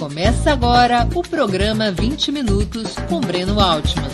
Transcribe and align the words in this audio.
Começa 0.00 0.50
agora 0.50 1.06
o 1.14 1.20
programa 1.20 1.92
20 1.92 2.32
Minutos 2.32 2.94
com 3.06 3.20
Breno 3.20 3.60
Altman. 3.60 4.08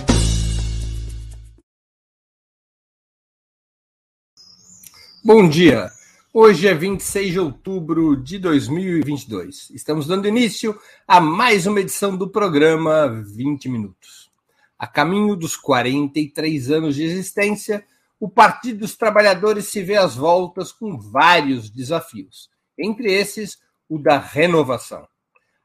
Bom 5.24 5.48
dia. 5.48 5.88
Hoje 6.34 6.66
é 6.66 6.74
26 6.74 7.30
de 7.30 7.38
outubro 7.38 8.16
de 8.16 8.36
2022. 8.36 9.70
Estamos 9.70 10.08
dando 10.08 10.26
início 10.26 10.76
a 11.06 11.20
mais 11.20 11.68
uma 11.68 11.78
edição 11.78 12.16
do 12.16 12.28
programa 12.28 13.06
20 13.22 13.68
Minutos. 13.68 14.28
A 14.76 14.88
caminho 14.88 15.36
dos 15.36 15.54
43 15.54 16.68
anos 16.72 16.96
de 16.96 17.04
existência, 17.04 17.86
o 18.18 18.28
Partido 18.28 18.80
dos 18.80 18.96
Trabalhadores 18.96 19.68
se 19.68 19.80
vê 19.84 19.94
às 19.94 20.16
voltas 20.16 20.72
com 20.72 20.98
vários 20.98 21.70
desafios, 21.70 22.50
entre 22.76 23.12
esses 23.12 23.60
o 23.88 24.00
da 24.00 24.18
renovação. 24.18 25.06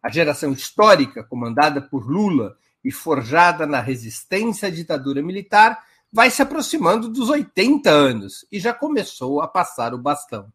A 0.02 0.10
geração 0.10 0.52
histórica, 0.52 1.24
comandada 1.24 1.82
por 1.82 2.10
Lula 2.10 2.58
e 2.84 2.92
forjada 2.92 3.68
na 3.68 3.80
resistência 3.80 4.68
à 4.68 4.72
ditadura 4.72 5.22
militar, 5.22 5.84
vai 6.12 6.30
se 6.30 6.42
aproximando 6.42 7.08
dos 7.08 7.30
80 7.30 7.90
anos 7.90 8.46
e 8.52 8.60
já 8.60 8.74
começou 8.74 9.42
a 9.42 9.48
passar 9.48 9.94
o 9.94 9.98
bastão. 9.98 10.52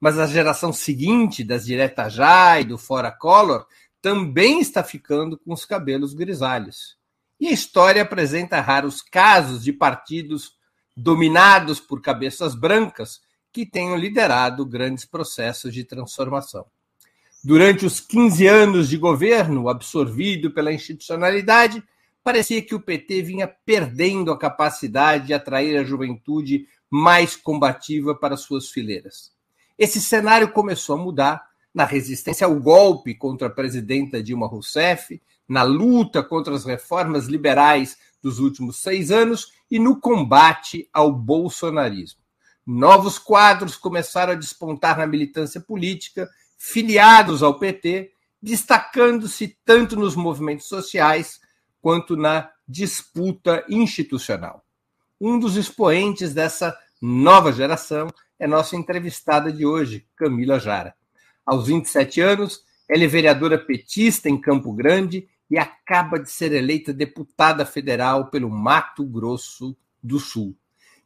Mas 0.00 0.18
a 0.18 0.26
geração 0.26 0.72
seguinte, 0.72 1.44
das 1.44 1.66
direta 1.66 2.08
já 2.08 2.58
e 2.58 2.64
do 2.64 2.78
fora 2.78 3.12
color, 3.12 3.66
também 4.00 4.60
está 4.60 4.82
ficando 4.82 5.38
com 5.38 5.52
os 5.52 5.64
cabelos 5.66 6.14
grisalhos. 6.14 6.96
E 7.38 7.48
a 7.48 7.52
história 7.52 8.02
apresenta 8.02 8.60
raros 8.60 9.02
casos 9.02 9.62
de 9.62 9.72
partidos 9.72 10.58
dominados 10.96 11.78
por 11.80 12.00
cabeças 12.00 12.54
brancas 12.54 13.20
que 13.52 13.66
tenham 13.66 13.96
liderado 13.96 14.64
grandes 14.64 15.04
processos 15.04 15.72
de 15.72 15.84
transformação. 15.84 16.66
Durante 17.42 17.86
os 17.86 18.00
15 18.00 18.46
anos 18.46 18.88
de 18.88 18.98
governo, 18.98 19.70
absorvido 19.70 20.50
pela 20.50 20.72
institucionalidade, 20.72 21.82
parecia 22.22 22.60
que 22.60 22.74
o 22.74 22.80
PT 22.80 23.22
vinha 23.22 23.48
perdendo 23.48 24.30
a 24.30 24.38
capacidade 24.38 25.28
de 25.28 25.32
atrair 25.32 25.78
a 25.78 25.84
juventude 25.84 26.68
mais 26.90 27.36
combativa 27.36 28.14
para 28.14 28.36
suas 28.36 28.68
fileiras. 28.68 29.32
Esse 29.78 30.02
cenário 30.02 30.52
começou 30.52 30.96
a 30.96 31.02
mudar 31.02 31.42
na 31.72 31.86
resistência 31.86 32.46
ao 32.46 32.54
golpe 32.56 33.14
contra 33.14 33.46
a 33.46 33.50
presidenta 33.50 34.22
Dilma 34.22 34.46
Rousseff, 34.46 35.22
na 35.48 35.62
luta 35.62 36.22
contra 36.22 36.54
as 36.54 36.66
reformas 36.66 37.26
liberais 37.26 37.96
dos 38.22 38.38
últimos 38.38 38.82
seis 38.82 39.10
anos 39.10 39.50
e 39.70 39.78
no 39.78 39.98
combate 39.98 40.90
ao 40.92 41.10
bolsonarismo. 41.10 42.20
Novos 42.66 43.18
quadros 43.18 43.76
começaram 43.76 44.34
a 44.34 44.36
despontar 44.36 44.98
na 44.98 45.06
militância 45.06 45.60
política 45.60 46.28
filiados 46.62 47.42
ao 47.42 47.58
PT, 47.58 48.12
destacando-se 48.40 49.56
tanto 49.64 49.96
nos 49.96 50.14
movimentos 50.14 50.68
sociais 50.68 51.40
quanto 51.80 52.18
na 52.18 52.50
disputa 52.68 53.64
institucional. 53.66 54.62
Um 55.18 55.38
dos 55.38 55.56
expoentes 55.56 56.34
dessa 56.34 56.76
nova 57.00 57.50
geração 57.50 58.08
é 58.38 58.46
nossa 58.46 58.76
entrevistada 58.76 59.50
de 59.50 59.64
hoje, 59.64 60.06
Camila 60.14 60.60
Jara. 60.60 60.94
Aos 61.46 61.66
27 61.66 62.20
anos, 62.20 62.60
ela 62.86 63.04
é 63.04 63.06
vereadora 63.06 63.58
petista 63.58 64.28
em 64.28 64.38
Campo 64.38 64.70
Grande 64.74 65.26
e 65.50 65.56
acaba 65.56 66.20
de 66.20 66.30
ser 66.30 66.52
eleita 66.52 66.92
deputada 66.92 67.64
federal 67.64 68.26
pelo 68.26 68.50
Mato 68.50 69.02
Grosso 69.02 69.74
do 70.02 70.20
Sul. 70.20 70.54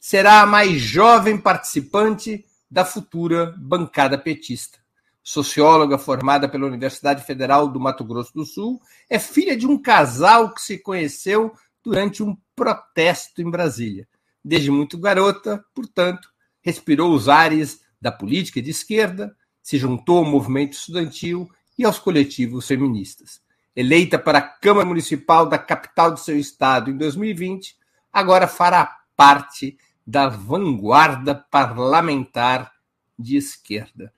Será 0.01 0.43
a 0.43 0.47
mais 0.47 0.81
jovem 0.81 1.39
participante 1.39 2.45
da 2.69 2.85
futura 2.85 3.55
bancada 3.57 4.19
petista 4.19 4.84
socióloga 5.25 5.97
formada 5.97 6.47
pela 6.47 6.67
Universidade 6.67 7.25
Federal 7.25 7.67
do 7.67 7.81
Mato 7.81 8.05
Grosso 8.05 8.35
do 8.35 8.45
Sul, 8.45 8.79
é 9.09 9.19
filha 9.19 9.57
de 9.57 9.67
um 9.67 9.81
casal 9.81 10.53
que 10.53 10.61
se 10.61 10.79
conheceu 10.79 11.55
durante 11.83 12.23
um 12.23 12.37
protesto 12.55 13.41
em 13.41 13.51
Brasília. 13.51 14.07
Desde 14.45 14.71
muito 14.71 14.99
garota, 14.99 15.65
portanto, 15.75 16.29
respirou 16.61 17.15
os 17.15 17.29
ares 17.31 17.81
da 17.99 18.13
política 18.13 18.61
de 18.61 18.71
esquerda, 18.71 19.35
se 19.63 19.79
juntou 19.79 20.19
ao 20.19 20.25
movimento 20.27 20.75
estudantil 20.75 21.51
e 21.79 21.85
aos 21.87 21.99
coletivos 21.99 22.69
feministas. 22.69 23.41
Eleita 23.75 24.19
para 24.19 24.39
a 24.39 24.43
Câmara 24.43 24.87
Municipal 24.87 25.47
da 25.47 25.59
capital 25.59 26.11
do 26.11 26.21
seu 26.21 26.39
estado 26.39 26.91
em 26.91 26.97
2020, 26.99 27.75
agora 28.13 28.47
fará 28.47 28.99
parte 29.17 29.79
da 30.07 30.29
vanguarda 30.29 31.35
parlamentar 31.35 32.71
de 33.19 33.37
esquerda. 33.37 34.13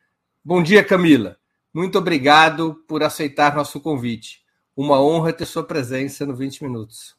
Bom 0.49 0.63
dia, 0.63 0.85
Camila. 0.85 1.37
Muito 1.75 1.99
obrigado 1.99 2.77
por 2.87 3.03
aceitar 3.03 3.57
nosso 3.57 3.81
convite. 3.81 4.45
Uma 4.77 5.03
honra 5.03 5.33
ter 5.33 5.45
sua 5.45 5.67
presença 5.67 6.25
no 6.25 6.37
20 6.37 6.63
Minutos. 6.63 7.17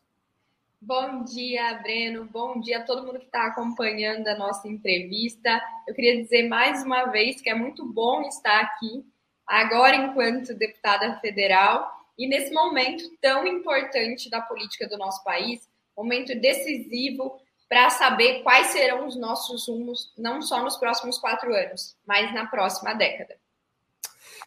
Bom 0.80 1.26
dia, 1.26 1.74
Breno. 1.84 2.24
Bom 2.24 2.58
dia 2.62 2.78
a 2.78 2.84
todo 2.84 3.06
mundo 3.06 3.20
que 3.20 3.26
está 3.26 3.48
acompanhando 3.48 4.26
a 4.30 4.38
nossa 4.38 4.70
entrevista. 4.70 5.62
Eu 5.86 5.94
queria 5.94 6.24
dizer 6.24 6.48
mais 6.48 6.86
uma 6.86 7.08
vez 7.08 7.42
que 7.42 7.50
é 7.50 7.54
muito 7.54 7.86
bom 7.86 8.22
estar 8.22 8.62
aqui, 8.62 9.06
agora 9.46 9.98
enquanto 9.98 10.54
deputada 10.54 11.20
federal, 11.20 12.08
e 12.18 12.30
nesse 12.30 12.54
momento 12.54 13.04
tão 13.20 13.46
importante 13.46 14.30
da 14.30 14.40
política 14.40 14.88
do 14.88 14.98
nosso 14.98 15.22
país, 15.26 15.68
momento 15.98 16.34
decisivo 16.40 17.38
para 17.70 17.90
saber 17.90 18.44
quais 18.44 18.68
serão 18.68 19.08
os 19.08 19.16
nossos 19.16 19.68
rumos, 19.68 20.12
não 20.18 20.42
só 20.42 20.64
nos 20.64 20.78
próximos 20.78 21.18
quatro 21.18 21.54
anos, 21.54 21.96
mas 22.06 22.34
na 22.34 22.46
próxima 22.46 22.94
década. 22.94 23.36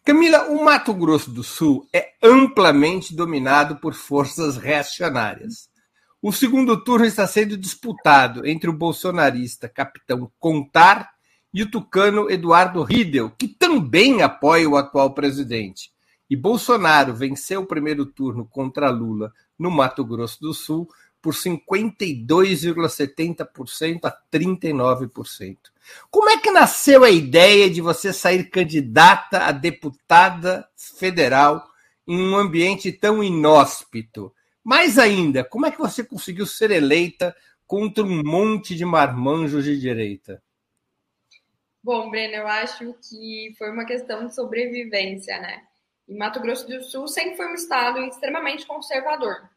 Camila, 0.05 0.49
o 0.49 0.65
Mato 0.65 0.95
Grosso 0.95 1.31
do 1.31 1.45
Sul 1.45 1.87
é 1.93 2.15
amplamente 2.23 3.15
dominado 3.15 3.77
por 3.77 3.93
forças 3.93 4.57
reacionárias. 4.57 5.69
O 6.23 6.33
segundo 6.33 6.83
turno 6.83 7.05
está 7.05 7.27
sendo 7.27 7.57
disputado 7.57 8.47
entre 8.47 8.71
o 8.71 8.73
bolsonarista 8.73 9.69
capitão 9.69 10.31
Contar 10.39 11.11
e 11.53 11.63
o 11.63 11.71
tucano 11.71 12.31
Eduardo 12.31 12.83
Riedel, 12.83 13.31
que 13.31 13.49
também 13.49 14.23
apoia 14.23 14.69
o 14.69 14.77
atual 14.77 15.13
presidente. 15.13 15.93
E 16.29 16.37
Bolsonaro 16.37 17.15
venceu 17.15 17.63
o 17.63 17.67
primeiro 17.67 18.07
turno 18.07 18.47
contra 18.47 18.89
Lula 18.89 19.33
no 19.59 19.71
Mato 19.71 20.05
Grosso 20.05 20.41
do 20.41 20.55
Sul 20.55 20.89
por 21.21 21.35
52,70% 21.35 24.05
a 24.05 24.17
39%. 24.33 25.59
Como 26.11 26.31
é 26.31 26.39
que 26.39 26.51
nasceu 26.51 27.05
a 27.05 27.11
ideia 27.11 27.71
de 27.71 27.81
você 27.81 28.13
sair 28.13 28.51
candidata 28.51 29.45
a 29.45 29.53
deputada 29.53 30.69
federal 30.77 31.65
em 32.07 32.21
um 32.21 32.37
ambiente 32.37 32.93
tão 32.93 33.23
inóspito? 33.23 34.35
Mais 34.63 34.99
ainda, 34.99 35.43
como 35.45 35.67
é 35.67 35.71
que 35.71 35.79
você 35.79 36.05
conseguiu 36.05 36.47
ser 36.47 36.71
eleita 36.71 37.35
contra 37.67 38.05
um 38.05 38.23
monte 38.23 38.75
de 38.75 38.85
marmanjos 38.85 39.65
de 39.65 39.79
direita? 39.79 40.43
Bom, 41.83 42.11
Breno, 42.11 42.35
eu 42.35 42.47
acho 42.47 42.95
que 43.09 43.55
foi 43.57 43.71
uma 43.71 43.87
questão 43.87 44.27
de 44.27 44.35
sobrevivência, 44.35 45.39
né? 45.41 45.63
E 46.07 46.15
Mato 46.15 46.41
Grosso 46.41 46.67
do 46.67 46.83
Sul 46.83 47.09
sempre 47.09 47.37
foi 47.37 47.47
um 47.47 47.55
estado 47.55 48.01
extremamente 48.01 48.67
conservador. 48.67 49.49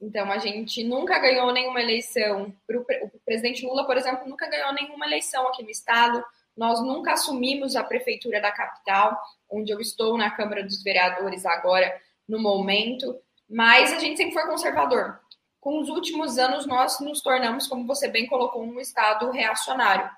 Então, 0.00 0.32
a 0.32 0.38
gente 0.38 0.82
nunca 0.82 1.18
ganhou 1.18 1.52
nenhuma 1.52 1.80
eleição. 1.80 2.54
O 2.68 3.20
presidente 3.24 3.66
Lula, 3.66 3.84
por 3.84 3.96
exemplo, 3.96 4.28
nunca 4.28 4.48
ganhou 4.48 4.72
nenhuma 4.72 5.06
eleição 5.06 5.46
aqui 5.48 5.62
no 5.62 5.70
estado. 5.70 6.24
Nós 6.56 6.80
nunca 6.80 7.12
assumimos 7.12 7.76
a 7.76 7.84
prefeitura 7.84 8.40
da 8.40 8.50
capital, 8.50 9.20
onde 9.50 9.70
eu 9.70 9.80
estou 9.80 10.16
na 10.16 10.30
Câmara 10.30 10.62
dos 10.62 10.82
Vereadores 10.82 11.44
agora, 11.44 11.94
no 12.26 12.38
momento. 12.38 13.14
Mas 13.48 13.92
a 13.92 13.98
gente 13.98 14.16
sempre 14.16 14.32
foi 14.32 14.46
conservador. 14.46 15.20
Com 15.60 15.78
os 15.80 15.90
últimos 15.90 16.38
anos, 16.38 16.66
nós 16.66 16.98
nos 17.00 17.20
tornamos, 17.20 17.66
como 17.66 17.86
você 17.86 18.08
bem 18.08 18.26
colocou, 18.26 18.62
um 18.62 18.80
estado 18.80 19.30
reacionário. 19.30 20.08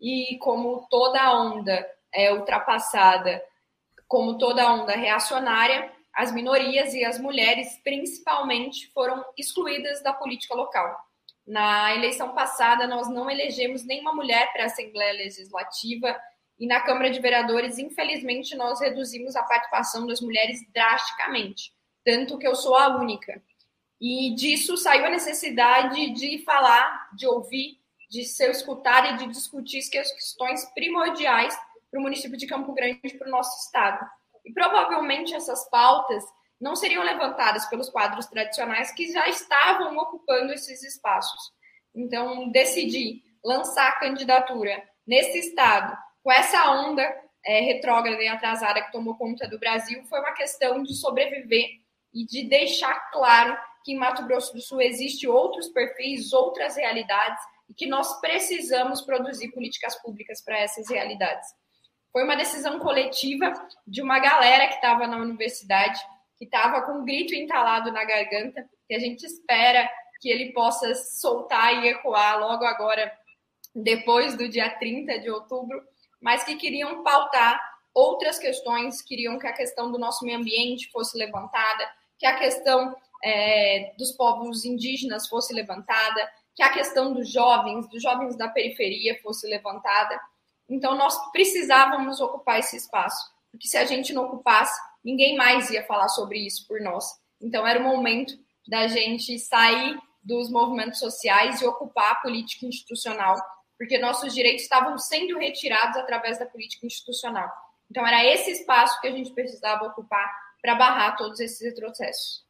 E 0.00 0.38
como 0.38 0.86
toda 0.90 1.34
onda 1.34 1.86
é 2.12 2.32
ultrapassada, 2.32 3.42
como 4.08 4.38
toda 4.38 4.72
onda 4.72 4.92
reacionária, 4.92 5.92
as 6.16 6.32
minorias 6.32 6.94
e 6.94 7.04
as 7.04 7.20
mulheres, 7.20 7.78
principalmente, 7.84 8.90
foram 8.92 9.22
excluídas 9.36 10.02
da 10.02 10.14
política 10.14 10.54
local. 10.54 10.96
Na 11.46 11.94
eleição 11.94 12.34
passada, 12.34 12.86
nós 12.86 13.08
não 13.08 13.30
elegemos 13.30 13.84
nenhuma 13.84 14.14
mulher 14.14 14.50
para 14.52 14.64
a 14.64 14.66
Assembleia 14.66 15.12
Legislativa 15.12 16.18
e 16.58 16.66
na 16.66 16.80
Câmara 16.80 17.10
de 17.10 17.20
Vereadores, 17.20 17.78
infelizmente, 17.78 18.56
nós 18.56 18.80
reduzimos 18.80 19.36
a 19.36 19.42
participação 19.42 20.06
das 20.06 20.22
mulheres 20.22 20.60
drasticamente, 20.72 21.70
tanto 22.02 22.38
que 22.38 22.48
eu 22.48 22.54
sou 22.54 22.74
a 22.74 22.96
única. 22.96 23.42
E 24.00 24.34
disso 24.34 24.76
saiu 24.76 25.04
a 25.04 25.10
necessidade 25.10 26.12
de 26.14 26.38
falar, 26.44 27.10
de 27.14 27.26
ouvir, 27.26 27.78
de 28.08 28.24
ser 28.24 28.50
escutado 28.50 29.08
e 29.08 29.16
de 29.18 29.32
discutir 29.32 29.78
as 29.78 30.12
questões 30.12 30.64
primordiais 30.72 31.54
para 31.90 32.00
o 32.00 32.02
município 32.02 32.38
de 32.38 32.46
Campo 32.46 32.72
Grande 32.72 33.00
e 33.04 33.18
para 33.18 33.28
o 33.28 33.30
nosso 33.30 33.64
estado. 33.64 34.06
E 34.46 34.52
provavelmente 34.52 35.34
essas 35.34 35.68
pautas 35.68 36.24
não 36.60 36.74
seriam 36.74 37.02
levantadas 37.02 37.66
pelos 37.66 37.90
quadros 37.90 38.26
tradicionais 38.26 38.92
que 38.92 39.12
já 39.12 39.28
estavam 39.28 39.96
ocupando 39.98 40.52
esses 40.52 40.82
espaços. 40.82 41.52
Então, 41.94 42.48
decidi 42.50 43.22
lançar 43.44 43.88
a 43.88 43.98
candidatura 43.98 44.82
nesse 45.06 45.38
estado, 45.38 45.96
com 46.22 46.32
essa 46.32 46.70
onda 46.70 47.02
é, 47.44 47.60
retrógrada 47.60 48.22
e 48.22 48.28
atrasada 48.28 48.82
que 48.82 48.92
tomou 48.92 49.16
conta 49.16 49.48
do 49.48 49.58
Brasil, 49.58 50.02
foi 50.04 50.18
uma 50.20 50.32
questão 50.32 50.82
de 50.82 50.94
sobreviver 50.94 51.68
e 52.12 52.26
de 52.26 52.48
deixar 52.48 53.10
claro 53.10 53.56
que 53.84 53.92
em 53.92 53.98
Mato 53.98 54.24
Grosso 54.24 54.52
do 54.52 54.60
Sul 54.60 54.80
existe 54.80 55.28
outros 55.28 55.68
perfis, 55.68 56.32
outras 56.32 56.76
realidades 56.76 57.40
e 57.68 57.74
que 57.74 57.86
nós 57.86 58.20
precisamos 58.20 59.00
produzir 59.00 59.52
políticas 59.52 59.94
públicas 60.02 60.42
para 60.42 60.58
essas 60.58 60.90
realidades. 60.90 61.48
Foi 62.16 62.24
uma 62.24 62.34
decisão 62.34 62.78
coletiva 62.78 63.52
de 63.86 64.00
uma 64.00 64.18
galera 64.18 64.68
que 64.68 64.76
estava 64.76 65.06
na 65.06 65.18
universidade, 65.18 66.00
que 66.38 66.46
estava 66.46 66.80
com 66.80 66.92
um 66.92 67.04
grito 67.04 67.34
entalado 67.34 67.92
na 67.92 68.06
garganta, 68.06 68.66
que 68.88 68.94
a 68.94 68.98
gente 68.98 69.26
espera 69.26 69.86
que 70.18 70.30
ele 70.30 70.50
possa 70.54 70.94
soltar 70.94 71.84
e 71.84 71.88
ecoar 71.88 72.40
logo 72.40 72.64
agora, 72.64 73.12
depois 73.74 74.34
do 74.34 74.48
dia 74.48 74.70
30 74.70 75.18
de 75.18 75.30
outubro, 75.30 75.78
mas 76.18 76.42
que 76.42 76.56
queriam 76.56 77.04
pautar 77.04 77.60
outras 77.92 78.38
questões, 78.38 79.02
queriam 79.02 79.38
que 79.38 79.46
a 79.46 79.52
questão 79.52 79.92
do 79.92 79.98
nosso 79.98 80.24
meio 80.24 80.38
ambiente 80.38 80.90
fosse 80.90 81.18
levantada, 81.18 81.86
que 82.18 82.24
a 82.24 82.38
questão 82.38 82.96
é, 83.22 83.92
dos 83.98 84.12
povos 84.12 84.64
indígenas 84.64 85.28
fosse 85.28 85.52
levantada, 85.52 86.26
que 86.54 86.62
a 86.62 86.72
questão 86.72 87.12
dos 87.12 87.30
jovens, 87.30 87.86
dos 87.90 88.02
jovens 88.02 88.38
da 88.38 88.48
periferia 88.48 89.20
fosse 89.22 89.46
levantada. 89.46 90.18
Então, 90.68 90.96
nós 90.96 91.30
precisávamos 91.30 92.20
ocupar 92.20 92.58
esse 92.58 92.76
espaço, 92.76 93.32
porque 93.50 93.68
se 93.68 93.76
a 93.76 93.84
gente 93.84 94.12
não 94.12 94.24
ocupasse, 94.24 94.78
ninguém 95.04 95.36
mais 95.36 95.70
ia 95.70 95.84
falar 95.84 96.08
sobre 96.08 96.38
isso 96.38 96.66
por 96.66 96.80
nós. 96.80 97.04
Então, 97.40 97.66
era 97.66 97.78
o 97.78 97.82
momento 97.82 98.34
da 98.66 98.88
gente 98.88 99.38
sair 99.38 99.96
dos 100.22 100.50
movimentos 100.50 100.98
sociais 100.98 101.60
e 101.60 101.66
ocupar 101.66 102.12
a 102.12 102.16
política 102.16 102.66
institucional, 102.66 103.36
porque 103.78 103.98
nossos 103.98 104.34
direitos 104.34 104.62
estavam 104.62 104.98
sendo 104.98 105.38
retirados 105.38 105.96
através 105.96 106.38
da 106.38 106.46
política 106.46 106.84
institucional. 106.84 107.48
Então, 107.88 108.04
era 108.04 108.24
esse 108.24 108.50
espaço 108.50 109.00
que 109.00 109.06
a 109.06 109.12
gente 109.12 109.32
precisava 109.32 109.84
ocupar 109.84 110.28
para 110.60 110.74
barrar 110.74 111.16
todos 111.16 111.38
esses 111.38 111.60
retrocessos. 111.60 112.44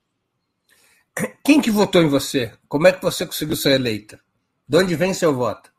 Quem 1.44 1.60
que 1.60 1.70
votou 1.70 2.02
em 2.02 2.08
você? 2.08 2.52
Como 2.68 2.86
é 2.86 2.92
que 2.92 3.02
você 3.02 3.26
conseguiu 3.26 3.56
ser 3.56 3.72
eleita? 3.72 4.20
De 4.68 4.76
onde 4.78 4.94
vem 4.94 5.12
seu 5.12 5.34
voto? 5.34 5.72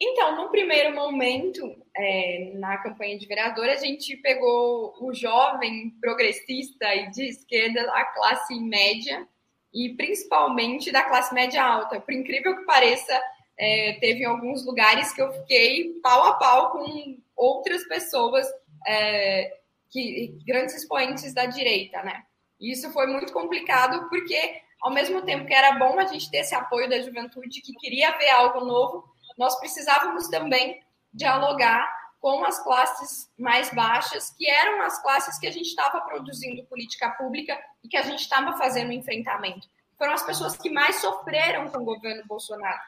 Então, 0.00 0.36
no 0.36 0.50
primeiro 0.50 0.94
momento, 0.94 1.81
é, 1.96 2.52
na 2.54 2.78
campanha 2.78 3.18
de 3.18 3.26
vereadora, 3.26 3.72
a 3.72 3.76
gente 3.76 4.16
pegou 4.16 4.94
o 5.00 5.12
jovem 5.12 5.90
progressista 6.00 6.94
e 6.94 7.10
de 7.10 7.24
esquerda, 7.24 7.82
a 7.92 8.04
classe 8.06 8.58
média, 8.60 9.26
e 9.72 9.94
principalmente 9.94 10.90
da 10.90 11.02
classe 11.02 11.34
média 11.34 11.62
alta. 11.64 12.00
Por 12.00 12.12
incrível 12.12 12.56
que 12.56 12.64
pareça, 12.64 13.20
é, 13.58 13.94
teve 14.00 14.24
alguns 14.24 14.64
lugares 14.64 15.12
que 15.12 15.22
eu 15.22 15.32
fiquei 15.32 15.94
pau 16.02 16.24
a 16.24 16.34
pau 16.34 16.72
com 16.72 17.18
outras 17.36 17.86
pessoas, 17.86 18.46
é, 18.86 19.56
que, 19.90 20.38
grandes 20.46 20.74
expoentes 20.74 21.34
da 21.34 21.46
direita, 21.46 22.02
né? 22.02 22.22
isso 22.62 22.90
foi 22.92 23.06
muito 23.08 23.32
complicado 23.32 24.08
porque, 24.08 24.60
ao 24.80 24.92
mesmo 24.92 25.22
tempo 25.22 25.46
que 25.46 25.54
era 25.54 25.78
bom 25.78 25.98
a 25.98 26.06
gente 26.06 26.30
ter 26.30 26.38
esse 26.38 26.54
apoio 26.54 26.88
da 26.88 27.00
juventude 27.00 27.60
que 27.60 27.74
queria 27.74 28.16
ver 28.16 28.30
algo 28.30 28.64
novo, 28.64 29.04
nós 29.36 29.58
precisávamos 29.58 30.28
também 30.28 30.80
dialogar 31.12 32.02
com 32.20 32.44
as 32.44 32.62
classes 32.62 33.28
mais 33.36 33.68
baixas, 33.74 34.30
que 34.30 34.48
eram 34.48 34.80
as 34.82 35.02
classes 35.02 35.38
que 35.38 35.46
a 35.46 35.50
gente 35.50 35.66
estava 35.66 36.00
produzindo 36.02 36.64
política 36.66 37.10
pública 37.10 37.60
e 37.82 37.88
que 37.88 37.96
a 37.96 38.02
gente 38.02 38.20
estava 38.20 38.56
fazendo 38.56 38.92
enfrentamento. 38.92 39.68
Foram 39.98 40.12
as 40.12 40.22
pessoas 40.22 40.56
que 40.56 40.70
mais 40.70 40.96
sofreram 40.96 41.68
com 41.68 41.78
o 41.78 41.84
governo 41.84 42.24
Bolsonaro. 42.26 42.80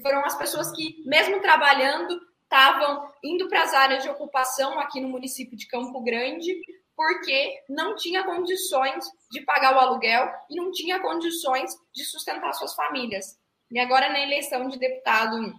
Foram 0.00 0.24
as 0.24 0.36
pessoas 0.36 0.70
que, 0.70 1.02
mesmo 1.04 1.40
trabalhando, 1.40 2.20
estavam 2.44 3.10
indo 3.24 3.48
para 3.48 3.62
as 3.62 3.74
áreas 3.74 4.04
de 4.04 4.08
ocupação 4.08 4.78
aqui 4.78 5.00
no 5.00 5.08
município 5.08 5.56
de 5.56 5.66
Campo 5.66 6.00
Grande, 6.02 6.56
porque 6.96 7.64
não 7.68 7.96
tinha 7.96 8.24
condições 8.24 9.04
de 9.30 9.40
pagar 9.42 9.74
o 9.74 9.80
aluguel 9.80 10.32
e 10.48 10.54
não 10.54 10.70
tinha 10.70 11.00
condições 11.00 11.72
de 11.92 12.04
sustentar 12.04 12.52
suas 12.52 12.74
famílias. 12.74 13.36
E 13.70 13.80
agora, 13.80 14.08
na 14.08 14.20
eleição 14.20 14.68
de 14.68 14.78
deputado, 14.78 15.52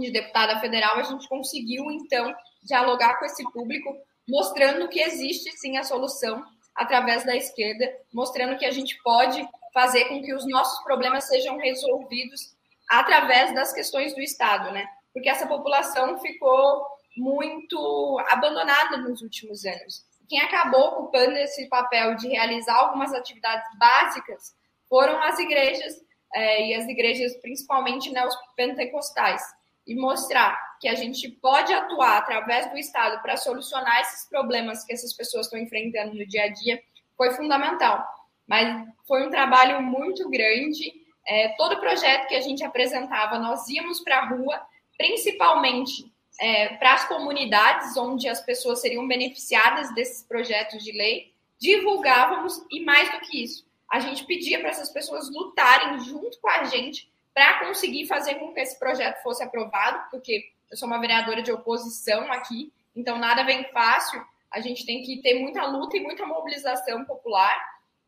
de 0.00 0.10
deputada 0.10 0.58
federal, 0.58 0.96
a 0.98 1.02
gente 1.02 1.28
conseguiu, 1.28 1.90
então, 1.90 2.34
dialogar 2.62 3.18
com 3.18 3.24
esse 3.24 3.44
público, 3.52 3.96
mostrando 4.28 4.88
que 4.88 5.00
existe 5.00 5.52
sim 5.52 5.76
a 5.76 5.84
solução 5.84 6.44
através 6.74 7.24
da 7.24 7.36
esquerda, 7.36 7.92
mostrando 8.12 8.58
que 8.58 8.64
a 8.64 8.72
gente 8.72 9.00
pode 9.02 9.46
fazer 9.72 10.06
com 10.06 10.20
que 10.22 10.34
os 10.34 10.46
nossos 10.48 10.82
problemas 10.82 11.24
sejam 11.24 11.58
resolvidos 11.58 12.54
através 12.88 13.54
das 13.54 13.72
questões 13.72 14.14
do 14.14 14.20
Estado, 14.20 14.72
né? 14.72 14.84
Porque 15.12 15.28
essa 15.28 15.46
população 15.46 16.18
ficou 16.18 16.84
muito 17.16 18.18
abandonada 18.28 18.96
nos 18.96 19.22
últimos 19.22 19.64
anos. 19.64 20.04
Quem 20.28 20.40
acabou 20.40 20.88
ocupando 20.88 21.36
esse 21.36 21.68
papel 21.68 22.16
de 22.16 22.28
realizar 22.28 22.74
algumas 22.74 23.14
atividades 23.14 23.66
básicas 23.78 24.56
foram 24.88 25.22
as 25.22 25.38
igrejas, 25.38 25.94
é, 26.34 26.66
e 26.66 26.74
as 26.74 26.86
igrejas 26.88 27.36
principalmente 27.36 28.10
neopentecostais 28.10 29.42
e 29.86 29.94
mostrar 29.94 30.58
que 30.80 30.88
a 30.88 30.94
gente 30.94 31.28
pode 31.28 31.72
atuar 31.72 32.18
através 32.18 32.70
do 32.70 32.78
Estado 32.78 33.20
para 33.22 33.36
solucionar 33.36 34.00
esses 34.00 34.28
problemas 34.28 34.84
que 34.84 34.92
essas 34.92 35.12
pessoas 35.12 35.46
estão 35.46 35.58
enfrentando 35.58 36.14
no 36.14 36.26
dia 36.26 36.44
a 36.44 36.48
dia 36.48 36.82
foi 37.16 37.32
fundamental. 37.32 38.04
Mas 38.46 38.86
foi 39.06 39.26
um 39.26 39.30
trabalho 39.30 39.82
muito 39.82 40.28
grande. 40.28 40.92
É, 41.26 41.48
todo 41.56 41.80
projeto 41.80 42.28
que 42.28 42.34
a 42.34 42.40
gente 42.40 42.64
apresentava, 42.64 43.38
nós 43.38 43.68
íamos 43.68 44.00
para 44.00 44.18
a 44.18 44.28
rua, 44.28 44.60
principalmente 44.98 46.12
é, 46.40 46.76
para 46.76 46.94
as 46.94 47.08
comunidades 47.08 47.96
onde 47.96 48.28
as 48.28 48.40
pessoas 48.40 48.80
seriam 48.80 49.06
beneficiadas 49.06 49.94
desses 49.94 50.22
projetos 50.22 50.82
de 50.82 50.92
lei, 50.92 51.32
divulgávamos 51.58 52.60
e 52.70 52.84
mais 52.84 53.10
do 53.12 53.20
que 53.20 53.42
isso, 53.42 53.64
a 53.90 54.00
gente 54.00 54.24
pedia 54.24 54.60
para 54.60 54.70
essas 54.70 54.90
pessoas 54.90 55.30
lutarem 55.30 56.00
junto 56.00 56.38
com 56.40 56.48
a 56.48 56.64
gente 56.64 57.08
para 57.34 57.66
conseguir 57.66 58.06
fazer 58.06 58.36
com 58.36 58.54
que 58.54 58.60
esse 58.60 58.78
projeto 58.78 59.22
fosse 59.22 59.42
aprovado, 59.42 60.08
porque 60.10 60.52
eu 60.70 60.76
sou 60.76 60.86
uma 60.86 61.00
vereadora 61.00 61.42
de 61.42 61.50
oposição 61.50 62.30
aqui, 62.32 62.72
então 62.94 63.18
nada 63.18 63.42
vem 63.42 63.64
fácil, 63.72 64.24
a 64.50 64.60
gente 64.60 64.86
tem 64.86 65.02
que 65.02 65.20
ter 65.20 65.40
muita 65.40 65.66
luta 65.66 65.96
e 65.96 66.00
muita 66.00 66.24
mobilização 66.24 67.04
popular, 67.04 67.60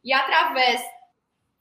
e 0.05 0.13
através 0.13 0.81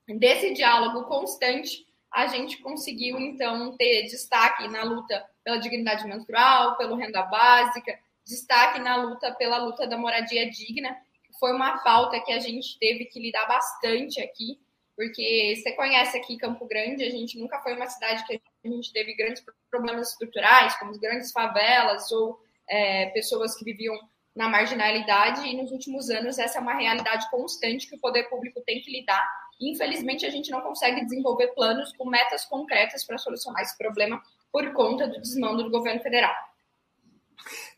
desse 0.07 0.53
diálogo 0.53 1.05
constante, 1.05 1.85
a 2.11 2.27
gente 2.27 2.59
conseguiu, 2.59 3.19
então, 3.19 3.75
ter 3.75 4.03
destaque 4.03 4.67
na 4.67 4.83
luta 4.83 5.25
pela 5.43 5.57
dignidade 5.57 6.07
menstrual, 6.07 6.77
pelo 6.77 6.95
renda 6.95 7.23
básica, 7.23 7.99
destaque 8.23 8.79
na 8.79 8.95
luta 8.95 9.33
pela 9.33 9.57
luta 9.57 9.85
da 9.85 9.97
moradia 9.97 10.49
digna, 10.49 10.95
que 11.23 11.37
foi 11.37 11.51
uma 11.51 11.79
pauta 11.79 12.19
que 12.21 12.31
a 12.31 12.39
gente 12.39 12.79
teve 12.79 13.05
que 13.05 13.19
lidar 13.19 13.45
bastante 13.47 14.21
aqui, 14.21 14.57
porque 14.95 15.55
você 15.57 15.71
conhece 15.73 16.17
aqui 16.17 16.37
Campo 16.37 16.65
Grande, 16.65 17.03
a 17.03 17.09
gente 17.09 17.37
nunca 17.37 17.59
foi 17.59 17.75
uma 17.75 17.87
cidade 17.87 18.25
que 18.25 18.41
a 18.63 18.67
gente 18.69 18.93
teve 18.93 19.13
grandes 19.15 19.43
problemas 19.69 20.11
estruturais, 20.11 20.77
como 20.79 20.97
grandes 20.99 21.31
favelas 21.31 22.11
ou 22.11 22.39
é, 22.69 23.07
pessoas 23.07 23.55
que 23.57 23.65
viviam 23.65 23.97
na 24.35 24.49
marginalidade, 24.49 25.47
e 25.47 25.55
nos 25.55 25.71
últimos 25.71 26.09
anos 26.09 26.37
essa 26.37 26.57
é 26.57 26.61
uma 26.61 26.73
realidade 26.73 27.29
constante 27.29 27.87
que 27.87 27.95
o 27.95 27.99
poder 27.99 28.23
público 28.29 28.61
tem 28.65 28.81
que 28.81 28.91
lidar. 28.91 29.25
Infelizmente, 29.61 30.25
a 30.25 30.29
gente 30.29 30.51
não 30.51 30.61
consegue 30.61 31.03
desenvolver 31.05 31.47
planos 31.55 31.93
com 31.97 32.09
metas 32.09 32.43
concretas 32.43 33.05
para 33.05 33.17
solucionar 33.17 33.61
esse 33.61 33.77
problema 33.77 34.21
por 34.51 34.73
conta 34.73 35.07
do 35.07 35.21
desmando 35.21 35.63
do 35.63 35.71
governo 35.71 36.01
federal. 36.01 36.33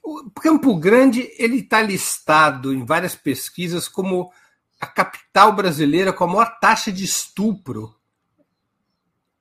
O 0.03 0.29
Campo 0.31 0.75
Grande 0.75 1.31
ele 1.37 1.59
está 1.59 1.81
listado 1.81 2.73
em 2.73 2.85
várias 2.85 3.15
pesquisas 3.15 3.87
como 3.87 4.31
a 4.79 4.85
capital 4.85 5.51
brasileira 5.53 6.13
com 6.13 6.23
a 6.23 6.27
maior 6.27 6.59
taxa 6.59 6.91
de 6.91 7.03
estupro. 7.03 7.95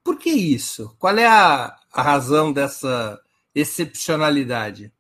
Por 0.03 0.19
que 0.19 0.31
isso? 0.31 0.97
Qual 0.99 1.17
é 1.17 1.27
a, 1.27 1.77
a 1.93 2.03
razão 2.03 2.53
dessa 2.53 3.21
excepcionalidade? 3.55 4.93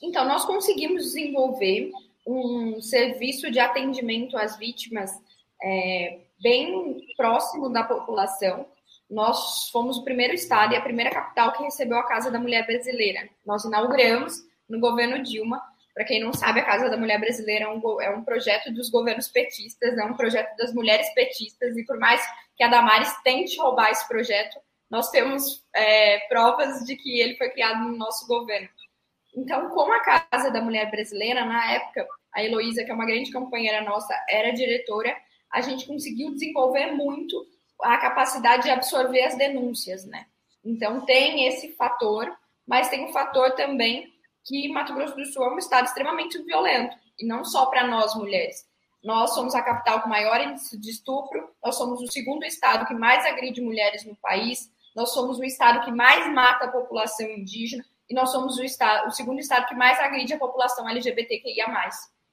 Então, 0.00 0.26
nós 0.26 0.44
conseguimos 0.44 1.04
desenvolver 1.04 1.90
um 2.26 2.80
serviço 2.80 3.50
de 3.50 3.58
atendimento 3.58 4.36
às 4.36 4.56
vítimas 4.56 5.10
é, 5.62 6.20
bem 6.40 7.00
próximo 7.16 7.68
da 7.68 7.82
população. 7.82 8.66
Nós 9.10 9.68
fomos 9.70 9.98
o 9.98 10.04
primeiro 10.04 10.34
estado 10.34 10.72
e 10.72 10.76
a 10.76 10.82
primeira 10.82 11.10
capital 11.10 11.52
que 11.52 11.64
recebeu 11.64 11.98
a 11.98 12.06
Casa 12.06 12.30
da 12.30 12.38
Mulher 12.38 12.66
Brasileira. 12.66 13.28
Nós 13.44 13.64
inauguramos 13.64 14.46
no 14.68 14.78
governo 14.78 15.22
Dilma 15.22 15.60
para 15.98 16.04
quem 16.04 16.22
não 16.22 16.32
sabe, 16.32 16.60
a 16.60 16.64
Casa 16.64 16.88
da 16.88 16.96
Mulher 16.96 17.18
Brasileira 17.18 17.64
é 17.64 17.68
um, 17.68 18.00
é 18.00 18.08
um 18.08 18.22
projeto 18.22 18.72
dos 18.72 18.88
governos 18.88 19.26
petistas, 19.26 19.98
é 19.98 20.04
um 20.04 20.14
projeto 20.14 20.56
das 20.56 20.72
mulheres 20.72 21.12
petistas, 21.12 21.76
e 21.76 21.84
por 21.84 21.98
mais 21.98 22.24
que 22.56 22.62
a 22.62 22.68
Damares 22.68 23.12
tente 23.24 23.58
roubar 23.58 23.90
esse 23.90 24.06
projeto, 24.06 24.60
nós 24.88 25.10
temos 25.10 25.60
é, 25.74 26.20
provas 26.28 26.84
de 26.84 26.94
que 26.94 27.20
ele 27.20 27.34
foi 27.34 27.50
criado 27.50 27.82
no 27.82 27.96
nosso 27.96 28.28
governo. 28.28 28.68
Então, 29.34 29.70
como 29.70 29.92
a 29.92 29.98
Casa 29.98 30.52
da 30.52 30.62
Mulher 30.62 30.88
Brasileira, 30.88 31.44
na 31.44 31.72
época, 31.72 32.06
a 32.32 32.44
Heloísa, 32.44 32.84
que 32.84 32.92
é 32.92 32.94
uma 32.94 33.04
grande 33.04 33.32
companheira 33.32 33.82
nossa, 33.82 34.14
era 34.30 34.52
diretora, 34.52 35.16
a 35.52 35.62
gente 35.62 35.84
conseguiu 35.84 36.30
desenvolver 36.30 36.92
muito 36.92 37.44
a 37.82 37.98
capacidade 37.98 38.62
de 38.62 38.70
absorver 38.70 39.24
as 39.24 39.36
denúncias, 39.36 40.04
né? 40.04 40.26
Então, 40.64 41.04
tem 41.04 41.48
esse 41.48 41.72
fator, 41.72 42.32
mas 42.64 42.88
tem 42.88 43.04
o 43.04 43.08
um 43.08 43.12
fator 43.12 43.50
também 43.56 44.16
que 44.48 44.68
Mato 44.72 44.94
Grosso 44.94 45.14
do 45.14 45.26
Sul 45.26 45.44
é 45.44 45.54
um 45.54 45.58
estado 45.58 45.84
extremamente 45.84 46.42
violento, 46.42 46.96
e 47.18 47.26
não 47.26 47.44
só 47.44 47.66
para 47.66 47.86
nós 47.86 48.14
mulheres. 48.14 48.66
Nós 49.04 49.34
somos 49.34 49.54
a 49.54 49.62
capital 49.62 50.00
com 50.00 50.08
maior 50.08 50.40
índice 50.40 50.78
de 50.78 50.90
estupro, 50.90 51.50
nós 51.62 51.76
somos 51.76 52.00
o 52.00 52.10
segundo 52.10 52.44
estado 52.44 52.86
que 52.86 52.94
mais 52.94 53.24
agride 53.26 53.60
mulheres 53.60 54.04
no 54.04 54.16
país, 54.16 54.72
nós 54.96 55.12
somos 55.12 55.38
o 55.38 55.44
estado 55.44 55.84
que 55.84 55.92
mais 55.92 56.32
mata 56.32 56.64
a 56.64 56.72
população 56.72 57.28
indígena 57.28 57.84
e 58.08 58.14
nós 58.14 58.32
somos 58.32 58.56
o, 58.56 58.64
estado, 58.64 59.06
o 59.06 59.10
segundo 59.10 59.38
estado 59.38 59.66
que 59.66 59.74
mais 59.74 60.00
agride 60.00 60.32
a 60.32 60.38
população 60.38 60.88
LGBTQIA+. 60.88 61.90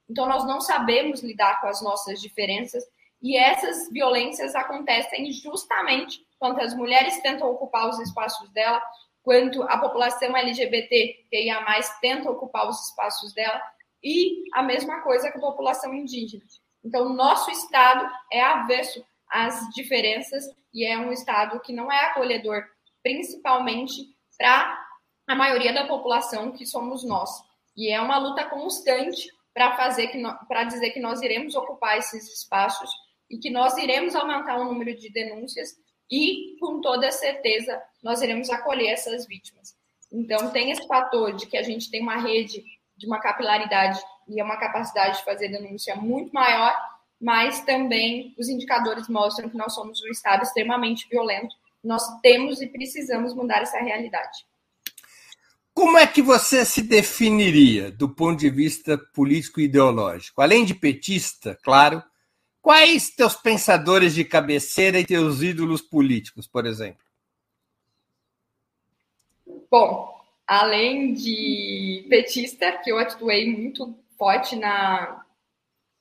Então, 0.10 0.26
nós 0.26 0.46
não 0.46 0.62
sabemos 0.62 1.22
lidar 1.22 1.60
com 1.60 1.68
as 1.68 1.82
nossas 1.82 2.22
diferenças 2.22 2.84
e 3.22 3.36
essas 3.36 3.92
violências 3.92 4.56
acontecem 4.56 5.32
justamente 5.32 6.26
quando 6.40 6.60
as 6.62 6.76
mulheres 6.76 7.20
tentam 7.22 7.50
ocupar 7.50 7.90
os 7.90 8.00
espaços 8.00 8.50
dela, 8.52 8.82
quando 9.26 9.64
a 9.64 9.80
população 9.80 10.38
LGBTQIA+, 10.38 11.66
tenta 12.00 12.30
ocupar 12.30 12.70
os 12.70 12.80
espaços 12.88 13.34
dela, 13.34 13.60
e 14.04 14.44
a 14.54 14.62
mesma 14.62 15.02
coisa 15.02 15.32
com 15.32 15.40
a 15.40 15.50
população 15.50 15.92
indígena. 15.96 16.44
Então, 16.84 17.10
nosso 17.10 17.50
Estado 17.50 18.08
é 18.32 18.40
avesso 18.40 19.04
às 19.28 19.68
diferenças 19.74 20.46
e 20.72 20.86
é 20.86 20.96
um 20.96 21.12
Estado 21.12 21.60
que 21.62 21.74
não 21.74 21.92
é 21.92 22.06
acolhedor, 22.06 22.64
principalmente 23.02 24.16
para 24.38 24.86
a 25.28 25.36
maioria 25.36 25.74
da 25.74 25.88
população 25.88 26.52
que 26.52 26.68
somos 26.68 27.04
nós. 27.04 27.32
E 27.76 27.92
é 27.92 28.00
uma 28.00 28.20
luta 28.20 28.46
constante 28.46 29.28
para 29.56 29.76
fazer 29.76 30.10
que 30.10 30.22
para 30.48 30.66
dizer 30.66 30.92
que 30.92 31.00
nós 31.00 31.24
iremos 31.24 31.56
ocupar 31.56 31.98
esses 31.98 32.32
espaços 32.32 32.92
e 33.28 33.40
que 33.40 33.50
nós 33.50 33.76
iremos 33.78 34.16
aumentar 34.16 34.60
o 34.60 34.66
número 34.66 34.96
de 34.96 35.10
denúncias 35.12 35.70
e 36.10 36.58
com 36.60 36.82
toda 36.82 37.12
certeza 37.12 37.82
nós 38.04 38.22
iremos 38.22 38.50
acolher 38.50 38.90
essas 38.90 39.26
vítimas. 39.28 39.76
Então 40.12 40.50
tem 40.52 40.72
esse 40.72 40.88
fator 40.88 41.34
de 41.36 41.48
que 41.48 41.58
a 41.58 41.64
gente 41.64 41.90
tem 41.90 42.02
uma 42.02 42.18
rede 42.18 42.64
de 42.98 43.06
uma 43.06 43.20
capilaridade 43.20 44.00
e 44.28 44.42
uma 44.42 44.58
capacidade 44.58 45.18
de 45.18 45.26
fazer 45.26 45.50
denúncia 45.50 45.96
muito 45.96 46.32
maior, 46.34 46.76
mas 47.20 47.62
também 47.62 48.34
os 48.38 48.48
indicadores 48.48 49.08
mostram 49.08 49.50
que 49.50 49.58
nós 49.58 49.74
somos 49.74 50.02
um 50.02 50.08
estado 50.08 50.44
extremamente 50.44 51.08
violento. 51.10 51.56
Nós 51.84 52.04
temos 52.22 52.62
e 52.62 52.68
precisamos 52.68 53.34
mudar 53.34 53.62
essa 53.62 53.80
realidade. 53.80 54.46
Como 55.74 55.98
é 55.98 56.08
que 56.08 56.22
você 56.22 56.64
se 56.64 56.82
definiria 56.82 57.92
do 57.92 58.08
ponto 58.08 58.40
de 58.40 58.50
vista 58.50 58.98
político 58.98 59.60
e 59.60 59.66
ideológico? 59.66 60.42
Além 60.42 60.64
de 60.64 60.74
petista, 60.74 61.60
claro, 61.62 62.02
quais 62.66 63.12
teus 63.12 63.36
pensadores 63.36 64.16
de 64.16 64.26
cabeceira 64.26 65.00
e 65.00 65.06
teus 65.06 65.44
ídolos 65.44 65.84
políticos, 65.84 66.48
por 66.48 66.66
exemplo? 66.66 67.06
Bom, 69.70 70.20
além 70.48 71.14
de 71.14 72.08
petista, 72.10 72.72
que 72.80 72.92
eu 72.92 72.98
atuei 72.98 73.56
muito 73.56 73.96
forte 74.18 74.56
na, 74.56 75.24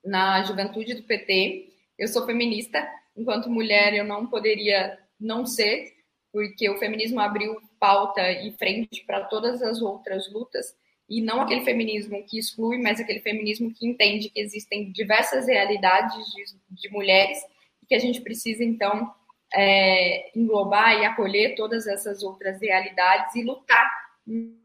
na 0.02 0.42
juventude 0.44 0.94
do 0.94 1.02
PT, 1.02 1.68
eu 1.98 2.08
sou 2.08 2.24
feminista. 2.24 2.82
Enquanto 3.14 3.50
mulher, 3.50 3.92
eu 3.92 4.04
não 4.04 4.26
poderia 4.26 4.98
não 5.20 5.44
ser, 5.44 5.92
porque 6.32 6.70
o 6.70 6.78
feminismo 6.78 7.20
abriu 7.20 7.60
pauta 7.78 8.32
e 8.32 8.50
frente 8.52 9.04
para 9.04 9.26
todas 9.26 9.60
as 9.60 9.82
outras 9.82 10.32
lutas, 10.32 10.74
e 11.08 11.20
não 11.20 11.40
aquele 11.40 11.64
feminismo 11.64 12.24
que 12.24 12.38
exclui, 12.38 12.78
mas 12.78 13.00
aquele 13.00 13.20
feminismo 13.20 13.72
que 13.72 13.86
entende 13.86 14.30
que 14.30 14.40
existem 14.40 14.90
diversas 14.90 15.46
realidades 15.46 16.16
de, 16.32 16.44
de 16.70 16.90
mulheres 16.90 17.38
e 17.82 17.86
que 17.86 17.94
a 17.94 17.98
gente 17.98 18.20
precisa, 18.22 18.64
então, 18.64 19.12
é, 19.54 20.36
englobar 20.36 21.00
e 21.00 21.04
acolher 21.04 21.54
todas 21.54 21.86
essas 21.86 22.22
outras 22.22 22.60
realidades 22.60 23.34
e 23.34 23.42
lutar 23.42 23.90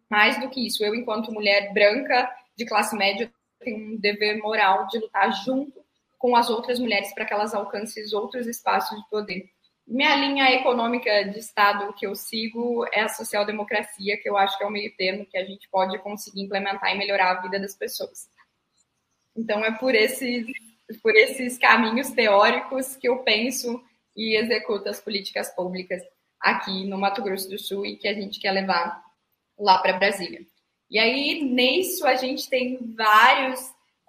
mais 0.10 0.40
do 0.40 0.50
que 0.50 0.66
isso. 0.66 0.84
Eu, 0.84 0.96
enquanto 0.96 1.32
mulher 1.32 1.74
branca 1.74 2.30
de 2.58 2.66
classe 2.66 2.96
média, 2.96 3.32
tenho 3.60 3.94
um 3.94 3.98
dever 3.98 4.38
moral 4.40 4.88
de 4.88 4.98
lutar 4.98 5.32
junto 5.44 5.84
com 6.18 6.36
as 6.36 6.50
outras 6.50 6.80
mulheres 6.80 7.14
para 7.14 7.26
que 7.26 7.34
elas 7.34 7.54
alcancem 7.54 8.04
outros 8.14 8.48
espaços 8.48 8.98
de 8.98 9.10
poder. 9.10 9.50
Minha 9.90 10.16
linha 10.18 10.52
econômica 10.52 11.24
de 11.24 11.40
Estado 11.40 11.92
que 11.94 12.06
eu 12.06 12.14
sigo 12.14 12.86
é 12.94 13.02
a 13.02 13.10
social-democracia, 13.10 14.22
que 14.22 14.30
eu 14.30 14.38
acho 14.38 14.56
que 14.56 14.64
é 14.64 14.68
o 14.68 14.72
meio 14.72 14.96
termo 14.96 15.26
que 15.26 15.36
a 15.36 15.44
gente 15.44 15.68
pode 15.68 15.98
conseguir 15.98 16.44
implementar 16.44 16.94
e 16.94 16.98
melhorar 16.98 17.32
a 17.32 17.42
vida 17.42 17.60
das 17.60 17.76
pessoas. 17.76 18.30
Então, 19.36 19.66
é 19.66 19.72
por 19.72 19.96
esses, 19.96 20.46
por 21.02 21.16
esses 21.16 21.58
caminhos 21.58 22.12
teóricos 22.12 22.96
que 22.98 23.10
eu 23.10 23.24
penso 23.24 23.84
e 24.16 24.38
executo 24.38 24.88
as 24.88 25.02
políticas 25.02 25.50
públicas 25.56 26.04
aqui 26.40 26.86
no 26.86 27.00
Mato 27.00 27.24
Grosso 27.24 27.50
do 27.50 27.58
Sul 27.58 27.84
e 27.84 27.98
que 27.98 28.08
a 28.08 28.14
gente 28.14 28.40
quer 28.40 28.52
levar 28.52 29.04
lá 29.58 29.80
para 29.80 29.98
Brasília. 29.98 30.46
E 30.88 31.00
aí, 31.00 31.44
nisso, 31.44 32.06
a 32.06 32.14
gente 32.14 32.48
tem 32.48 32.78
vários, 32.96 33.60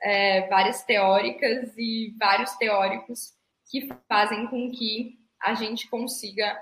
é, 0.03 0.47
várias 0.47 0.85
teóricas 0.85 1.73
e 1.79 2.15
vários 2.19 2.53
teóricos 2.57 3.33
que 3.71 3.89
fazem 4.07 4.47
com 4.49 4.71
que 4.71 5.20
a 5.43 5.55
gente 5.55 5.89
consiga 5.89 6.61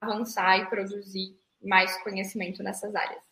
avançar 0.00 0.58
e 0.58 0.66
produzir 0.66 1.38
mais 1.62 1.96
conhecimento 2.02 2.62
nessas 2.62 2.94
áreas. 2.94 3.22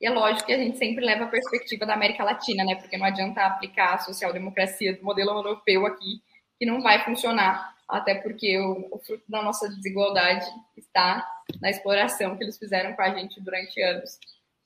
E 0.00 0.06
é 0.06 0.10
lógico 0.10 0.46
que 0.46 0.52
a 0.52 0.58
gente 0.58 0.76
sempre 0.76 1.04
leva 1.04 1.24
a 1.24 1.28
perspectiva 1.28 1.86
da 1.86 1.94
América 1.94 2.22
Latina, 2.22 2.64
né? 2.64 2.74
Porque 2.74 2.98
não 2.98 3.06
adianta 3.06 3.46
aplicar 3.46 3.94
a 3.94 3.98
social-democracia 3.98 4.96
do 4.96 5.04
modelo 5.04 5.30
europeu 5.30 5.86
aqui, 5.86 6.22
que 6.58 6.66
não 6.66 6.82
vai 6.82 7.02
funcionar, 7.04 7.74
até 7.88 8.14
porque 8.14 8.58
o, 8.58 8.88
o, 8.90 8.98
fruto 8.98 9.24
da 9.28 9.42
nossa 9.42 9.68
desigualdade 9.68 10.46
está 10.76 11.26
na 11.60 11.70
exploração 11.70 12.36
que 12.36 12.44
eles 12.44 12.58
fizeram 12.58 12.94
com 12.94 13.02
a 13.02 13.14
gente 13.14 13.40
durante 13.40 13.80
anos. 13.80 14.18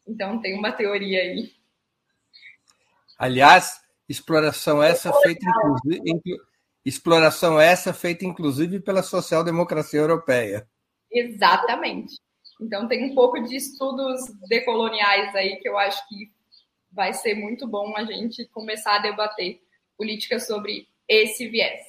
Então, 0.07 0.41
tem 0.41 0.59
uma 0.59 0.73
teoria 0.73 1.21
aí. 1.21 1.53
Aliás, 3.17 3.81
exploração 4.09 4.83
essa 4.83 5.13
feita, 5.13 5.45
inclusive, 5.47 6.41
Exploração 6.85 7.61
essa 7.61 7.93
feita, 7.93 8.25
inclusive, 8.25 8.81
pela 8.81 9.03
social-democracia 9.03 10.01
europeia. 10.01 10.67
Exatamente. 11.13 12.15
Então, 12.61 12.89
tem 12.89 13.11
um 13.11 13.15
pouco 13.15 13.43
de 13.43 13.57
estudos 13.57 14.21
decoloniais 14.49 15.35
aí 15.35 15.57
que 15.57 15.69
eu 15.69 15.79
acho 15.79 16.07
que 16.09 16.31
vai 16.93 17.13
ser 17.13 17.35
muito 17.35 17.67
bom 17.67 17.97
a 17.97 18.05
gente 18.05 18.47
começar 18.49 18.97
a 18.97 18.99
debater 19.01 19.61
política 19.97 20.39
sobre 20.41 20.89
esse 21.09 21.49
viés. 21.49 21.81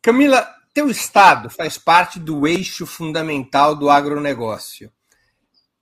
Camila, 0.00 0.46
teu 0.74 0.90
estado 0.90 1.50
faz 1.50 1.78
parte 1.78 2.18
do 2.18 2.46
eixo 2.46 2.86
fundamental 2.86 3.76
do 3.76 3.90
agronegócio, 3.90 4.92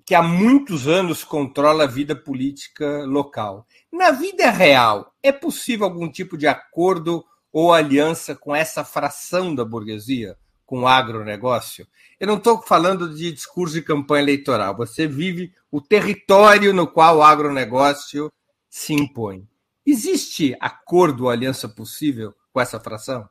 que 0.05 0.15
há 0.15 0.23
muitos 0.23 0.89
anos 0.89 1.23
controla 1.23 1.85
a 1.85 1.87
vida 1.87 2.15
política 2.17 3.05
local. 3.05 3.67
Na 3.93 4.11
vida 4.11 4.51
real, 4.51 5.15
é 5.23 5.31
possível 5.31 5.87
algum 5.87 6.11
tipo 6.11 6.37
de 6.37 6.47
acordo 6.47 7.25
ou 7.53 7.73
aliança 7.73 8.35
com 8.35 8.55
essa 8.55 8.85
fração 8.85 9.55
da 9.55 9.65
burguesia, 9.65 10.37
com 10.65 10.83
o 10.83 10.89
agronegócio? 10.89 11.87
Eu 12.19 12.27
não 12.27 12.37
estou 12.37 12.63
falando 12.63 13.15
de 13.15 13.33
discurso 13.33 13.75
de 13.75 13.83
campanha 13.83 14.23
eleitoral. 14.23 14.77
Você 14.77 15.07
vive 15.07 15.53
o 15.71 15.81
território 15.81 16.73
no 16.73 16.87
qual 16.87 17.19
o 17.19 17.23
agronegócio 17.23 18.31
se 18.69 18.93
impõe. 18.93 19.49
Existe 19.85 20.57
acordo 20.61 21.25
ou 21.25 21.31
aliança 21.31 21.69
possível 21.69 22.35
com 22.53 22.61
essa 22.61 22.79
fração? 22.79 23.29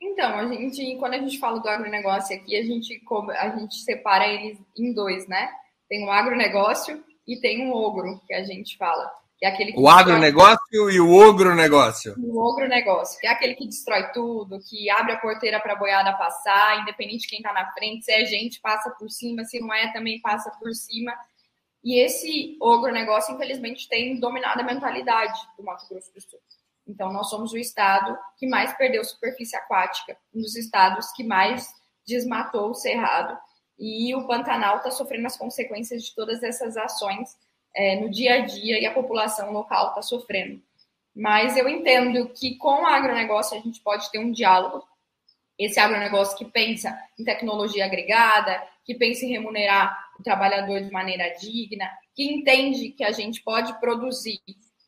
Então, 0.00 0.38
a 0.38 0.46
gente, 0.46 0.96
quando 0.96 1.14
a 1.14 1.18
gente 1.18 1.38
fala 1.38 1.60
do 1.60 1.68
agronegócio 1.68 2.36
aqui, 2.36 2.56
a 2.56 2.62
gente, 2.62 3.02
a 3.38 3.48
gente 3.56 3.76
separa 3.76 4.26
eles 4.26 4.58
em 4.76 4.92
dois, 4.92 5.26
né? 5.28 5.50
Tem 5.88 6.04
o 6.04 6.10
agronegócio 6.10 7.02
e 7.26 7.40
tem 7.40 7.68
o 7.68 7.72
ogro, 7.72 8.20
que 8.26 8.34
a 8.34 8.42
gente 8.44 8.76
fala. 8.76 9.12
É 9.42 9.48
aquele 9.48 9.72
que 9.72 9.80
o 9.80 9.88
agronegócio 9.88 10.88
e 10.88 11.00
o 11.00 11.10
ogronegócio. 11.10 12.14
O 12.16 12.38
ogronegócio, 12.40 13.18
que 13.18 13.26
é 13.26 13.30
aquele 13.30 13.56
que 13.56 13.66
destrói 13.66 14.12
tudo, 14.12 14.60
que 14.60 14.88
abre 14.88 15.14
a 15.14 15.18
porteira 15.18 15.58
para 15.58 15.72
a 15.72 15.76
boiada 15.76 16.16
passar, 16.16 16.80
independente 16.80 17.22
de 17.22 17.26
quem 17.26 17.38
está 17.38 17.52
na 17.52 17.72
frente, 17.72 18.04
se 18.04 18.12
é 18.12 18.24
gente, 18.24 18.60
passa 18.60 18.88
por 18.90 19.10
cima, 19.10 19.42
se 19.44 19.58
não 19.58 19.74
é, 19.74 19.92
também 19.92 20.20
passa 20.20 20.48
por 20.60 20.72
cima. 20.72 21.12
E 21.82 21.98
esse 22.00 22.56
ogronegócio, 22.60 23.34
infelizmente, 23.34 23.88
tem 23.88 24.20
dominado 24.20 24.60
a 24.60 24.64
mentalidade 24.64 25.40
do 25.58 25.64
Mato 25.64 25.88
Grosso 25.88 26.14
do 26.14 26.20
Sul. 26.20 26.38
Então, 26.86 27.12
nós 27.12 27.28
somos 27.28 27.52
o 27.52 27.58
estado 27.58 28.16
que 28.38 28.46
mais 28.46 28.72
perdeu 28.76 29.02
superfície 29.02 29.56
aquática, 29.56 30.16
um 30.32 30.40
dos 30.40 30.54
estados 30.54 31.10
que 31.16 31.24
mais 31.24 31.66
desmatou 32.06 32.70
o 32.70 32.74
cerrado. 32.74 33.36
E 33.76 34.14
o 34.14 34.24
Pantanal 34.24 34.76
está 34.76 34.92
sofrendo 34.92 35.26
as 35.26 35.36
consequências 35.36 36.04
de 36.04 36.14
todas 36.14 36.44
essas 36.44 36.76
ações 36.76 37.36
é, 37.74 37.96
no 38.00 38.10
dia 38.10 38.34
a 38.34 38.38
dia 38.40 38.80
e 38.80 38.86
a 38.86 38.92
população 38.92 39.52
local 39.52 39.88
está 39.88 40.02
sofrendo. 40.02 40.62
Mas 41.14 41.56
eu 41.56 41.68
entendo 41.68 42.28
que 42.28 42.56
com 42.56 42.82
o 42.82 42.86
agronegócio 42.86 43.56
a 43.56 43.60
gente 43.60 43.80
pode 43.80 44.10
ter 44.10 44.18
um 44.18 44.32
diálogo. 44.32 44.82
Esse 45.58 45.78
agronegócio 45.78 46.36
que 46.36 46.44
pensa 46.44 46.98
em 47.18 47.24
tecnologia 47.24 47.84
agregada, 47.84 48.62
que 48.84 48.94
pensa 48.94 49.24
em 49.24 49.30
remunerar 49.30 50.10
o 50.18 50.22
trabalhador 50.22 50.80
de 50.80 50.90
maneira 50.90 51.28
digna, 51.36 51.88
que 52.14 52.24
entende 52.24 52.90
que 52.90 53.04
a 53.04 53.12
gente 53.12 53.42
pode 53.42 53.78
produzir 53.78 54.40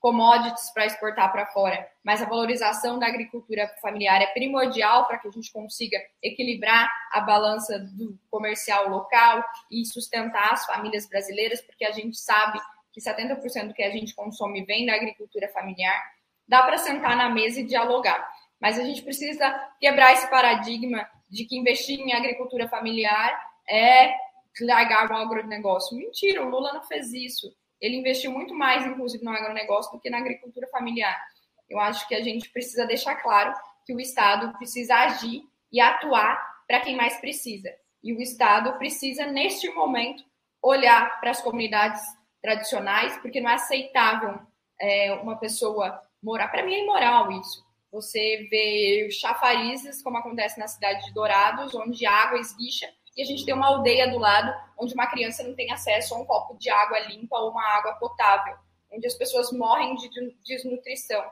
commodities 0.04 0.70
para 0.74 0.84
exportar 0.84 1.32
para 1.32 1.46
fora, 1.46 1.88
mas 2.04 2.20
a 2.20 2.26
valorização 2.26 2.98
da 2.98 3.06
agricultura 3.06 3.66
familiar 3.80 4.20
é 4.20 4.26
primordial 4.26 5.06
para 5.06 5.16
que 5.16 5.26
a 5.26 5.30
gente 5.30 5.50
consiga 5.50 5.98
equilibrar 6.22 6.90
a 7.10 7.22
balança 7.22 7.78
do 7.78 8.14
comercial 8.30 8.90
local 8.90 9.42
e 9.70 9.82
sustentar 9.86 10.52
as 10.52 10.66
famílias 10.66 11.08
brasileiras, 11.08 11.62
porque 11.62 11.86
a 11.86 11.90
gente 11.90 12.18
sabe 12.18 12.60
que 12.92 13.00
70% 13.00 13.68
do 13.68 13.72
que 13.72 13.82
a 13.82 13.88
gente 13.88 14.14
consome 14.14 14.62
vem 14.66 14.84
da 14.84 14.94
agricultura 14.94 15.48
familiar. 15.48 15.98
Dá 16.46 16.62
para 16.64 16.76
sentar 16.76 17.16
na 17.16 17.30
mesa 17.30 17.60
e 17.60 17.64
dialogar, 17.64 18.28
mas 18.60 18.78
a 18.78 18.84
gente 18.84 19.00
precisa 19.00 19.50
quebrar 19.80 20.12
esse 20.12 20.28
paradigma 20.28 21.08
de 21.30 21.46
que 21.46 21.56
investir 21.56 21.98
em 21.98 22.12
agricultura 22.12 22.68
familiar 22.68 23.40
é 23.66 24.12
largar 24.60 25.10
o 25.10 25.16
agronegócio. 25.16 25.96
Mentira, 25.96 26.44
o 26.44 26.50
Lula 26.50 26.74
não 26.74 26.82
fez 26.82 27.10
isso 27.14 27.56
ele 27.84 27.96
investiu 27.96 28.30
muito 28.30 28.54
mais, 28.54 28.86
inclusive, 28.86 29.22
no 29.22 29.30
agronegócio 29.30 29.92
do 29.92 30.00
que 30.00 30.08
na 30.08 30.16
agricultura 30.16 30.66
familiar. 30.68 31.22
Eu 31.68 31.78
acho 31.78 32.08
que 32.08 32.14
a 32.14 32.22
gente 32.22 32.48
precisa 32.48 32.86
deixar 32.86 33.16
claro 33.16 33.52
que 33.84 33.94
o 33.94 34.00
Estado 34.00 34.56
precisa 34.56 34.94
agir 34.94 35.42
e 35.70 35.80
atuar 35.82 36.42
para 36.66 36.80
quem 36.80 36.96
mais 36.96 37.18
precisa. 37.18 37.70
E 38.02 38.14
o 38.14 38.22
Estado 38.22 38.72
precisa, 38.78 39.26
neste 39.26 39.68
momento, 39.68 40.24
olhar 40.62 41.20
para 41.20 41.30
as 41.30 41.42
comunidades 41.42 42.00
tradicionais, 42.40 43.18
porque 43.18 43.38
não 43.38 43.50
é 43.50 43.54
aceitável 43.54 44.38
é, 44.80 45.12
uma 45.22 45.36
pessoa 45.36 46.00
morar. 46.22 46.48
Para 46.48 46.64
mim 46.64 46.72
é 46.72 46.82
imoral 46.82 47.30
isso. 47.32 47.62
Você 47.92 48.48
vê 48.50 49.10
chafarizes, 49.10 50.02
como 50.02 50.16
acontece 50.16 50.58
na 50.58 50.66
cidade 50.66 51.04
de 51.04 51.12
Dourados, 51.12 51.74
onde 51.74 52.06
água 52.06 52.38
esguicha 52.38 52.88
e 53.16 53.22
a 53.22 53.24
gente 53.24 53.44
tem 53.44 53.54
uma 53.54 53.66
aldeia 53.66 54.10
do 54.10 54.18
lado 54.18 54.52
onde 54.78 54.94
uma 54.94 55.06
criança 55.06 55.42
não 55.42 55.54
tem 55.54 55.70
acesso 55.72 56.14
a 56.14 56.18
um 56.18 56.24
copo 56.24 56.56
de 56.58 56.68
água 56.68 56.98
limpa 57.00 57.38
ou 57.38 57.50
uma 57.50 57.64
água 57.76 57.94
potável, 57.94 58.56
onde 58.92 59.06
as 59.06 59.14
pessoas 59.14 59.52
morrem 59.52 59.94
de 59.96 60.08
desnutrição. 60.44 61.24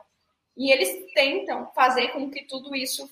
E 0.55 0.71
eles 0.71 1.11
tentam 1.13 1.71
fazer 1.73 2.09
com 2.09 2.29
que 2.29 2.45
tudo 2.45 2.75
isso 2.75 3.09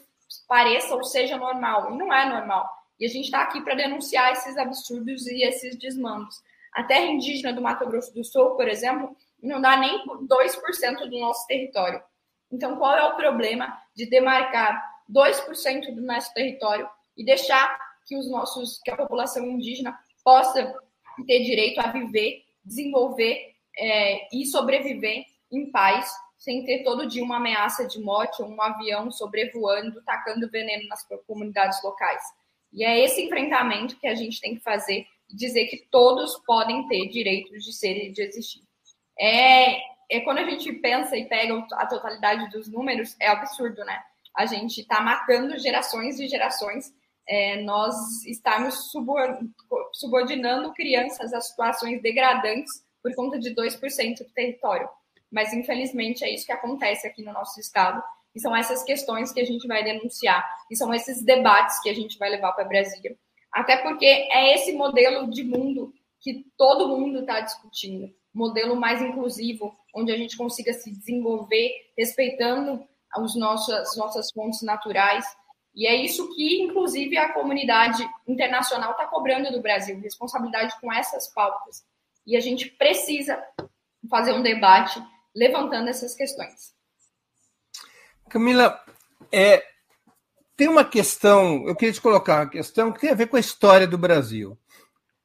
pareça 0.48 0.96
ou 0.96 1.04
seja 1.04 1.38
normal, 1.38 1.92
e 1.92 1.98
não 1.98 2.14
é 2.14 2.26
normal. 2.26 2.70
E 3.00 3.06
a 3.06 3.10
gente 3.10 3.26
está 3.26 3.42
aqui 3.42 3.62
para 3.62 3.76
denunciar 3.76 4.32
esses 4.32 4.58
absurdos 4.58 5.26
e 5.28 5.44
esses 5.44 5.76
desmandos. 5.76 6.42
A 6.74 6.84
terra 6.84 7.06
indígena 7.06 7.52
do 7.52 7.62
Mato 7.62 7.86
Grosso 7.88 8.14
do 8.14 8.24
Sul, 8.24 8.52
por 8.52 8.68
exemplo, 8.68 9.16
não 9.42 9.60
dá 9.60 9.76
nem 9.76 10.06
2% 10.06 11.10
do 11.10 11.20
nosso 11.20 11.46
território. 11.48 12.02
Então, 12.52 12.78
qual 12.78 12.96
é 12.96 13.04
o 13.04 13.16
problema 13.16 13.76
de 13.96 14.06
demarcar 14.06 14.82
2% 15.10 15.96
do 15.96 16.02
nosso 16.02 16.34
território 16.34 16.88
e 17.18 17.26
deixar 17.26 17.78
que 18.12 18.18
os 18.18 18.30
nossos, 18.30 18.82
que 18.84 18.92
a 18.92 18.98
população 18.98 19.46
indígena 19.46 19.98
possa 20.22 20.76
ter 21.26 21.44
direito 21.46 21.80
a 21.80 21.90
viver, 21.94 22.44
desenvolver 22.62 23.54
é, 23.78 24.28
e 24.36 24.46
sobreviver 24.46 25.24
em 25.50 25.72
paz, 25.72 26.12
sem 26.38 26.66
ter 26.66 26.84
todo 26.84 27.08
dia 27.08 27.24
uma 27.24 27.38
ameaça 27.38 27.88
de 27.88 28.02
morte 28.02 28.42
ou 28.42 28.50
um 28.50 28.62
avião 28.62 29.10
sobrevoando, 29.10 30.04
tacando 30.04 30.50
veneno 30.50 30.90
nas 30.90 31.08
comunidades 31.26 31.82
locais. 31.82 32.22
E 32.74 32.84
é 32.84 33.00
esse 33.00 33.22
enfrentamento 33.22 33.98
que 33.98 34.08
a 34.08 34.16
gente 34.16 34.42
tem 34.42 34.56
que 34.56 34.62
fazer 34.62 35.06
e 35.30 35.36
dizer 35.36 35.68
que 35.68 35.88
todos 35.90 36.38
podem 36.46 36.86
ter 36.90 37.08
direitos 37.08 37.64
de 37.64 37.72
ser 37.72 37.96
e 37.96 38.12
de 38.12 38.24
existir. 38.24 38.64
É, 39.18 39.78
é 40.10 40.20
quando 40.26 40.40
a 40.40 40.50
gente 40.50 40.70
pensa 40.74 41.16
e 41.16 41.30
pega 41.30 41.66
a 41.76 41.86
totalidade 41.86 42.50
dos 42.50 42.68
números, 42.68 43.16
é 43.22 43.30
absurdo, 43.30 43.86
né? 43.86 44.04
A 44.36 44.46
gente 44.46 44.82
está 44.82 45.00
matando 45.00 45.58
gerações 45.58 46.20
e 46.20 46.28
gerações 46.28 46.94
é, 47.28 47.62
nós 47.62 47.96
estarmos 48.26 48.92
subordinando 49.94 50.74
crianças 50.74 51.34
a 51.34 51.42
situações 51.42 52.02
degradantes 52.02 52.72
por 53.02 53.14
conta 53.16 53.40
de 53.40 53.54
2% 53.56 54.18
do 54.18 54.34
território. 54.34 54.90
Mas, 55.32 55.54
infelizmente, 55.54 56.24
é 56.24 56.34
isso 56.34 56.46
que 56.46 56.52
acontece 56.52 57.08
aqui 57.08 57.24
no 57.24 57.32
nosso 57.32 57.60
estado. 57.60 58.04
E 58.36 58.40
são 58.40 58.56
essas 58.56 58.84
questões 58.84 59.32
que 59.32 59.40
a 59.40 59.46
gente 59.46 59.68
vai 59.68 59.84
denunciar. 59.84 60.46
E 60.70 60.76
são 60.76 60.94
esses 60.94 61.24
debates 61.24 61.82
que 61.82 61.90
a 61.90 61.94
gente 61.94 62.18
vai 62.18 62.30
levar 62.30 62.52
para 62.52 62.66
Brasília. 62.66 63.18
Até 63.52 63.78
porque 63.78 64.06
é 64.06 64.54
esse 64.54 64.74
modelo 64.74 65.30
de 65.30 65.44
mundo 65.44 65.94
que 66.20 66.46
todo 66.58 66.88
mundo 66.88 67.20
está 67.22 67.42
discutindo. 67.42 68.14
Modelo 68.34 68.76
mais 68.76 69.02
inclusivo, 69.02 69.76
onde 69.94 70.12
a 70.12 70.18
gente 70.18 70.38
consiga 70.38 70.74
se 70.74 70.92
desenvolver 70.92 71.72
respeitando 71.98 72.86
as 73.14 73.36
nossas 73.36 74.32
fontes 74.32 74.62
naturais, 74.62 75.26
e 75.74 75.88
é 75.88 75.96
isso 75.96 76.34
que, 76.36 76.62
inclusive, 76.62 77.18
a 77.18 77.34
comunidade 77.34 78.08
internacional 78.28 78.92
está 78.92 79.06
cobrando 79.06 79.52
do 79.52 79.62
Brasil, 79.62 80.00
responsabilidade 80.00 80.76
com 80.82 80.92
essas 80.92 81.28
pautas. 81.28 81.86
E 82.28 82.36
a 82.36 82.40
gente 82.40 82.70
precisa 82.70 83.42
fazer 84.10 84.34
um 84.34 84.42
debate 84.42 85.02
levantando 85.34 85.90
essas 85.90 86.14
questões. 86.14 86.74
Camila, 88.30 88.84
é, 89.32 89.64
tem 90.58 90.68
uma 90.68 90.84
questão, 90.84 91.66
eu 91.66 91.76
queria 91.76 91.94
te 91.94 92.02
colocar 92.02 92.42
uma 92.42 92.50
questão 92.50 92.92
que 92.92 93.00
tem 93.00 93.10
a 93.10 93.16
ver 93.16 93.28
com 93.28 93.38
a 93.38 93.42
história 93.42 93.88
do 93.88 93.98
Brasil. 93.98 94.58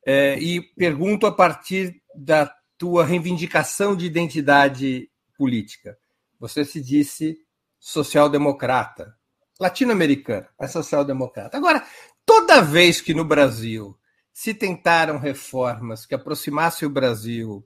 É, 0.05 0.39
e 0.39 0.61
pergunto 0.61 1.27
a 1.27 1.33
partir 1.33 2.01
da 2.15 2.55
tua 2.79 3.05
reivindicação 3.05 3.97
de 3.97 4.07
identidade 4.07 5.11
política. 5.37 5.99
Você 6.39 6.65
se 6.65 6.81
disse 6.81 7.37
social-democrata 7.81 9.16
latino-americana, 9.59 10.49
mas 10.59 10.73
social-democrata. 10.73 11.57
Agora, 11.57 11.85
toda 12.25 12.63
vez 12.63 13.01
que 13.01 13.15
no 13.15 13.25
Brasil 13.25 13.97
se 14.33 14.53
tentaram 14.53 15.19
reformas 15.19 16.05
que 16.05 16.15
aproximassem 16.15 16.87
o 16.87 16.91
Brasil 16.91 17.65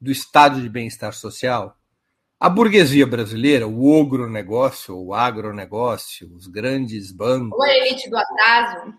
do 0.00 0.10
estado 0.10 0.60
de 0.60 0.68
bem-estar 0.68 1.12
social, 1.12 1.76
a 2.38 2.50
burguesia 2.50 3.06
brasileira, 3.06 3.66
o 3.66 3.90
ogronegócio, 3.90 4.96
o 4.96 5.14
agronegócio, 5.14 6.34
os 6.34 6.46
grandes 6.46 7.10
bancos. 7.10 7.58
O 7.58 7.64
elite 7.64 8.10
do 8.10 8.16
atraso. 8.16 8.94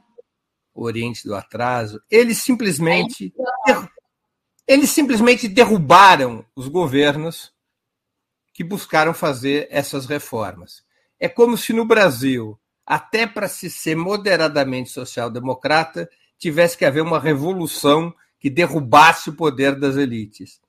O 0.73 0.83
Oriente 0.83 1.23
do 1.23 1.35
atraso. 1.35 2.01
Eles 2.09 2.39
simplesmente. 2.39 3.33
Eles 4.67 4.89
simplesmente 4.89 5.47
derrubaram 5.47 6.45
os 6.55 6.67
governos 6.67 7.53
que 8.53 8.63
buscaram 8.63 9.13
fazer 9.13 9.67
essas 9.69 10.07
reformas. 10.07 10.83
É 11.19 11.27
como 11.27 11.57
se 11.57 11.73
no 11.73 11.85
Brasil, 11.85 12.59
até 12.85 13.25
para 13.25 13.47
se 13.47 13.69
ser 13.69 13.95
moderadamente 13.95 14.89
social-democrata, 14.89 16.09
tivesse 16.37 16.77
que 16.77 16.85
haver 16.85 17.01
uma 17.01 17.19
revolução 17.19 18.13
que 18.39 18.49
derrubasse 18.49 19.29
o 19.29 19.35
poder 19.35 19.75
das 19.75 19.95
elites. 19.95 20.61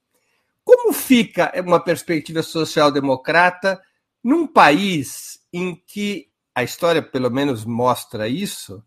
Como 0.65 0.93
fica 0.93 1.53
uma 1.65 1.81
perspectiva 1.81 2.43
social-democrata 2.43 3.81
num 4.23 4.47
país 4.47 5.41
em 5.53 5.75
que 5.75 6.29
a 6.55 6.65
história, 6.65 7.01
pelo 7.01 7.31
menos, 7.31 7.65
mostra 7.65 8.27
isso, 8.27 8.83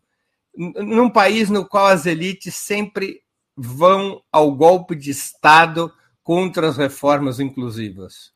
num 0.55 1.09
país 1.09 1.49
no 1.49 1.65
qual 1.65 1.87
as 1.87 2.05
elites 2.05 2.53
sempre 2.55 3.23
vão 3.55 4.21
ao 4.31 4.53
golpe 4.53 4.95
de 4.95 5.11
Estado 5.11 5.93
contra 6.21 6.67
as 6.67 6.77
reformas 6.77 7.39
inclusivas? 7.39 8.33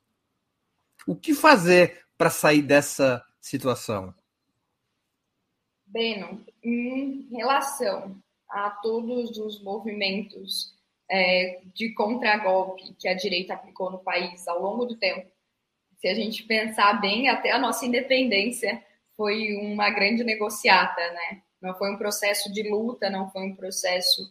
O 1.05 1.15
que 1.15 1.33
fazer 1.33 2.04
para 2.17 2.29
sair 2.29 2.61
dessa 2.61 3.23
situação? 3.39 4.13
Beno, 5.85 6.45
em 6.63 7.27
relação 7.31 8.21
a 8.49 8.69
todos 8.69 9.37
os 9.37 9.61
movimentos 9.61 10.73
é, 11.09 11.61
de 11.73 11.93
contragolpe 11.93 12.93
que 12.99 13.07
a 13.07 13.13
direita 13.13 13.53
aplicou 13.53 13.91
no 13.91 13.99
país 13.99 14.47
ao 14.47 14.61
longo 14.61 14.85
do 14.85 14.97
tempo, 14.97 15.29
se 15.97 16.07
a 16.07 16.13
gente 16.13 16.43
pensar 16.43 16.99
bem, 16.99 17.29
até 17.29 17.51
a 17.51 17.59
nossa 17.59 17.85
independência 17.85 18.83
foi 19.15 19.55
uma 19.55 19.89
grande 19.89 20.23
negociata, 20.23 21.01
né? 21.11 21.41
Não 21.61 21.73
foi 21.75 21.91
um 21.91 21.97
processo 21.97 22.51
de 22.51 22.69
luta, 22.69 23.09
não 23.09 23.29
foi 23.31 23.43
um 23.43 23.55
processo 23.55 24.21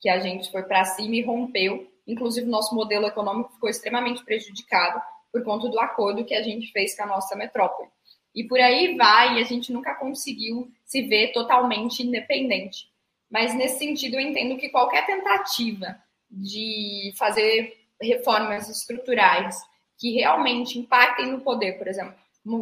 que 0.00 0.08
a 0.08 0.18
gente 0.18 0.50
foi 0.50 0.64
para 0.64 0.84
cima 0.84 1.14
e 1.14 1.22
rompeu. 1.22 1.90
Inclusive, 2.06 2.46
nosso 2.46 2.74
modelo 2.74 3.06
econômico 3.06 3.52
ficou 3.52 3.70
extremamente 3.70 4.24
prejudicado 4.24 5.00
por 5.32 5.42
conta 5.42 5.68
do 5.68 5.80
acordo 5.80 6.24
que 6.24 6.34
a 6.34 6.42
gente 6.42 6.70
fez 6.72 6.94
com 6.94 7.04
a 7.04 7.06
nossa 7.06 7.34
metrópole. 7.34 7.88
E 8.34 8.44
por 8.44 8.60
aí 8.60 8.96
vai, 8.96 9.38
e 9.38 9.40
a 9.40 9.44
gente 9.44 9.72
nunca 9.72 9.94
conseguiu 9.94 10.70
se 10.84 11.02
ver 11.02 11.32
totalmente 11.32 12.02
independente. 12.02 12.86
Mas 13.30 13.54
nesse 13.54 13.78
sentido, 13.78 14.14
eu 14.14 14.20
entendo 14.20 14.58
que 14.58 14.68
qualquer 14.68 15.06
tentativa 15.06 15.96
de 16.30 17.12
fazer 17.16 17.76
reformas 18.00 18.68
estruturais 18.68 19.56
que 19.98 20.12
realmente 20.12 20.78
impactem 20.78 21.30
no 21.30 21.40
poder, 21.40 21.78
por 21.78 21.86
exemplo, 21.88 22.14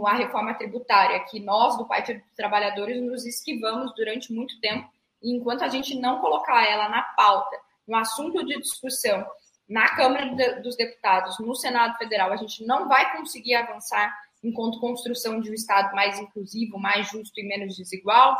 a 0.07 0.15
reforma 0.15 0.55
tributária, 0.55 1.25
que 1.25 1.41
nós 1.41 1.77
do 1.79 1.87
Partido 1.87 2.21
dos 2.21 2.35
Trabalhadores 2.37 3.01
nos 3.03 3.25
esquivamos 3.25 3.95
durante 3.95 4.33
muito 4.33 4.61
tempo, 4.61 4.89
e 5.23 5.35
enquanto 5.35 5.63
a 5.63 5.69
gente 5.69 5.99
não 5.99 6.21
colocar 6.21 6.65
ela 6.69 6.89
na 6.89 7.03
pauta, 7.03 7.57
no 7.87 7.97
assunto 7.97 8.45
de 8.45 8.59
discussão, 8.61 9.27
na 9.71 9.89
Câmara 9.95 10.61
dos 10.61 10.77
Deputados, 10.77 11.39
no 11.39 11.55
Senado 11.55 11.97
Federal, 11.97 12.33
a 12.33 12.37
gente 12.37 12.67
não 12.67 12.89
vai 12.89 13.17
conseguir 13.17 13.55
avançar 13.55 14.13
enquanto 14.43 14.81
construção 14.81 15.41
de 15.41 15.49
um 15.49 15.55
Estado 15.55 15.95
mais 15.95 16.19
inclusivo, 16.19 16.77
mais 16.77 17.09
justo 17.09 17.39
e 17.39 17.47
menos 17.47 17.77
desigual, 17.77 18.37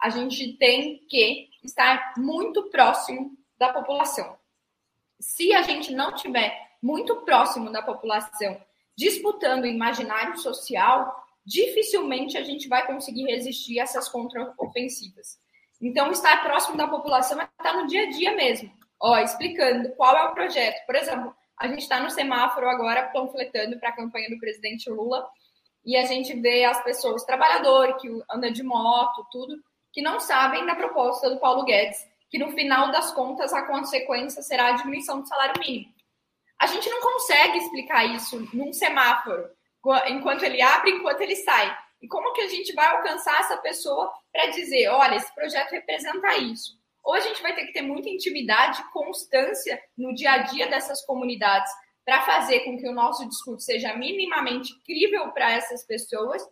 a 0.00 0.08
gente 0.08 0.56
tem 0.56 0.98
que 1.10 1.50
estar 1.62 2.14
muito 2.16 2.70
próximo 2.70 3.36
da 3.58 3.70
população. 3.70 4.34
Se 5.20 5.52
a 5.52 5.60
gente 5.60 5.92
não 5.92 6.14
tiver 6.14 6.58
muito 6.82 7.16
próximo 7.16 7.70
da 7.70 7.82
população 7.82 8.58
disputando 8.96 9.64
o 9.64 9.66
imaginário 9.66 10.38
social, 10.38 11.14
dificilmente 11.44 12.38
a 12.38 12.42
gente 12.42 12.66
vai 12.66 12.86
conseguir 12.86 13.24
resistir 13.24 13.78
a 13.78 13.82
essas 13.82 14.08
contraofensivas. 14.08 15.38
Então, 15.80 16.10
estar 16.10 16.42
próximo 16.42 16.78
da 16.78 16.88
população 16.88 17.40
é 17.40 17.44
estar 17.44 17.74
no 17.74 17.86
dia 17.86 18.04
a 18.04 18.10
dia 18.10 18.34
mesmo, 18.34 18.72
ó, 19.02 19.18
explicando 19.18 19.90
qual 19.96 20.16
é 20.16 20.22
o 20.22 20.32
projeto. 20.32 20.86
Por 20.86 20.94
exemplo, 20.94 21.34
a 21.58 21.66
gente 21.66 21.80
está 21.80 21.98
no 22.00 22.10
semáforo 22.10 22.68
agora 22.68 23.08
panfletando 23.08 23.78
para 23.78 23.88
a 23.88 23.96
campanha 23.96 24.30
do 24.30 24.38
presidente 24.38 24.88
Lula 24.88 25.28
e 25.84 25.96
a 25.96 26.06
gente 26.06 26.32
vê 26.40 26.64
as 26.64 26.82
pessoas, 26.84 27.24
trabalhador 27.24 27.96
que 27.96 28.08
anda 28.30 28.50
de 28.50 28.62
moto, 28.62 29.26
tudo, 29.32 29.56
que 29.92 30.00
não 30.00 30.20
sabem 30.20 30.64
da 30.64 30.76
proposta 30.76 31.28
do 31.28 31.40
Paulo 31.40 31.64
Guedes, 31.64 32.06
que 32.30 32.38
no 32.38 32.52
final 32.52 32.92
das 32.92 33.12
contas 33.12 33.52
a 33.52 33.66
consequência 33.66 34.40
será 34.40 34.68
a 34.68 34.72
diminuição 34.72 35.20
do 35.20 35.28
salário 35.28 35.60
mínimo. 35.60 35.92
A 36.58 36.66
gente 36.68 36.88
não 36.88 37.00
consegue 37.00 37.58
explicar 37.58 38.04
isso 38.04 38.48
num 38.54 38.72
semáforo, 38.72 39.50
enquanto 40.06 40.44
ele 40.44 40.62
abre, 40.62 40.92
enquanto 40.92 41.20
ele 41.20 41.34
sai. 41.34 41.76
E 42.00 42.06
como 42.06 42.32
que 42.32 42.40
a 42.40 42.48
gente 42.48 42.72
vai 42.72 42.86
alcançar 42.86 43.40
essa 43.40 43.56
pessoa 43.56 44.12
para 44.32 44.46
dizer, 44.46 44.88
olha, 44.88 45.16
esse 45.16 45.34
projeto 45.34 45.72
representa 45.72 46.36
isso? 46.38 46.80
Ou 47.02 47.14
a 47.14 47.20
gente 47.20 47.42
vai 47.42 47.54
ter 47.54 47.66
que 47.66 47.72
ter 47.72 47.82
muita 47.82 48.08
intimidade, 48.08 48.82
constância 48.92 49.82
no 49.96 50.14
dia 50.14 50.32
a 50.32 50.38
dia 50.38 50.68
dessas 50.68 51.04
comunidades 51.04 51.72
para 52.04 52.22
fazer 52.22 52.60
com 52.60 52.76
que 52.78 52.88
o 52.88 52.92
nosso 52.92 53.28
discurso 53.28 53.64
seja 53.64 53.94
minimamente 53.94 54.74
crível 54.84 55.30
para 55.30 55.52
essas 55.52 55.84
pessoas, 55.84 56.42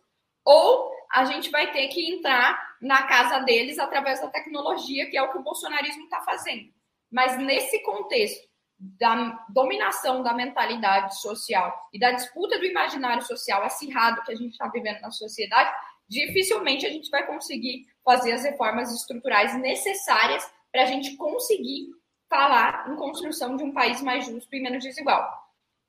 ou 0.44 0.90
a 1.12 1.24
gente 1.24 1.50
vai 1.50 1.72
ter 1.72 1.88
que 1.88 2.14
entrar 2.14 2.76
na 2.80 3.02
casa 3.04 3.40
deles 3.40 3.78
através 3.78 4.20
da 4.20 4.28
tecnologia, 4.28 5.08
que 5.10 5.16
é 5.16 5.22
o 5.22 5.30
que 5.30 5.38
o 5.38 5.42
bolsonarismo 5.42 6.04
está 6.04 6.20
fazendo. 6.20 6.72
Mas 7.10 7.36
nesse 7.36 7.82
contexto 7.82 8.48
da 8.78 9.44
dominação 9.50 10.22
da 10.22 10.32
mentalidade 10.32 11.20
social 11.20 11.88
e 11.92 11.98
da 11.98 12.12
disputa 12.12 12.58
do 12.58 12.64
imaginário 12.64 13.22
social 13.22 13.62
acirrado 13.62 14.22
que 14.22 14.32
a 14.32 14.36
gente 14.36 14.52
está 14.52 14.68
vivendo 14.68 15.00
na 15.02 15.10
sociedade, 15.10 15.70
dificilmente 16.10 16.84
a 16.84 16.90
gente 16.90 17.08
vai 17.08 17.24
conseguir 17.24 17.86
fazer 18.04 18.32
as 18.32 18.42
reformas 18.42 18.92
estruturais 18.92 19.56
necessárias 19.56 20.44
para 20.72 20.82
a 20.82 20.86
gente 20.86 21.16
conseguir 21.16 21.88
falar 22.28 22.90
em 22.90 22.96
construção 22.96 23.56
de 23.56 23.62
um 23.62 23.72
país 23.72 24.02
mais 24.02 24.26
justo 24.26 24.54
e 24.54 24.60
menos 24.60 24.82
desigual. 24.82 25.28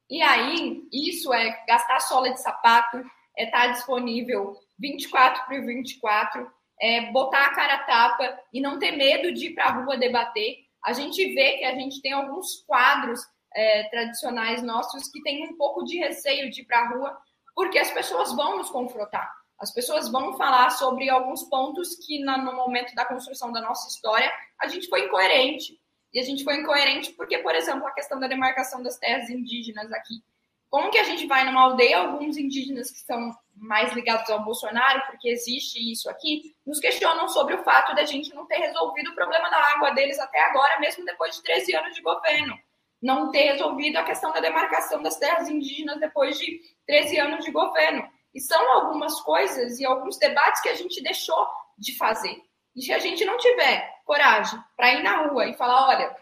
E 0.09 0.21
aí, 0.21 0.87
isso 0.91 1.33
é 1.33 1.63
gastar 1.67 1.99
sola 2.01 2.31
de 2.31 2.41
sapato, 2.41 3.03
é 3.37 3.45
estar 3.45 3.67
tá 3.67 3.67
disponível 3.67 4.55
24 4.77 5.45
por 5.45 5.65
24, 5.65 6.51
é 6.79 7.11
botar 7.11 7.45
a 7.45 7.55
cara 7.55 7.75
a 7.75 7.83
tapa 7.83 8.39
e 8.53 8.61
não 8.61 8.77
ter 8.77 8.91
medo 8.91 9.33
de 9.33 9.47
ir 9.47 9.55
para 9.55 9.65
a 9.65 9.71
rua 9.71 9.97
debater. 9.97 10.57
A 10.83 10.93
gente 10.93 11.33
vê 11.33 11.57
que 11.57 11.65
a 11.65 11.75
gente 11.75 12.01
tem 12.01 12.11
alguns 12.11 12.63
quadros 12.67 13.21
é, 13.55 13.83
tradicionais 13.89 14.61
nossos 14.61 15.09
que 15.09 15.21
têm 15.23 15.47
um 15.47 15.57
pouco 15.57 15.83
de 15.83 15.97
receio 15.97 16.49
de 16.51 16.61
ir 16.61 16.65
para 16.65 16.79
a 16.79 16.89
rua, 16.89 17.17
porque 17.55 17.79
as 17.79 17.91
pessoas 17.91 18.33
vão 18.35 18.57
nos 18.57 18.69
confrontar. 18.69 19.40
As 19.61 19.71
pessoas 19.71 20.09
vão 20.09 20.35
falar 20.37 20.71
sobre 20.71 21.07
alguns 21.07 21.43
pontos 21.43 21.95
que, 21.95 22.17
no 22.19 22.55
momento 22.55 22.95
da 22.95 23.05
construção 23.05 23.51
da 23.51 23.61
nossa 23.61 23.87
história, 23.87 24.31
a 24.59 24.67
gente 24.67 24.89
foi 24.89 25.05
incoerente. 25.05 25.79
E 26.11 26.19
a 26.19 26.23
gente 26.23 26.43
foi 26.43 26.55
incoerente 26.55 27.13
porque, 27.13 27.37
por 27.37 27.53
exemplo, 27.53 27.85
a 27.85 27.91
questão 27.91 28.19
da 28.19 28.27
demarcação 28.27 28.81
das 28.81 28.97
terras 28.97 29.29
indígenas 29.29 29.91
aqui. 29.93 30.23
Como 30.67 30.89
que 30.89 30.97
a 30.97 31.03
gente 31.03 31.27
vai 31.27 31.45
numa 31.45 31.61
aldeia, 31.61 31.99
alguns 31.99 32.37
indígenas 32.37 32.89
que 32.89 32.99
são 32.99 33.31
mais 33.55 33.93
ligados 33.93 34.27
ao 34.31 34.43
Bolsonaro, 34.43 35.03
porque 35.05 35.29
existe 35.29 35.91
isso 35.91 36.09
aqui, 36.09 36.55
nos 36.65 36.79
questionam 36.79 37.27
sobre 37.27 37.53
o 37.53 37.63
fato 37.63 37.93
da 37.93 38.03
gente 38.03 38.33
não 38.33 38.47
ter 38.47 38.57
resolvido 38.57 39.11
o 39.11 39.15
problema 39.15 39.47
da 39.49 39.57
água 39.57 39.91
deles 39.91 40.17
até 40.17 40.41
agora, 40.41 40.79
mesmo 40.79 41.05
depois 41.05 41.35
de 41.35 41.43
13 41.43 41.75
anos 41.75 41.95
de 41.95 42.01
governo. 42.01 42.57
Não 42.99 43.29
ter 43.29 43.51
resolvido 43.51 43.97
a 43.97 44.03
questão 44.03 44.31
da 44.31 44.39
demarcação 44.39 45.03
das 45.03 45.17
terras 45.17 45.47
indígenas 45.49 45.99
depois 45.99 46.39
de 46.39 46.61
13 46.87 47.19
anos 47.19 47.45
de 47.45 47.51
governo. 47.51 48.09
E 48.33 48.39
são 48.39 48.71
algumas 48.71 49.19
coisas 49.21 49.79
e 49.79 49.85
alguns 49.85 50.17
debates 50.17 50.61
que 50.61 50.69
a 50.69 50.75
gente 50.75 51.01
deixou 51.03 51.47
de 51.77 51.97
fazer. 51.97 52.41
E 52.75 52.81
se 52.81 52.93
a 52.93 52.99
gente 52.99 53.25
não 53.25 53.37
tiver 53.37 54.01
coragem 54.05 54.59
para 54.77 54.93
ir 54.93 55.03
na 55.03 55.27
rua 55.27 55.47
e 55.47 55.53
falar, 55.53 55.89
olha, 55.89 56.15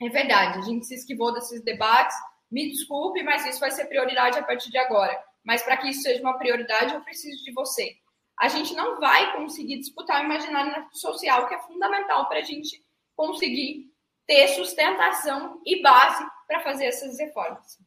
é 0.00 0.08
verdade, 0.08 0.58
a 0.58 0.62
gente 0.62 0.86
se 0.86 0.94
esquivou 0.94 1.32
desses 1.32 1.62
debates, 1.62 2.16
me 2.50 2.70
desculpe, 2.70 3.22
mas 3.22 3.46
isso 3.46 3.60
vai 3.60 3.70
ser 3.70 3.86
prioridade 3.86 4.38
a 4.38 4.42
partir 4.42 4.70
de 4.70 4.78
agora. 4.78 5.22
Mas 5.44 5.62
para 5.62 5.76
que 5.76 5.88
isso 5.88 6.02
seja 6.02 6.20
uma 6.20 6.38
prioridade, 6.38 6.94
eu 6.94 7.02
preciso 7.02 7.44
de 7.44 7.52
você. 7.52 7.96
A 8.38 8.48
gente 8.48 8.74
não 8.74 8.98
vai 8.98 9.36
conseguir 9.36 9.78
disputar 9.78 10.22
o 10.22 10.24
imaginário 10.24 10.86
social, 10.92 11.46
que 11.46 11.54
é 11.54 11.60
fundamental 11.60 12.26
para 12.28 12.38
a 12.38 12.42
gente 12.42 12.82
conseguir 13.14 13.90
ter 14.26 14.48
sustentação 14.48 15.60
e 15.66 15.82
base 15.82 16.24
para 16.46 16.60
fazer 16.60 16.86
essas 16.86 17.18
reformas. 17.18 17.78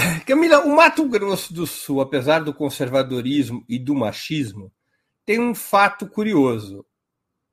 Camila, 0.26 0.60
o 0.60 0.74
Mato 0.74 1.08
Grosso 1.08 1.52
do 1.52 1.66
Sul, 1.66 2.00
apesar 2.00 2.40
do 2.40 2.54
conservadorismo 2.54 3.64
e 3.68 3.78
do 3.78 3.94
machismo, 3.94 4.72
tem 5.24 5.40
um 5.40 5.54
fato 5.54 6.08
curioso. 6.08 6.84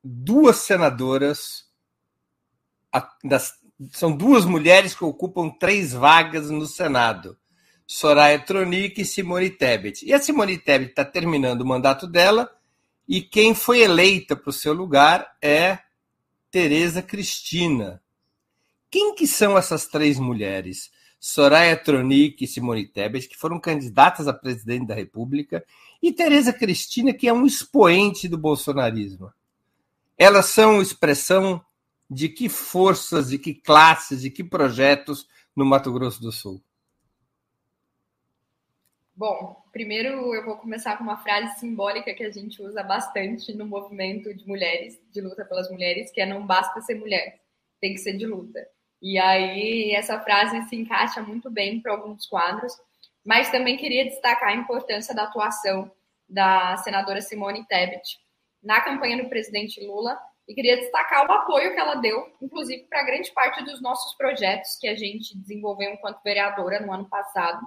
Duas 0.02 0.56
senadoras, 0.58 1.64
são 3.92 4.16
duas 4.16 4.44
mulheres 4.44 4.94
que 4.94 5.04
ocupam 5.04 5.50
três 5.50 5.92
vagas 5.92 6.50
no 6.50 6.66
Senado. 6.66 7.36
Soraya 7.86 8.38
Tronic 8.38 9.00
e 9.00 9.04
Simone 9.04 9.50
Tebet. 9.50 10.04
E 10.04 10.12
a 10.12 10.20
Simone 10.20 10.58
Tebet 10.58 10.90
está 10.90 11.04
terminando 11.04 11.62
o 11.62 11.66
mandato 11.66 12.06
dela 12.06 12.50
e 13.08 13.22
quem 13.22 13.54
foi 13.54 13.80
eleita 13.80 14.36
para 14.36 14.50
o 14.50 14.52
seu 14.52 14.74
lugar 14.74 15.36
é 15.40 15.78
Tereza 16.50 17.02
Cristina. 17.02 18.02
Quem 18.90 19.14
que 19.14 19.26
são 19.26 19.56
essas 19.56 19.86
três 19.86 20.18
mulheres? 20.18 20.90
Soraya 21.20 21.76
Tronic 21.76 22.44
e 22.44 22.46
Simone 22.46 22.86
Tebet, 22.86 23.28
que 23.28 23.36
foram 23.36 23.58
candidatas 23.58 24.28
a 24.28 24.32
presidente 24.32 24.86
da 24.86 24.94
República, 24.94 25.64
e 26.00 26.12
Tereza 26.12 26.52
Cristina, 26.52 27.12
que 27.12 27.28
é 27.28 27.32
um 27.32 27.44
expoente 27.44 28.28
do 28.28 28.38
bolsonarismo. 28.38 29.32
Elas 30.16 30.46
são 30.46 30.80
expressão 30.80 31.64
de 32.08 32.28
que 32.28 32.48
forças, 32.48 33.30
de 33.30 33.38
que 33.38 33.54
classes, 33.54 34.22
de 34.22 34.30
que 34.30 34.44
projetos 34.44 35.28
no 35.54 35.64
Mato 35.64 35.92
Grosso 35.92 36.20
do 36.20 36.32
Sul? 36.32 36.62
Bom, 39.14 39.64
primeiro 39.72 40.32
eu 40.32 40.44
vou 40.44 40.56
começar 40.56 40.96
com 40.96 41.02
uma 41.02 41.18
frase 41.18 41.58
simbólica 41.58 42.14
que 42.14 42.22
a 42.22 42.30
gente 42.30 42.62
usa 42.62 42.84
bastante 42.84 43.52
no 43.52 43.66
movimento 43.66 44.32
de 44.32 44.46
mulheres, 44.46 44.96
de 45.12 45.20
luta 45.20 45.44
pelas 45.44 45.68
mulheres, 45.68 46.12
que 46.12 46.20
é 46.20 46.26
não 46.26 46.46
basta 46.46 46.80
ser 46.82 46.94
mulher, 46.94 47.40
tem 47.80 47.94
que 47.94 47.98
ser 47.98 48.16
de 48.16 48.24
luta. 48.24 48.64
E 49.00 49.18
aí 49.18 49.92
essa 49.92 50.20
frase 50.20 50.60
se 50.68 50.76
encaixa 50.76 51.22
muito 51.22 51.50
bem 51.50 51.80
para 51.80 51.92
alguns 51.92 52.26
quadros, 52.26 52.72
mas 53.24 53.50
também 53.50 53.76
queria 53.76 54.04
destacar 54.04 54.50
a 54.50 54.56
importância 54.56 55.14
da 55.14 55.24
atuação 55.24 55.90
da 56.28 56.76
senadora 56.78 57.20
Simone 57.20 57.66
Tebet 57.66 58.18
na 58.62 58.80
campanha 58.80 59.22
do 59.22 59.28
presidente 59.28 59.84
Lula 59.84 60.18
e 60.48 60.54
queria 60.54 60.78
destacar 60.78 61.26
o 61.26 61.32
apoio 61.32 61.72
que 61.74 61.80
ela 61.80 61.96
deu, 61.96 62.26
inclusive 62.40 62.84
para 62.84 63.04
grande 63.04 63.30
parte 63.32 63.62
dos 63.64 63.80
nossos 63.80 64.14
projetos 64.14 64.76
que 64.76 64.88
a 64.88 64.96
gente 64.96 65.36
desenvolveu 65.36 65.92
enquanto 65.92 66.22
vereadora 66.22 66.80
no 66.80 66.92
ano 66.92 67.08
passado. 67.08 67.60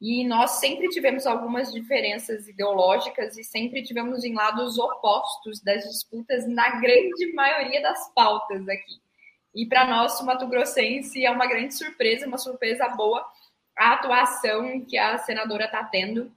E 0.00 0.26
nós 0.26 0.52
sempre 0.52 0.88
tivemos 0.88 1.26
algumas 1.26 1.72
diferenças 1.72 2.48
ideológicas 2.48 3.36
e 3.36 3.44
sempre 3.44 3.82
tivemos 3.82 4.24
em 4.24 4.34
lados 4.34 4.78
opostos 4.78 5.60
das 5.62 5.84
disputas 5.84 6.46
na 6.46 6.80
grande 6.80 7.32
maioria 7.34 7.82
das 7.82 8.12
pautas 8.14 8.66
aqui. 8.68 9.00
E 9.54 9.66
para 9.66 9.86
nós, 9.86 10.20
o 10.20 10.26
Mato 10.26 10.46
Grossense, 10.46 11.24
é 11.24 11.30
uma 11.30 11.46
grande 11.46 11.74
surpresa, 11.74 12.26
uma 12.26 12.38
surpresa 12.38 12.88
boa, 12.88 13.26
a 13.76 13.94
atuação 13.94 14.80
que 14.84 14.96
a 14.96 15.18
senadora 15.18 15.64
está 15.64 15.82
tendo. 15.84 16.30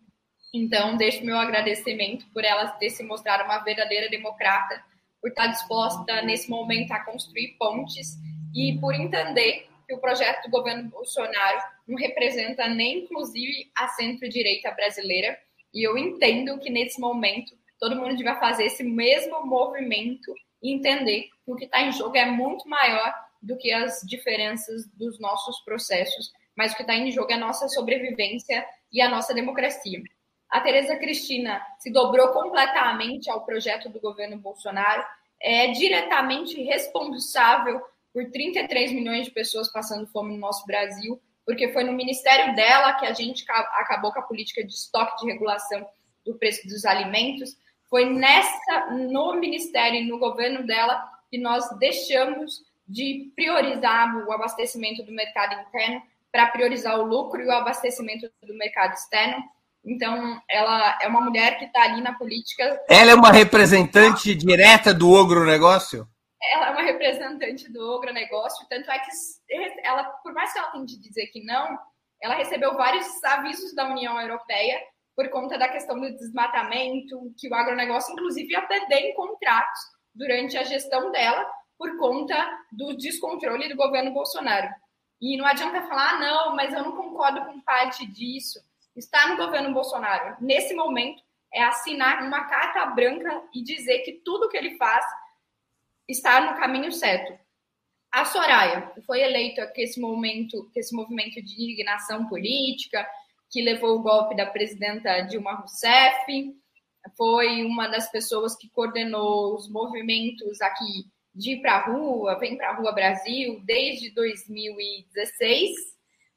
Então, 0.53 0.97
deixo 0.97 1.25
meu 1.25 1.37
agradecimento 1.37 2.25
por 2.33 2.43
ela 2.43 2.67
ter 2.67 2.89
se 2.89 3.03
mostrado 3.03 3.43
uma 3.43 3.59
verdadeira 3.59 4.09
democrata, 4.09 4.83
por 5.21 5.29
estar 5.29 5.47
disposta 5.47 6.21
nesse 6.21 6.49
momento 6.49 6.91
a 6.91 6.99
construir 7.03 7.55
pontes 7.57 8.17
e 8.53 8.77
por 8.79 8.93
entender 8.93 9.67
que 9.87 9.93
o 9.93 9.99
projeto 9.99 10.43
do 10.43 10.51
governo 10.51 10.89
Bolsonaro 10.89 11.59
não 11.87 11.97
representa 11.97 12.67
nem, 12.67 12.99
inclusive, 12.99 13.71
a 13.75 13.87
centro-direita 13.89 14.71
brasileira. 14.71 15.37
E 15.73 15.87
eu 15.87 15.97
entendo 15.97 16.59
que 16.59 16.69
nesse 16.69 16.99
momento 16.99 17.53
todo 17.79 17.95
mundo 17.95 18.15
devia 18.15 18.35
fazer 18.35 18.65
esse 18.65 18.83
mesmo 18.83 19.45
movimento 19.45 20.33
e 20.63 20.73
entender 20.73 21.23
que 21.43 21.51
o 21.51 21.55
que 21.55 21.65
está 21.65 21.81
em 21.81 21.91
jogo 21.91 22.15
é 22.15 22.25
muito 22.25 22.67
maior 22.67 23.13
do 23.41 23.57
que 23.57 23.71
as 23.73 23.99
diferenças 24.01 24.87
dos 24.93 25.19
nossos 25.19 25.59
processos, 25.59 26.31
mas 26.55 26.71
o 26.71 26.75
que 26.77 26.81
está 26.83 26.95
em 26.95 27.11
jogo 27.11 27.29
é 27.31 27.35
a 27.35 27.39
nossa 27.39 27.67
sobrevivência 27.67 28.65
e 28.91 29.01
a 29.01 29.09
nossa 29.09 29.33
democracia. 29.33 30.01
A 30.49 30.61
Tereza 30.61 30.95
Cristina 30.95 31.61
se 31.79 31.91
dobrou 31.91 32.29
completamente 32.29 33.29
ao 33.29 33.43
projeto 33.45 33.89
do 33.89 33.99
governo 33.99 34.37
Bolsonaro, 34.37 35.03
é 35.41 35.71
diretamente 35.71 36.61
responsável 36.63 37.81
por 38.13 38.29
33 38.31 38.93
milhões 38.93 39.25
de 39.25 39.31
pessoas 39.31 39.69
passando 39.71 40.07
fome 40.07 40.33
no 40.33 40.39
nosso 40.39 40.65
Brasil, 40.65 41.21
porque 41.45 41.73
foi 41.73 41.83
no 41.83 41.91
ministério 41.91 42.55
dela 42.55 42.93
que 42.93 43.05
a 43.05 43.13
gente 43.13 43.43
acabou 43.49 44.13
com 44.13 44.19
a 44.19 44.23
política 44.23 44.63
de 44.63 44.71
estoque 44.71 45.25
de 45.25 45.31
regulação 45.31 45.85
do 46.23 46.35
preço 46.35 46.65
dos 46.67 46.85
alimentos, 46.85 47.57
foi 47.93 48.05
nessa 48.05 48.87
no 48.89 49.35
ministério 49.35 49.99
e 49.99 50.07
no 50.07 50.17
governo 50.17 50.65
dela 50.65 50.99
que 51.29 51.37
nós 51.37 51.63
deixamos 51.77 52.63
de 52.87 53.31
priorizar 53.35 54.17
o 54.27 54.31
abastecimento 54.31 55.03
do 55.03 55.11
mercado 55.11 55.61
interno 55.61 56.01
para 56.31 56.47
priorizar 56.47 56.99
o 56.99 57.03
lucro 57.03 57.39
e 57.39 57.45
o 57.45 57.51
abastecimento 57.51 58.27
do 58.41 58.57
mercado 58.57 58.93
externo. 58.93 59.43
Então, 59.85 60.41
ela 60.49 60.97
é 61.03 61.07
uma 61.07 61.21
mulher 61.21 61.59
que 61.59 61.65
está 61.65 61.83
ali 61.83 62.01
na 62.01 62.13
política. 62.13 62.81
Ela 62.89 63.11
é 63.11 63.13
uma 63.13 63.31
representante 63.31 64.33
direta 64.33 64.91
do 64.91 65.15
agronegócio? 65.15 66.07
Ela 66.51 66.69
é 66.69 66.71
uma 66.71 66.81
representante 66.81 67.71
do 67.71 67.93
agronegócio, 67.97 68.65
tanto 68.67 68.89
é 68.89 68.97
que 68.97 69.11
ela, 69.83 70.03
por 70.23 70.33
mais 70.33 70.51
que 70.51 70.57
ela 70.57 70.71
tente 70.71 70.99
dizer 70.99 71.27
que 71.27 71.43
não, 71.43 71.77
ela 72.19 72.33
recebeu 72.33 72.75
vários 72.75 73.23
avisos 73.23 73.75
da 73.75 73.85
União 73.85 74.19
Europeia 74.19 74.81
por 75.15 75.29
conta 75.29 75.57
da 75.57 75.67
questão 75.67 75.99
do 75.99 76.11
desmatamento, 76.15 77.33
que 77.37 77.47
o 77.47 77.53
agronegócio, 77.53 78.13
inclusive, 78.13 78.51
ia 78.51 78.61
perder 78.61 79.11
em 79.11 79.13
contratos 79.13 79.79
durante 80.13 80.57
a 80.57 80.63
gestão 80.63 81.11
dela 81.11 81.45
por 81.77 81.97
conta 81.97 82.35
do 82.71 82.95
descontrole 82.95 83.69
do 83.69 83.75
governo 83.75 84.11
Bolsonaro. 84.11 84.69
E 85.21 85.37
não 85.37 85.45
adianta 85.45 85.81
falar, 85.83 86.15
ah, 86.15 86.19
não, 86.19 86.55
mas 86.55 86.73
eu 86.73 86.83
não 86.83 86.95
concordo 86.95 87.45
com 87.45 87.61
parte 87.61 88.05
disso. 88.05 88.59
Está 88.95 89.27
no 89.27 89.37
governo 89.37 89.73
Bolsonaro. 89.73 90.35
Nesse 90.39 90.73
momento, 90.73 91.23
é 91.53 91.63
assinar 91.63 92.23
uma 92.23 92.45
carta 92.45 92.85
branca 92.87 93.43
e 93.53 93.63
dizer 93.63 93.99
que 93.99 94.13
tudo 94.13 94.49
que 94.49 94.57
ele 94.57 94.75
faz 94.77 95.05
está 96.07 96.41
no 96.41 96.59
caminho 96.59 96.91
certo. 96.91 97.39
A 98.11 98.25
Soraya 98.25 98.91
foi 99.05 99.21
eleita 99.21 99.65
com 99.67 99.81
esse 99.81 99.99
momento, 99.99 100.69
com 100.71 100.79
esse 100.79 100.95
movimento 100.95 101.41
de 101.41 101.53
indignação 101.53 102.27
política, 102.27 103.07
que 103.53 103.61
levou 103.61 103.99
o 103.99 104.01
golpe 104.01 104.35
da 104.35 104.47
presidenta 104.47 105.21
Dilma 105.21 105.53
Rousseff, 105.53 106.25
foi 107.15 107.63
uma 107.63 107.87
das 107.87 108.09
pessoas 108.09 108.55
que 108.55 108.67
coordenou 108.67 109.53
os 109.53 109.69
movimentos 109.69 110.59
aqui 110.59 111.05
de 111.35 111.51
ir 111.53 111.61
para 111.61 111.75
a 111.75 111.85
rua, 111.85 112.39
vem 112.39 112.57
para 112.57 112.71
a 112.71 112.75
rua 112.75 112.91
Brasil, 112.91 113.61
desde 113.63 114.09
2016. 114.15 115.69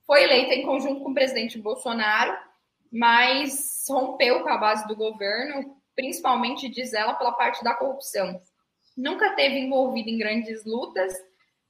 Foi 0.06 0.24
eleita 0.24 0.54
em 0.54 0.66
conjunto 0.66 1.02
com 1.02 1.10
o 1.10 1.14
presidente 1.14 1.58
Bolsonaro, 1.58 2.36
mas 2.92 3.84
rompeu 3.88 4.42
com 4.42 4.50
a 4.50 4.58
base 4.58 4.86
do 4.86 4.94
governo, 4.94 5.74
principalmente, 5.94 6.68
diz 6.68 6.92
ela, 6.92 7.14
pela 7.14 7.32
parte 7.32 7.64
da 7.64 7.74
corrupção. 7.74 8.38
Nunca 8.94 9.34
teve 9.34 9.58
envolvida 9.58 10.10
em 10.10 10.18
grandes 10.18 10.66
lutas, 10.66 11.14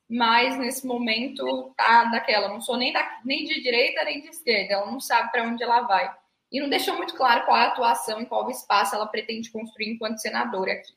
mas 0.08 0.56
nesse 0.56 0.86
momento 0.86 1.74
tá 1.76 2.04
daquela, 2.04 2.48
não 2.48 2.60
sou 2.60 2.76
nem, 2.76 2.92
da, 2.92 3.20
nem 3.24 3.44
de 3.44 3.60
direita 3.60 4.04
nem 4.04 4.20
de 4.20 4.28
esquerda, 4.28 4.74
ela 4.74 4.90
não 4.90 5.00
sabe 5.00 5.30
para 5.30 5.42
onde 5.42 5.62
ela 5.62 5.82
vai. 5.82 6.14
E 6.50 6.60
não 6.60 6.68
deixou 6.68 6.96
muito 6.96 7.14
claro 7.14 7.44
qual 7.44 7.56
é 7.56 7.62
a 7.62 7.68
atuação 7.68 8.20
e 8.20 8.26
qual 8.26 8.46
o 8.46 8.50
espaço 8.50 8.94
ela 8.94 9.06
pretende 9.06 9.50
construir 9.50 9.92
enquanto 9.92 10.18
senadora 10.18 10.72
aqui. 10.72 10.94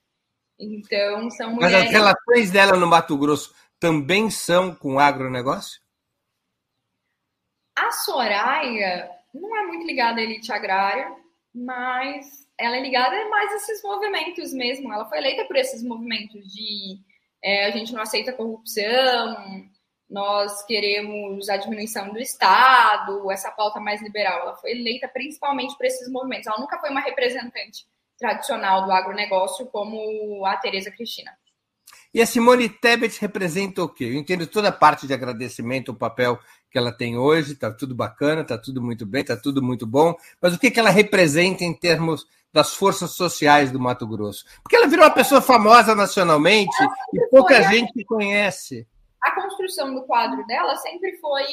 Então, 0.59 1.29
são 1.31 1.55
mulheres... 1.55 1.75
Mas 1.75 1.85
as 1.85 1.91
relações 1.91 2.51
dela 2.51 2.77
no 2.77 2.85
Mato 2.85 3.17
Grosso 3.17 3.53
também 3.79 4.29
são 4.29 4.75
com 4.75 4.99
agronegócio? 4.99 5.81
A 7.75 7.91
Soraya 7.91 9.09
não 9.33 9.57
é 9.57 9.65
muito 9.65 9.87
ligada 9.87 10.19
à 10.19 10.23
elite 10.23 10.51
agrária, 10.51 11.15
mas 11.53 12.47
ela 12.57 12.77
é 12.77 12.81
ligada 12.81 13.29
mais 13.29 13.51
a 13.53 13.55
esses 13.55 13.81
movimentos 13.81 14.53
mesmo. 14.53 14.93
Ela 14.93 15.07
foi 15.07 15.17
eleita 15.17 15.45
por 15.45 15.55
esses 15.55 15.81
movimentos 15.81 16.53
de 16.53 16.99
é, 17.43 17.65
a 17.65 17.71
gente 17.71 17.93
não 17.93 18.01
aceita 18.01 18.33
corrupção, 18.33 19.69
nós 20.09 20.63
queremos 20.65 21.47
a 21.49 21.57
diminuição 21.57 22.11
do 22.11 22.19
Estado, 22.19 23.29
essa 23.31 23.51
pauta 23.51 23.79
mais 23.79 24.01
liberal. 24.01 24.41
Ela 24.41 24.55
foi 24.55 24.71
eleita 24.71 25.07
principalmente 25.07 25.77
por 25.77 25.85
esses 25.85 26.09
movimentos. 26.09 26.47
Ela 26.47 26.59
nunca 26.59 26.79
foi 26.79 26.89
uma 26.89 27.01
representante 27.01 27.85
tradicional 28.17 28.85
do 28.85 28.91
agronegócio 28.91 29.67
como 29.67 30.43
a 30.45 30.57
Tereza 30.57 30.91
Cristina. 30.91 31.31
E 32.11 32.21
a 32.21 32.25
Simone 32.25 32.67
Tebet 32.67 33.21
representa 33.21 33.83
o 33.83 33.89
quê? 33.89 34.05
Eu 34.05 34.15
entendo 34.15 34.47
toda 34.47 34.69
a 34.69 34.73
parte 34.73 35.05
de 35.05 35.13
agradecimento, 35.13 35.89
o 35.89 35.95
papel 35.95 36.39
que 36.71 36.77
ela 36.77 36.91
tem 36.91 37.17
hoje, 37.17 37.53
está 37.53 37.71
tudo 37.71 37.93
bacana, 37.93 38.41
está 38.41 38.57
tudo 38.57 38.81
muito 38.81 39.05
bem, 39.05 39.21
está 39.21 39.37
tudo 39.37 39.61
muito 39.61 39.85
bom, 39.85 40.15
mas 40.41 40.55
o 40.55 40.59
que, 40.59 40.71
que 40.71 40.79
ela 40.79 40.89
representa 40.89 41.63
em 41.63 41.73
termos 41.73 42.27
das 42.51 42.73
forças 42.73 43.11
sociais 43.11 43.71
do 43.71 43.79
Mato 43.79 44.07
Grosso? 44.07 44.45
Porque 44.61 44.75
ela 44.75 44.87
virou 44.87 45.05
uma 45.05 45.13
pessoa 45.13 45.41
famosa 45.41 45.95
nacionalmente 45.95 46.75
e 47.13 47.27
pouca 47.27 47.61
gente 47.63 48.03
conhece. 48.05 48.87
A 49.21 49.31
construção 49.31 49.93
do 49.93 50.03
quadro 50.03 50.45
dela 50.47 50.75
sempre 50.77 51.17
foi 51.17 51.43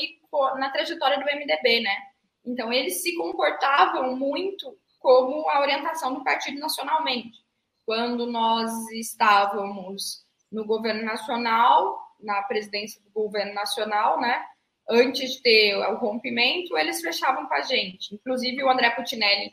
na 0.59 0.71
trajetória 0.71 1.19
do 1.19 1.25
MDB, 1.25 1.81
né? 1.81 1.97
Então, 2.45 2.73
eles 2.73 3.03
se 3.03 3.15
comportavam 3.17 4.17
muito 4.17 4.77
como 5.01 5.49
a 5.51 5.61
orientação 5.61 6.15
do 6.15 6.23
partido 6.23 6.61
nacionalmente. 6.61 7.39
Quando 7.85 8.27
nós 8.27 8.71
estávamos 8.91 10.25
no 10.51 10.65
governo 10.65 11.05
nacional, 11.05 11.99
na 12.21 12.43
presidência 12.43 13.01
do 13.03 13.11
governo 13.11 13.53
nacional, 13.53 14.21
né? 14.21 14.45
Antes 14.89 15.33
de 15.33 15.43
ter 15.43 15.77
o 15.77 15.97
rompimento, 15.97 16.79
eles 16.79 17.01
fechavam 17.01 17.47
com 17.47 17.55
a 17.55 17.63
gente. 17.63 18.15
Inclusive, 18.15 18.63
o 18.63 18.71
André 18.71 18.91
Putinelli 18.91 19.53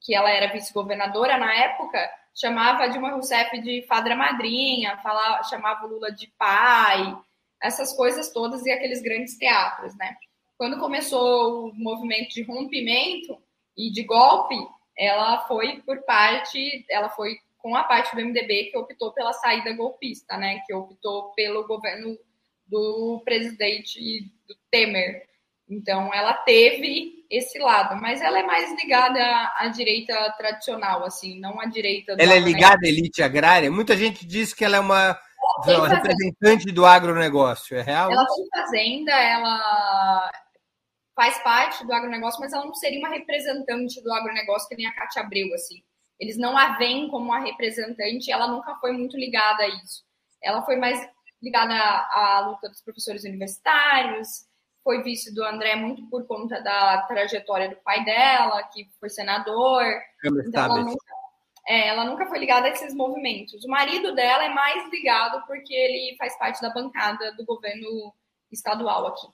que 0.00 0.14
ela 0.14 0.30
era 0.30 0.52
vice-governadora 0.52 1.38
na 1.38 1.52
época, 1.54 2.10
chamava 2.34 2.88
Dilma 2.88 3.10
Rousseff 3.10 3.60
de 3.60 3.82
fadra 3.82 4.16
madrinha, 4.16 4.96
falava, 4.98 5.42
chamava 5.44 5.86
Lula 5.86 6.12
de 6.12 6.28
pai, 6.38 7.16
essas 7.62 7.92
coisas 7.92 8.32
todas 8.32 8.64
e 8.64 8.70
aqueles 8.70 9.02
grandes 9.02 9.36
teatros, 9.36 9.94
né? 9.96 10.16
Quando 10.56 10.78
começou 10.78 11.68
o 11.68 11.74
movimento 11.74 12.30
de 12.30 12.42
rompimento 12.42 13.38
e 13.76 13.90
de 13.90 14.02
golpe, 14.04 14.56
ela 14.96 15.46
foi 15.46 15.80
por 15.82 16.02
parte, 16.02 16.84
ela 16.90 17.08
foi 17.08 17.38
com 17.58 17.76
a 17.76 17.84
parte 17.84 18.14
do 18.14 18.22
MDB 18.22 18.70
que 18.70 18.78
optou 18.78 19.12
pela 19.12 19.32
saída 19.32 19.72
golpista, 19.72 20.36
né? 20.36 20.60
Que 20.66 20.74
optou 20.74 21.30
pelo 21.32 21.66
governo 21.66 22.18
do 22.66 23.20
presidente 23.24 24.22
do 24.46 24.54
Temer. 24.70 25.29
Então, 25.70 26.12
ela 26.12 26.34
teve 26.34 27.24
esse 27.30 27.56
lado, 27.60 28.00
mas 28.02 28.20
ela 28.20 28.40
é 28.40 28.42
mais 28.42 28.74
ligada 28.82 29.20
à, 29.56 29.68
direita 29.68 30.34
tradicional, 30.36 31.04
assim, 31.04 31.38
não 31.38 31.60
à 31.60 31.66
direita. 31.66 32.16
ela 32.18 32.34
é 32.34 32.40
ligada 32.40 32.84
à 32.84 32.88
elite 32.88 33.22
agrária? 33.22 33.70
Muita 33.70 33.96
gente 33.96 34.26
diz 34.26 34.52
que 34.52 34.64
ela 34.64 34.78
é 34.78 34.80
uma, 34.80 35.16
uma 35.64 35.88
representante 35.88 36.72
do 36.72 36.84
agronegócio, 36.84 37.76
é 37.76 37.82
real? 37.82 38.10
Ela 38.10 38.26
tem 38.26 38.48
fazenda, 38.52 39.12
ela 39.12 40.30
faz 41.14 41.38
parte 41.44 41.86
do 41.86 41.92
agronegócio, 41.92 42.40
mas 42.40 42.52
ela 42.52 42.64
não 42.64 42.74
seria 42.74 42.98
uma 42.98 43.10
representante 43.10 44.02
do 44.02 44.12
agronegócio 44.12 44.68
que 44.68 44.76
nem 44.76 44.86
a 44.86 44.94
Cátia 44.94 45.22
Abreu, 45.22 45.54
assim. 45.54 45.84
Eles 46.18 46.36
não 46.36 46.58
a 46.58 46.76
veem 46.78 47.08
como 47.08 47.26
uma 47.26 47.38
representante, 47.38 48.32
ela 48.32 48.48
nunca 48.48 48.74
foi 48.80 48.90
muito 48.90 49.16
ligada 49.16 49.62
a 49.62 49.68
isso. 49.68 50.02
Ela 50.42 50.62
foi 50.62 50.74
mais 50.74 51.00
ligada 51.40 51.72
à, 51.72 52.38
à 52.38 52.40
luta 52.40 52.68
dos 52.68 52.82
professores 52.82 53.22
universitários, 53.22 54.49
foi 54.82 55.02
vice 55.02 55.34
do 55.34 55.44
André 55.44 55.76
muito 55.76 56.08
por 56.08 56.26
conta 56.26 56.60
da 56.60 57.02
trajetória 57.02 57.68
do 57.68 57.76
pai 57.76 58.04
dela, 58.04 58.62
que 58.64 58.88
foi 58.98 59.08
senador. 59.08 59.84
Então 60.46 60.64
ela, 60.64 60.82
nunca, 60.82 61.04
é, 61.66 61.88
ela 61.88 62.04
nunca 62.04 62.26
foi 62.26 62.38
ligada 62.38 62.66
a 62.66 62.70
esses 62.70 62.94
movimentos. 62.94 63.64
O 63.64 63.68
marido 63.68 64.14
dela 64.14 64.44
é 64.44 64.48
mais 64.48 64.90
ligado 64.90 65.44
porque 65.46 65.74
ele 65.74 66.16
faz 66.16 66.36
parte 66.38 66.60
da 66.60 66.72
bancada 66.72 67.32
do 67.36 67.44
governo 67.44 68.14
estadual 68.50 69.06
aqui. 69.08 69.26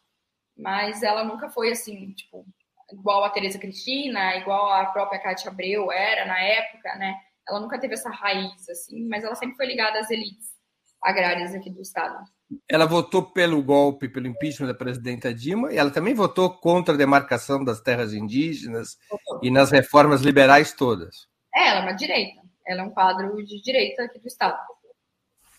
Mas 0.56 1.02
ela 1.02 1.22
nunca 1.22 1.48
foi 1.50 1.70
assim, 1.70 2.12
tipo, 2.12 2.44
igual 2.92 3.24
a 3.24 3.30
Tereza 3.30 3.58
Cristina, 3.58 4.36
igual 4.36 4.70
a 4.72 4.86
própria 4.86 5.20
Cátia 5.20 5.50
Abreu 5.50 5.92
era 5.92 6.24
na 6.24 6.40
época, 6.40 6.94
né? 6.96 7.14
Ela 7.48 7.60
nunca 7.60 7.78
teve 7.78 7.94
essa 7.94 8.10
raiz, 8.10 8.68
assim, 8.68 9.06
mas 9.06 9.22
ela 9.22 9.34
sempre 9.36 9.56
foi 9.56 9.66
ligada 9.66 10.00
às 10.00 10.10
elites 10.10 10.56
agrárias 11.00 11.54
aqui 11.54 11.70
do 11.70 11.80
estado 11.80 12.26
ela 12.68 12.86
votou 12.86 13.22
pelo 13.22 13.62
golpe, 13.62 14.08
pelo 14.08 14.26
impeachment 14.26 14.68
da 14.68 14.74
presidenta 14.74 15.34
Dilma, 15.34 15.72
e 15.72 15.76
ela 15.76 15.90
também 15.90 16.14
votou 16.14 16.50
contra 16.50 16.94
a 16.94 16.96
demarcação 16.96 17.64
das 17.64 17.80
terras 17.80 18.12
indígenas 18.12 18.96
e 19.42 19.50
nas 19.50 19.70
reformas 19.70 20.22
liberais 20.22 20.72
todas. 20.72 21.26
É, 21.54 21.68
ela 21.68 21.80
é 21.80 21.82
uma 21.82 21.92
direita. 21.92 22.40
Ela 22.66 22.82
é 22.82 22.84
um 22.84 22.90
quadro 22.90 23.44
de 23.44 23.60
direita 23.60 24.04
aqui 24.04 24.18
do 24.18 24.26
Estado. 24.26 24.58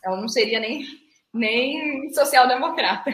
Ela 0.04 0.20
não 0.20 0.28
seria 0.28 0.60
nem, 0.60 0.86
nem 1.34 2.14
social-democrata. 2.14 3.12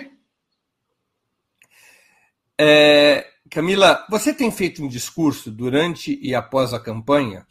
É, 2.60 3.28
Camila, 3.50 4.06
você 4.10 4.34
tem 4.34 4.52
feito 4.52 4.84
um 4.84 4.88
discurso 4.88 5.52
durante 5.52 6.20
e 6.22 6.36
após 6.36 6.74
a 6.74 6.80
campanha 6.80 7.46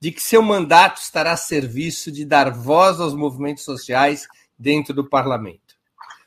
de 0.00 0.12
que 0.12 0.20
seu 0.20 0.40
mandato 0.42 1.00
estará 1.00 1.32
a 1.32 1.36
serviço 1.36 2.12
de 2.12 2.24
dar 2.24 2.50
voz 2.52 3.00
aos 3.00 3.14
movimentos 3.14 3.64
sociais 3.64 4.28
dentro 4.58 4.92
do 4.92 5.08
parlamento. 5.08 5.78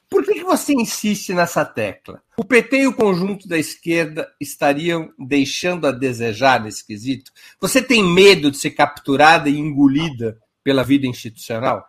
Por 0.09 0.25
que, 0.25 0.33
que 0.33 0.43
você 0.43 0.73
insiste 0.73 1.33
nessa 1.33 1.63
tecla? 1.63 2.21
O 2.37 2.43
PT 2.43 2.79
e 2.79 2.87
o 2.87 2.93
conjunto 2.93 3.47
da 3.47 3.57
esquerda 3.57 4.29
estariam 4.41 5.09
deixando 5.17 5.87
a 5.87 5.91
desejar 5.91 6.61
nesse 6.61 6.85
quesito? 6.85 7.31
Você 7.61 7.81
tem 7.81 8.03
medo 8.03 8.51
de 8.51 8.57
ser 8.57 8.71
capturada 8.71 9.49
e 9.49 9.57
engolida 9.57 10.37
pela 10.63 10.83
vida 10.83 11.07
institucional? 11.07 11.85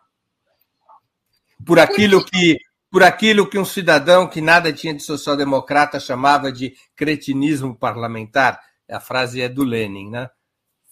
Por 1.66 1.80
aquilo 1.80 2.24
que 2.24 2.58
por 2.92 3.02
aquilo 3.02 3.48
que 3.48 3.58
um 3.58 3.64
cidadão 3.64 4.28
que 4.28 4.42
nada 4.42 4.70
tinha 4.70 4.92
de 4.92 5.02
social-democrata 5.02 5.98
chamava 5.98 6.52
de 6.52 6.74
cretinismo 6.94 7.74
parlamentar. 7.74 8.60
A 8.88 9.00
frase 9.00 9.40
é 9.40 9.48
do 9.48 9.64
Lenin, 9.64 10.10
né? 10.10 10.28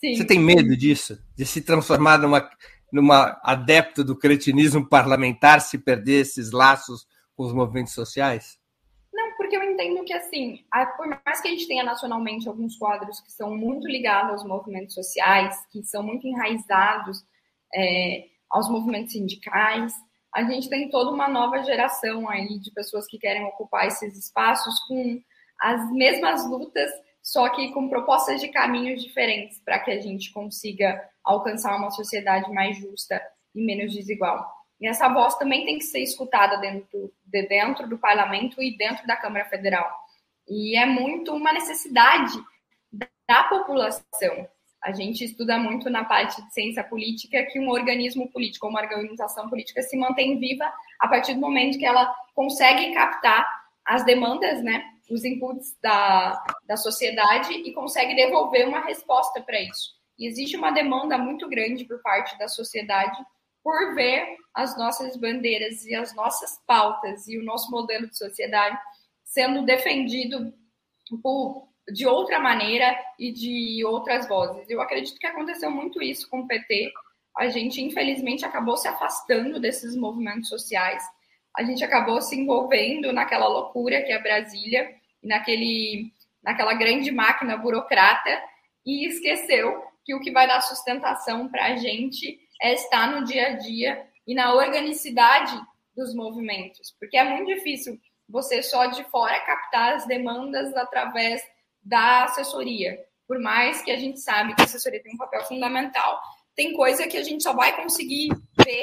Sim. 0.01 0.17
Você 0.17 0.25
tem 0.25 0.39
medo 0.41 0.75
disso? 0.75 1.23
De 1.37 1.45
se 1.45 1.61
transformar 1.61 2.17
numa 2.17 2.49
numa 2.92 3.40
adepta 3.42 4.03
do 4.03 4.16
cretinismo 4.16 4.88
parlamentar 4.88 5.61
se 5.61 5.79
perder 5.79 6.20
esses 6.20 6.50
laços 6.53 7.07
com 7.37 7.44
os 7.44 7.53
movimentos 7.53 7.92
sociais? 7.92 8.59
Não, 9.12 9.37
porque 9.37 9.57
eu 9.57 9.62
entendo 9.62 10.05
que, 10.05 10.12
assim, 10.12 10.64
por 10.96 11.07
mais 11.09 11.40
que 11.40 11.48
a 11.48 11.50
gente 11.50 11.66
tenha 11.66 11.85
nacionalmente 11.85 12.48
alguns 12.48 12.76
quadros 12.76 13.20
que 13.20 13.33
são 13.33 13.57
muito 13.57 13.87
ligados 13.87 14.33
aos 14.33 14.44
movimentos 14.44 14.94
sociais, 14.94 15.57
que 15.70 15.83
são 15.83 16.03
muito 16.03 16.26
enraizados 16.26 17.24
é, 17.74 18.24
aos 18.50 18.68
movimentos 18.68 19.12
sindicais, 19.12 19.94
a 20.35 20.44
gente 20.44 20.68
tem 20.68 20.88
toda 20.90 21.11
uma 21.11 21.29
nova 21.29 21.62
geração 21.62 22.29
aí 22.29 22.59
de 22.59 22.72
pessoas 22.72 23.07
que 23.07 23.18
querem 23.18 23.44
ocupar 23.44 23.87
esses 23.87 24.16
espaços 24.16 24.79
com 24.87 25.20
as 25.61 25.90
mesmas 25.92 26.48
lutas, 26.48 26.90
só 27.22 27.48
que 27.50 27.72
com 27.72 27.88
propostas 27.88 28.40
de 28.40 28.48
caminhos 28.48 29.02
diferentes 29.02 29.59
para 29.64 29.78
que 29.78 29.90
a 29.90 30.00
gente 30.00 30.33
consiga 30.33 31.00
alcançar 31.22 31.76
uma 31.76 31.90
sociedade 31.90 32.50
mais 32.52 32.76
justa 32.78 33.20
e 33.54 33.64
menos 33.64 33.92
desigual. 33.92 34.46
E 34.80 34.88
essa 34.88 35.09
voz 35.09 35.37
também 35.37 35.66
tem 35.66 35.78
que 35.78 35.85
ser 35.85 36.00
escutada 36.00 36.56
dentro, 36.56 37.12
de 37.24 37.42
dentro 37.46 37.88
do 37.88 37.98
parlamento 37.98 38.62
e 38.62 38.76
dentro 38.76 39.06
da 39.06 39.16
Câmara 39.16 39.44
Federal. 39.44 39.90
E 40.48 40.76
é 40.76 40.87
muito 40.87 41.35
uma 41.35 41.52
necessidade 41.52 42.33
da 43.28 43.44
população. 43.44 44.48
A 44.83 44.92
gente 44.92 45.22
estuda 45.22 45.59
muito 45.59 45.90
na 45.90 46.04
parte 46.04 46.42
de 46.42 46.54
ciência 46.54 46.83
política 46.83 47.44
que 47.44 47.61
um 47.61 47.68
organismo 47.68 48.30
político, 48.33 48.66
uma 48.66 48.80
organização 48.80 49.48
política 49.50 49.83
se 49.83 49.96
mantém 49.96 50.38
viva 50.38 50.72
a 50.98 51.06
partir 51.06 51.35
do 51.35 51.40
momento 51.40 51.78
que 51.78 51.85
ela 51.85 52.12
consegue 52.35 52.92
captar 52.94 53.46
as 53.85 54.04
demandas, 54.04 54.62
né, 54.62 54.83
os 55.11 55.25
inputs 55.25 55.77
da, 55.83 56.42
da 56.66 56.77
sociedade 56.77 57.53
e 57.53 57.73
consegue 57.73 58.14
devolver 58.14 58.66
uma 58.68 58.81
resposta 58.81 59.40
para 59.40 59.61
isso. 59.61 59.94
E 60.18 60.27
existe 60.27 60.57
uma 60.57 60.70
demanda 60.70 61.16
muito 61.18 61.49
grande 61.49 61.85
por 61.85 62.01
parte 62.03 62.38
da 62.38 62.46
sociedade 62.46 63.18
por 63.62 63.94
ver 63.94 64.37
as 64.55 64.77
nossas 64.77 65.16
bandeiras 65.16 65.85
e 65.85 65.94
as 65.94 66.14
nossas 66.14 66.59
pautas 66.66 67.29
e 67.29 67.38
o 67.38 67.44
nosso 67.44 67.70
modelo 67.70 68.09
de 68.09 68.16
sociedade 68.16 68.79
sendo 69.25 69.64
defendido 69.64 70.53
por, 71.23 71.68
de 71.92 72.07
outra 72.07 72.38
maneira 72.40 72.96
e 73.18 73.33
de 73.33 73.85
outras 73.85 74.29
vozes. 74.29 74.68
Eu 74.68 74.81
acredito 74.81 75.18
que 75.18 75.27
aconteceu 75.27 75.70
muito 75.70 76.03
isso 76.03 76.29
com 76.29 76.40
o 76.40 76.46
PT. 76.46 76.92
A 77.37 77.49
gente, 77.49 77.81
infelizmente, 77.81 78.44
acabou 78.44 78.77
se 78.77 78.88
afastando 78.88 79.61
desses 79.61 79.94
movimentos 79.94 80.49
sociais. 80.49 81.03
A 81.57 81.62
gente 81.62 81.85
acabou 81.85 82.20
se 82.20 82.38
envolvendo 82.38 83.12
naquela 83.12 83.46
loucura 83.46 84.03
que 84.03 84.12
é 84.12 84.20
Brasília, 84.20 85.00
naquele, 85.22 86.12
naquela 86.42 86.74
grande 86.74 87.11
máquina 87.11 87.56
burocrata, 87.56 88.42
e 88.85 89.06
esqueceu 89.06 89.83
que 90.04 90.14
o 90.14 90.20
que 90.20 90.30
vai 90.30 90.46
dar 90.46 90.61
sustentação 90.61 91.48
para 91.48 91.66
a 91.66 91.76
gente 91.76 92.40
é 92.61 92.74
estar 92.74 93.11
no 93.11 93.24
dia 93.24 93.48
a 93.48 93.56
dia 93.56 94.06
e 94.26 94.35
na 94.35 94.54
organicidade 94.54 95.61
dos 95.94 96.14
movimentos, 96.14 96.94
porque 96.98 97.16
é 97.16 97.24
muito 97.24 97.46
difícil 97.54 97.98
você 98.28 98.62
só 98.62 98.87
de 98.87 99.02
fora 99.04 99.40
captar 99.40 99.94
as 99.94 100.06
demandas 100.06 100.74
através 100.76 101.42
da 101.83 102.24
assessoria. 102.24 102.98
Por 103.26 103.40
mais 103.40 103.83
que 103.83 103.90
a 103.90 103.96
gente 103.96 104.20
sabe 104.20 104.54
que 104.54 104.62
a 104.62 104.64
assessoria 104.64 105.02
tem 105.02 105.14
um 105.14 105.18
papel 105.18 105.44
fundamental, 105.44 106.20
tem 106.54 106.72
coisa 106.74 107.06
que 107.09 107.16
a 107.16 107.22
gente 107.22 107.42
só 107.42 107.52
vai 107.52 107.74
conseguir 107.76 108.28
ver 108.64 108.83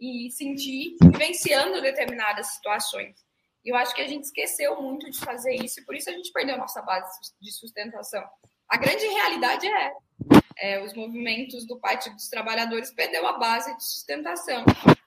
e 0.00 0.30
sentir 0.30 0.96
vivenciando 1.02 1.80
determinadas 1.80 2.54
situações. 2.54 3.25
Eu 3.66 3.76
acho 3.76 3.94
que 3.94 4.00
a 4.00 4.06
gente 4.06 4.24
esqueceu 4.24 4.80
muito 4.80 5.10
de 5.10 5.18
fazer 5.18 5.54
isso 5.56 5.80
e 5.80 5.84
por 5.84 5.94
isso 5.94 6.08
a 6.08 6.12
gente 6.12 6.32
perdeu 6.32 6.56
nossa 6.56 6.80
base 6.80 7.10
de 7.40 7.50
sustentação. 7.52 8.24
A 8.68 8.76
grande 8.76 9.06
realidade 9.06 9.66
é 9.66 9.92
é, 10.58 10.82
os 10.82 10.94
movimentos 10.94 11.66
do 11.66 11.78
Partido 11.78 12.14
dos 12.14 12.28
Trabalhadores 12.28 12.90
perdeu 12.90 13.26
a 13.26 13.38
base 13.38 13.76
de 13.76 13.84
sustentação. 13.84 14.64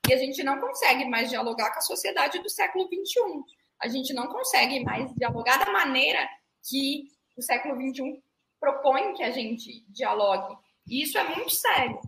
E 0.08 0.14
a 0.14 0.18
gente 0.18 0.44
não 0.44 0.60
consegue 0.60 1.06
mais 1.06 1.30
dialogar 1.30 1.72
com 1.72 1.80
a 1.80 1.82
sociedade 1.82 2.40
do 2.40 2.50
século 2.50 2.86
XXI. 2.86 3.44
A 3.82 3.88
gente 3.88 4.14
não 4.14 4.28
consegue 4.28 4.84
mais 4.84 5.12
dialogar 5.16 5.64
da 5.64 5.72
maneira 5.72 6.28
que 6.68 7.08
o 7.38 7.42
século 7.42 7.76
XXI 7.76 8.22
propõe 8.60 9.14
que 9.14 9.24
a 9.24 9.32
gente 9.32 9.86
dialogue. 9.90 10.56
E 10.88 11.04
isso 11.04 11.18
é 11.18 11.24
muito 11.24 11.56
sério. 11.56 12.00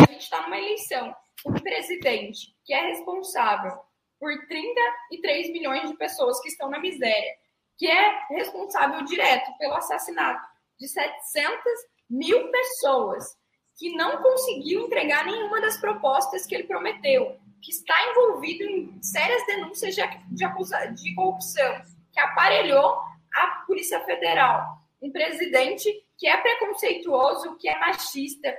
A 0.00 0.10
gente 0.10 0.22
está 0.22 0.42
numa 0.42 0.58
eleição 0.58 1.14
um 1.46 1.52
presidente 1.52 2.54
que 2.64 2.72
é 2.72 2.88
responsável 2.88 3.78
por 4.18 4.30
33 4.46 5.52
milhões 5.52 5.90
de 5.90 5.96
pessoas 5.96 6.40
que 6.40 6.48
estão 6.48 6.70
na 6.70 6.78
miséria, 6.78 7.34
que 7.76 7.90
é 7.90 8.26
responsável 8.30 9.04
direto 9.04 9.50
pelo 9.58 9.74
assassinato 9.74 10.46
de 10.78 10.88
700 10.88 11.60
mil 12.08 12.50
pessoas 12.50 13.36
que 13.76 13.94
não 13.96 14.22
conseguiu 14.22 14.86
entregar 14.86 15.24
nenhuma 15.24 15.60
das 15.60 15.76
propostas 15.78 16.46
que 16.46 16.54
ele 16.54 16.64
prometeu, 16.64 17.36
que 17.60 17.70
está 17.70 17.94
envolvido 18.10 18.64
em 18.64 19.02
sérias 19.02 19.44
denúncias 19.46 19.94
de, 19.94 20.02
de, 20.30 20.44
acusa, 20.44 20.86
de 20.86 21.14
corrupção, 21.14 21.82
que 22.12 22.20
aparelhou 22.20 23.00
a 23.34 23.64
Polícia 23.66 24.00
Federal, 24.04 24.64
um 25.02 25.10
presidente 25.10 25.90
que 26.16 26.28
é 26.28 26.36
preconceituoso, 26.36 27.56
que 27.56 27.68
é 27.68 27.78
machista, 27.78 28.54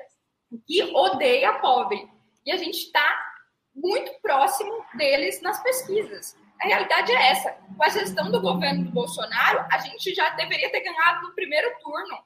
que 0.67 0.83
odeia 0.83 1.53
pobre. 1.59 2.09
E 2.45 2.51
a 2.51 2.57
gente 2.57 2.77
está 2.77 3.24
muito 3.75 4.11
próximo 4.21 4.85
deles 4.95 5.41
nas 5.41 5.61
pesquisas. 5.61 6.35
A 6.61 6.67
realidade 6.67 7.11
é 7.11 7.31
essa. 7.31 7.51
Com 7.75 7.83
a 7.83 7.89
gestão 7.89 8.31
do 8.31 8.41
governo 8.41 8.85
do 8.85 8.91
Bolsonaro, 8.91 9.65
a 9.71 9.77
gente 9.79 10.13
já 10.13 10.29
deveria 10.31 10.71
ter 10.71 10.81
ganhado 10.81 11.27
no 11.27 11.35
primeiro 11.35 11.69
turno 11.79 12.23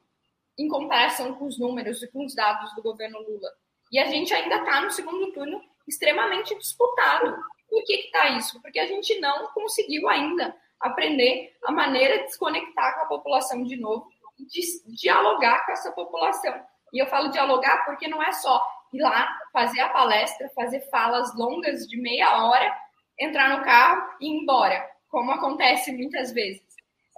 em 0.58 0.68
comparação 0.68 1.34
com 1.34 1.46
os 1.46 1.58
números 1.58 2.02
e 2.02 2.08
com 2.10 2.24
os 2.24 2.34
dados 2.34 2.74
do 2.74 2.82
governo 2.82 3.18
Lula. 3.18 3.50
E 3.90 3.98
a 3.98 4.06
gente 4.06 4.32
ainda 4.32 4.56
está 4.56 4.80
no 4.80 4.90
segundo 4.90 5.32
turno 5.32 5.60
extremamente 5.88 6.56
disputado. 6.56 7.36
Por 7.68 7.82
que 7.84 7.94
está 7.94 8.28
isso? 8.30 8.60
Porque 8.62 8.78
a 8.78 8.86
gente 8.86 9.18
não 9.18 9.48
conseguiu 9.48 10.08
ainda 10.08 10.54
aprender 10.78 11.56
a 11.64 11.72
maneira 11.72 12.18
de 12.18 12.24
desconectar 12.24 12.94
com 12.94 13.04
a 13.04 13.08
população 13.08 13.64
de 13.64 13.76
novo 13.76 14.08
de 14.46 14.60
dialogar 14.94 15.66
com 15.66 15.72
essa 15.72 15.92
população. 15.92 16.54
E 16.92 16.98
eu 16.98 17.06
falo 17.06 17.30
dialogar 17.30 17.84
porque 17.84 18.08
não 18.08 18.22
é 18.22 18.32
só 18.32 18.62
ir 18.92 19.00
lá, 19.00 19.28
fazer 19.52 19.80
a 19.80 19.88
palestra, 19.88 20.50
fazer 20.54 20.80
falas 20.90 21.34
longas 21.36 21.86
de 21.86 22.00
meia 22.00 22.44
hora, 22.44 22.76
entrar 23.18 23.56
no 23.56 23.64
carro 23.64 24.02
e 24.20 24.26
ir 24.26 24.42
embora, 24.42 24.88
como 25.08 25.30
acontece 25.32 25.92
muitas 25.92 26.32
vezes. 26.32 26.62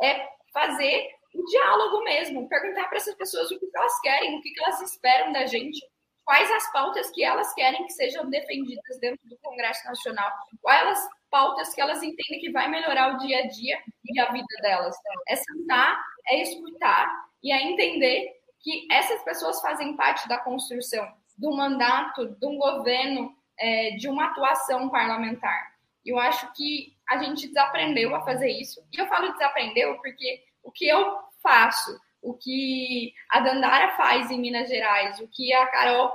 É 0.03 0.29
fazer 0.53 1.11
o 1.35 1.45
diálogo 1.45 2.05
mesmo, 2.05 2.49
perguntar 2.49 2.89
para 2.89 2.99
essas 2.99 3.15
pessoas 3.15 3.51
o 3.51 3.59
que 3.59 3.69
elas 3.75 4.01
querem, 4.01 4.37
o 4.37 4.43
que 4.43 4.53
elas 4.59 4.81
esperam 4.83 5.33
da 5.33 5.47
gente, 5.47 5.81
quais 6.25 6.51
as 6.51 6.71
pautas 6.73 7.11
que 7.11 7.25
elas 7.25 7.53
querem 7.55 7.85
que 7.85 7.93
sejam 7.93 8.29
defendidas 8.29 8.99
dentro 9.01 9.27
do 9.29 9.37
Congresso 9.39 9.85
Nacional, 9.87 10.31
quais 10.61 10.89
as 10.89 11.09
pautas 11.31 11.75
que 11.75 11.81
elas 11.81 12.03
entendem 12.03 12.41
que 12.41 12.51
vai 12.51 12.69
melhorar 12.69 13.15
o 13.15 13.19
dia 13.19 13.39
a 13.39 13.47
dia 13.49 13.79
e 14.05 14.21
a 14.21 14.31
vida 14.31 14.55
delas. 14.61 14.95
É 15.29 15.37
sentar, 15.37 15.99
é 16.29 16.43
escutar 16.43 17.11
e 17.43 17.51
é 17.51 17.63
entender 17.63 18.31
que 18.61 18.87
essas 18.93 19.23
pessoas 19.25 19.61
fazem 19.61 19.97
parte 19.97 20.29
da 20.29 20.39
construção 20.39 21.11
do 21.43 21.51
mandato, 21.51 22.29
de 22.29 22.47
um 22.47 22.57
governo, 22.57 23.35
é, 23.59 23.97
de 23.97 24.09
uma 24.09 24.27
atuação 24.27 24.89
parlamentar. 24.89 25.73
Eu 26.07 26.17
acho 26.17 26.53
que 26.53 26.97
a 27.09 27.19
gente 27.19 27.49
desaprendeu 27.49 28.15
a 28.15 28.23
fazer 28.23 28.49
isso. 28.49 28.81
E 28.93 29.01
eu 29.01 29.09
falo 29.09 29.33
desaprendeu 29.33 29.97
porque 29.97 30.45
o 30.63 30.71
que 30.71 30.87
eu 30.87 31.19
faço, 31.43 32.01
o 32.23 32.33
que 32.35 33.13
a 33.29 33.41
Dandara 33.41 33.97
faz 33.97 34.31
em 34.31 34.41
Minas 34.41 34.69
Gerais, 34.69 35.19
o 35.19 35.27
que 35.27 35.53
a 35.53 35.67
Carol 35.67 36.13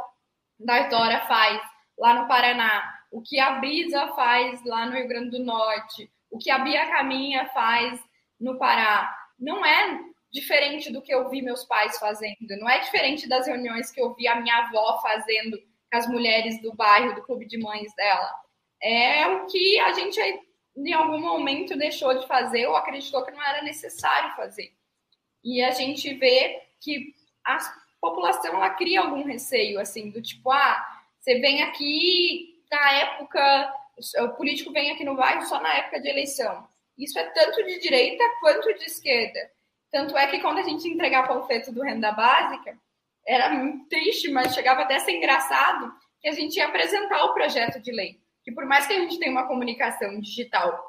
D'Artora 0.58 1.20
faz 1.28 1.62
lá 2.00 2.14
no 2.14 2.28
Paraná, 2.30 3.02
o 3.12 3.22
que 3.22 3.38
a 3.38 3.60
Brisa 3.60 4.08
faz 4.16 4.64
lá 4.64 4.86
no 4.86 4.94
Rio 4.94 5.10
Grande 5.10 5.32
do 5.32 5.44
Norte, 5.44 6.10
o 6.32 6.38
que 6.38 6.50
a 6.50 6.60
Bia 6.60 6.88
Caminha 6.88 7.50
faz 7.50 8.02
no 8.40 8.58
Pará, 8.58 9.14
não 9.38 9.66
é 9.66 10.00
diferente 10.32 10.92
do 10.92 11.02
que 11.02 11.14
eu 11.14 11.30
vi 11.30 11.42
meus 11.42 11.64
pais 11.64 11.98
fazendo, 11.98 12.58
não 12.60 12.70
é 12.70 12.80
diferente 12.80 13.28
das 13.28 13.48
reuniões 13.48 13.92
que 13.92 14.02
eu 14.02 14.14
vi 14.14 14.28
a 14.28 14.40
minha 14.40 14.58
avó 14.58 15.00
fazendo 15.02 15.58
com 15.58 15.98
as 15.98 16.08
mulheres 16.08 16.62
do 16.62 16.74
bairro, 16.74 17.16
do 17.16 17.24
clube 17.24 17.46
de 17.46 17.58
mães 17.58 17.94
dela. 17.96 18.30
É 18.82 19.28
o 19.28 19.46
que 19.48 19.80
a 19.80 19.94
gente 19.94 20.20
em 20.78 20.94
algum 20.94 21.20
momento 21.20 21.76
deixou 21.76 22.14
de 22.20 22.28
fazer 22.28 22.68
ou 22.68 22.76
acreditou 22.76 23.26
que 23.26 23.32
não 23.32 23.44
era 23.44 23.64
necessário 23.64 24.36
fazer. 24.36 24.72
E 25.44 25.62
a 25.64 25.72
gente 25.72 26.14
vê 26.16 26.62
que 26.80 27.16
a 27.44 27.58
população 28.00 28.56
ela 28.56 28.70
cria 28.72 29.02
algum 29.02 29.24
receio, 29.24 29.80
assim, 29.80 30.12
do 30.12 30.22
tipo, 30.22 30.52
ah, 30.52 31.04
você 31.20 31.40
vem 31.40 31.64
aqui 31.64 32.62
na 32.70 32.92
época, 32.92 33.74
o 34.20 34.30
político 34.30 34.72
vem 34.72 34.92
aqui 34.92 35.04
no 35.04 35.16
bairro 35.16 35.46
só 35.46 35.60
na 35.62 35.74
época 35.74 36.00
de 36.00 36.10
eleição. 36.10 36.68
Isso 36.98 37.18
é 37.18 37.24
tanto 37.32 37.64
de 37.64 37.80
direita 37.80 38.24
quanto 38.40 38.74
de 38.76 38.86
esquerda. 38.86 39.40
Tanto 39.98 40.18
é 40.18 40.28
que 40.28 40.40
quando 40.40 40.60
a 40.60 40.64
gente 40.64 40.88
entregava 40.88 41.34
o 41.34 41.42
panfleto 41.42 41.72
do 41.72 41.82
renda 41.82 42.12
básica, 42.12 42.78
era 43.26 43.50
triste, 43.90 44.32
mas 44.32 44.54
chegava 44.54 44.82
até 44.82 44.96
a 44.96 45.00
ser 45.00 45.14
engraçado 45.14 45.92
que 46.22 46.28
a 46.28 46.34
gente 46.34 46.56
ia 46.58 46.68
apresentar 46.68 47.24
o 47.26 47.34
projeto 47.34 47.82
de 47.82 47.92
lei 47.92 48.20
que 48.48 48.54
por 48.54 48.66
mais 48.66 48.88
que 48.88 48.94
a 48.94 49.00
gente 49.02 49.20
tenha 49.20 49.30
uma 49.34 49.46
comunicação 49.46 50.22
digital 50.22 50.82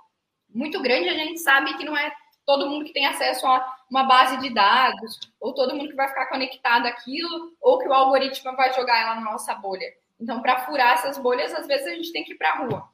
muito 0.48 0.80
grande, 0.80 1.08
a 1.08 1.14
gente 1.14 1.40
sabe 1.40 1.76
que 1.76 1.84
não 1.84 1.96
é 1.96 2.12
todo 2.46 2.70
mundo 2.70 2.84
que 2.84 2.92
tem 2.92 3.04
acesso 3.04 3.44
a 3.48 3.76
uma 3.90 4.04
base 4.04 4.36
de 4.36 4.54
dados, 4.54 5.18
ou 5.40 5.52
todo 5.52 5.74
mundo 5.74 5.88
que 5.90 5.96
vai 5.96 6.06
ficar 6.06 6.26
conectado 6.26 6.86
àquilo, 6.86 7.52
ou 7.60 7.78
que 7.80 7.88
o 7.88 7.92
algoritmo 7.92 8.54
vai 8.54 8.72
jogar 8.74 9.00
ela 9.00 9.16
na 9.16 9.32
nossa 9.32 9.56
bolha. 9.56 9.92
Então, 10.20 10.40
para 10.40 10.60
furar 10.60 10.94
essas 10.94 11.18
bolhas, 11.18 11.52
às 11.52 11.66
vezes 11.66 11.88
a 11.88 11.94
gente 11.96 12.12
tem 12.12 12.22
que 12.22 12.32
ir 12.32 12.38
para 12.38 12.52
a 12.52 12.58
rua. 12.58 12.88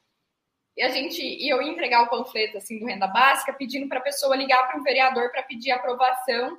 E 0.76 0.82
a 0.82 0.88
gente 0.88 1.22
e 1.22 1.48
eu 1.48 1.62
ia 1.62 1.70
entregar 1.70 2.02
o 2.02 2.10
panfleto 2.10 2.58
assim 2.58 2.78
do 2.78 2.86
renda 2.86 3.06
básica, 3.06 3.52
pedindo 3.52 3.88
para 3.88 3.98
a 3.98 4.02
pessoa 4.02 4.36
ligar 4.36 4.66
para 4.66 4.78
um 4.78 4.82
vereador 4.82 5.30
para 5.30 5.42
pedir 5.42 5.70
aprovação 5.70 6.58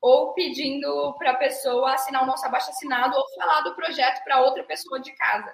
ou 0.00 0.34
pedindo 0.34 1.14
para 1.14 1.30
a 1.30 1.36
pessoa 1.36 1.94
assinar 1.94 2.22
o 2.22 2.26
nosso 2.26 2.44
abaixo 2.44 2.70
assinado 2.70 3.16
ou 3.16 3.28
falar 3.34 3.62
do 3.62 3.74
projeto 3.74 4.22
para 4.22 4.42
outra 4.42 4.62
pessoa 4.64 5.00
de 5.00 5.12
casa. 5.12 5.50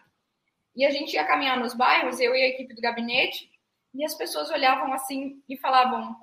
E 0.74 0.84
a 0.84 0.90
gente 0.90 1.14
ia 1.14 1.24
caminhar 1.24 1.58
nos 1.58 1.74
bairros, 1.74 2.18
eu 2.20 2.34
e 2.34 2.42
a 2.42 2.48
equipe 2.48 2.74
do 2.74 2.80
gabinete, 2.80 3.50
e 3.94 4.04
as 4.04 4.14
pessoas 4.14 4.50
olhavam 4.50 4.92
assim 4.92 5.42
e 5.48 5.56
falavam: 5.56 6.16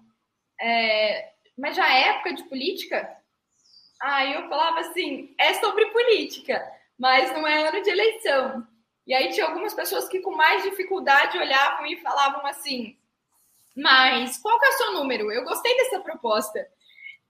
é, 0.59 1.31
Mas 1.57 1.75
já 1.75 1.87
é 1.93 2.09
época 2.09 2.33
de 2.33 2.43
política? 2.45 3.15
Aí 4.01 4.33
eu 4.33 4.47
falava 4.49 4.79
assim: 4.79 5.33
é 5.37 5.53
sobre 5.55 5.85
política, 5.91 6.61
mas 6.97 7.31
não 7.31 7.47
é 7.47 7.67
ano 7.67 7.81
de 7.81 7.89
eleição. 7.89 8.67
E 9.07 9.13
aí 9.13 9.31
tinha 9.31 9.45
algumas 9.45 9.73
pessoas 9.73 10.09
que 10.09 10.19
com 10.19 10.35
mais 10.35 10.63
dificuldade 10.63 11.37
olhavam 11.37 11.85
e 11.85 12.01
falavam 12.01 12.45
assim: 12.45 12.97
Mas 13.75 14.37
qual 14.37 14.59
que 14.59 14.65
é 14.65 14.69
o 14.69 14.73
seu 14.73 14.91
número? 14.91 15.31
Eu 15.31 15.45
gostei 15.45 15.75
dessa 15.77 16.01
proposta. 16.01 16.67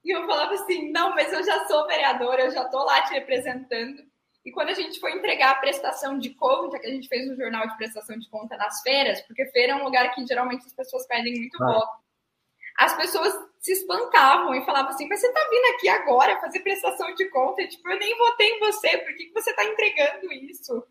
E 0.04 0.10
eu 0.10 0.26
falava 0.26 0.54
assim: 0.54 0.90
não, 0.90 1.10
mas 1.10 1.32
eu 1.32 1.42
já 1.44 1.66
sou 1.66 1.86
vereadora, 1.86 2.42
eu 2.42 2.50
já 2.50 2.64
estou 2.64 2.84
lá 2.84 3.02
te 3.02 3.12
representando. 3.14 4.02
E 4.44 4.50
quando 4.50 4.70
a 4.70 4.74
gente 4.74 4.98
foi 4.98 5.12
entregar 5.12 5.50
a 5.52 5.56
prestação 5.56 6.18
de 6.18 6.30
conta, 6.30 6.78
que 6.78 6.86
a 6.86 6.90
gente 6.90 7.08
fez 7.08 7.30
um 7.30 7.36
jornal 7.36 7.68
de 7.68 7.76
prestação 7.76 8.18
de 8.18 8.28
conta 8.28 8.56
nas 8.56 8.80
feiras, 8.80 9.20
porque 9.22 9.46
feira 9.46 9.72
é 9.72 9.76
um 9.76 9.84
lugar 9.84 10.12
que 10.14 10.26
geralmente 10.26 10.66
as 10.66 10.72
pessoas 10.72 11.06
pedem 11.06 11.38
muito 11.38 11.62
ah. 11.62 11.66
voto, 11.66 11.98
as 12.78 12.96
pessoas 12.96 13.34
se 13.60 13.72
espantavam 13.72 14.54
e 14.54 14.64
falavam 14.64 14.90
assim: 14.90 15.06
Mas 15.08 15.20
você 15.20 15.28
está 15.28 15.40
vindo 15.48 15.74
aqui 15.76 15.88
agora 15.88 16.40
fazer 16.40 16.60
prestação 16.60 17.14
de 17.14 17.26
conta? 17.26 17.66
Tipo, 17.68 17.88
eu 17.90 17.98
nem 17.98 18.16
votei 18.16 18.48
em 18.48 18.58
você, 18.58 18.98
por 18.98 19.14
que, 19.14 19.26
que 19.26 19.34
você 19.34 19.50
está 19.50 19.64
entregando 19.64 20.32
isso? 20.32 20.82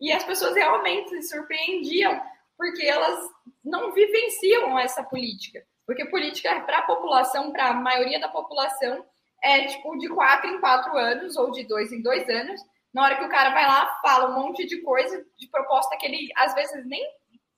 E 0.00 0.12
as 0.12 0.24
pessoas 0.24 0.54
realmente 0.54 1.10
se 1.10 1.34
surpreendiam, 1.34 2.20
porque 2.56 2.84
elas 2.86 3.30
não 3.64 3.92
vivenciam 3.92 4.78
essa 4.78 5.02
política. 5.02 5.64
Porque 5.86 6.04
política 6.06 6.60
para 6.60 6.78
a 6.78 6.82
população, 6.82 7.52
para 7.52 7.68
a 7.68 7.74
maioria 7.74 8.20
da 8.20 8.28
população, 8.28 9.04
é 9.42 9.66
tipo 9.66 9.96
de 9.98 10.08
quatro 10.08 10.50
em 10.50 10.60
quatro 10.60 10.96
anos 10.96 11.36
ou 11.36 11.50
de 11.50 11.64
dois 11.64 11.92
em 11.92 12.02
dois 12.02 12.28
anos. 12.28 12.60
Na 12.92 13.04
hora 13.04 13.16
que 13.16 13.24
o 13.24 13.28
cara 13.28 13.50
vai 13.50 13.66
lá, 13.66 13.98
fala 14.02 14.30
um 14.30 14.42
monte 14.42 14.66
de 14.66 14.80
coisa, 14.80 15.24
de 15.38 15.46
proposta 15.48 15.96
que 15.96 16.06
ele 16.06 16.30
às 16.34 16.54
vezes 16.54 16.84
nem 16.86 17.06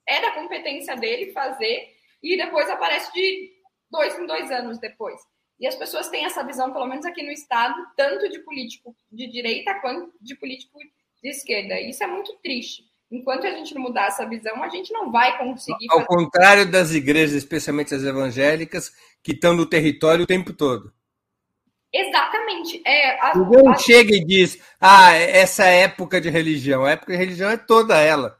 é 0.07 0.21
da 0.21 0.31
competência 0.31 0.95
dele 0.95 1.31
fazer, 1.31 1.87
e 2.21 2.35
depois 2.35 2.69
aparece 2.69 3.13
de 3.13 3.51
dois 3.89 4.17
em 4.17 4.25
dois 4.25 4.51
anos 4.51 4.79
depois. 4.79 5.19
E 5.59 5.67
as 5.67 5.75
pessoas 5.75 6.09
têm 6.09 6.25
essa 6.25 6.43
visão, 6.43 6.71
pelo 6.71 6.87
menos 6.87 7.05
aqui 7.05 7.21
no 7.21 7.31
Estado, 7.31 7.75
tanto 7.95 8.29
de 8.29 8.39
político 8.39 8.95
de 9.11 9.27
direita 9.27 9.79
quanto 9.81 10.13
de 10.21 10.35
político 10.35 10.79
de 11.21 11.29
esquerda. 11.29 11.79
Isso 11.79 12.03
é 12.03 12.07
muito 12.07 12.33
triste 12.43 12.89
enquanto 13.11 13.47
a 13.47 13.51
gente 13.51 13.73
não 13.73 13.81
mudar 13.81 14.07
essa 14.07 14.25
visão, 14.27 14.61
a 14.63 14.69
gente 14.69 14.93
não 14.93 15.11
vai 15.11 15.37
conseguir. 15.37 15.87
Ao 15.89 15.97
fazer... 15.97 16.07
contrário 16.07 16.71
das 16.71 16.91
igrejas, 16.91 17.35
especialmente 17.35 17.93
as 17.93 18.03
evangélicas, 18.03 18.91
que 19.23 19.31
estão 19.31 19.53
no 19.53 19.65
território 19.65 20.23
o 20.23 20.27
tempo 20.27 20.53
todo. 20.53 20.93
Exatamente. 21.91 22.81
É, 22.85 23.19
a, 23.19 23.35
Ninguém 23.35 23.67
a... 23.67 23.75
chega 23.77 24.15
e 24.15 24.23
diz, 24.23 24.61
ah, 24.79 25.13
essa 25.13 25.65
época 25.65 26.21
de 26.21 26.29
religião. 26.29 26.85
A 26.85 26.91
época 26.91 27.13
de 27.13 27.17
religião 27.17 27.49
é 27.49 27.57
toda 27.57 27.97
ela. 27.97 28.37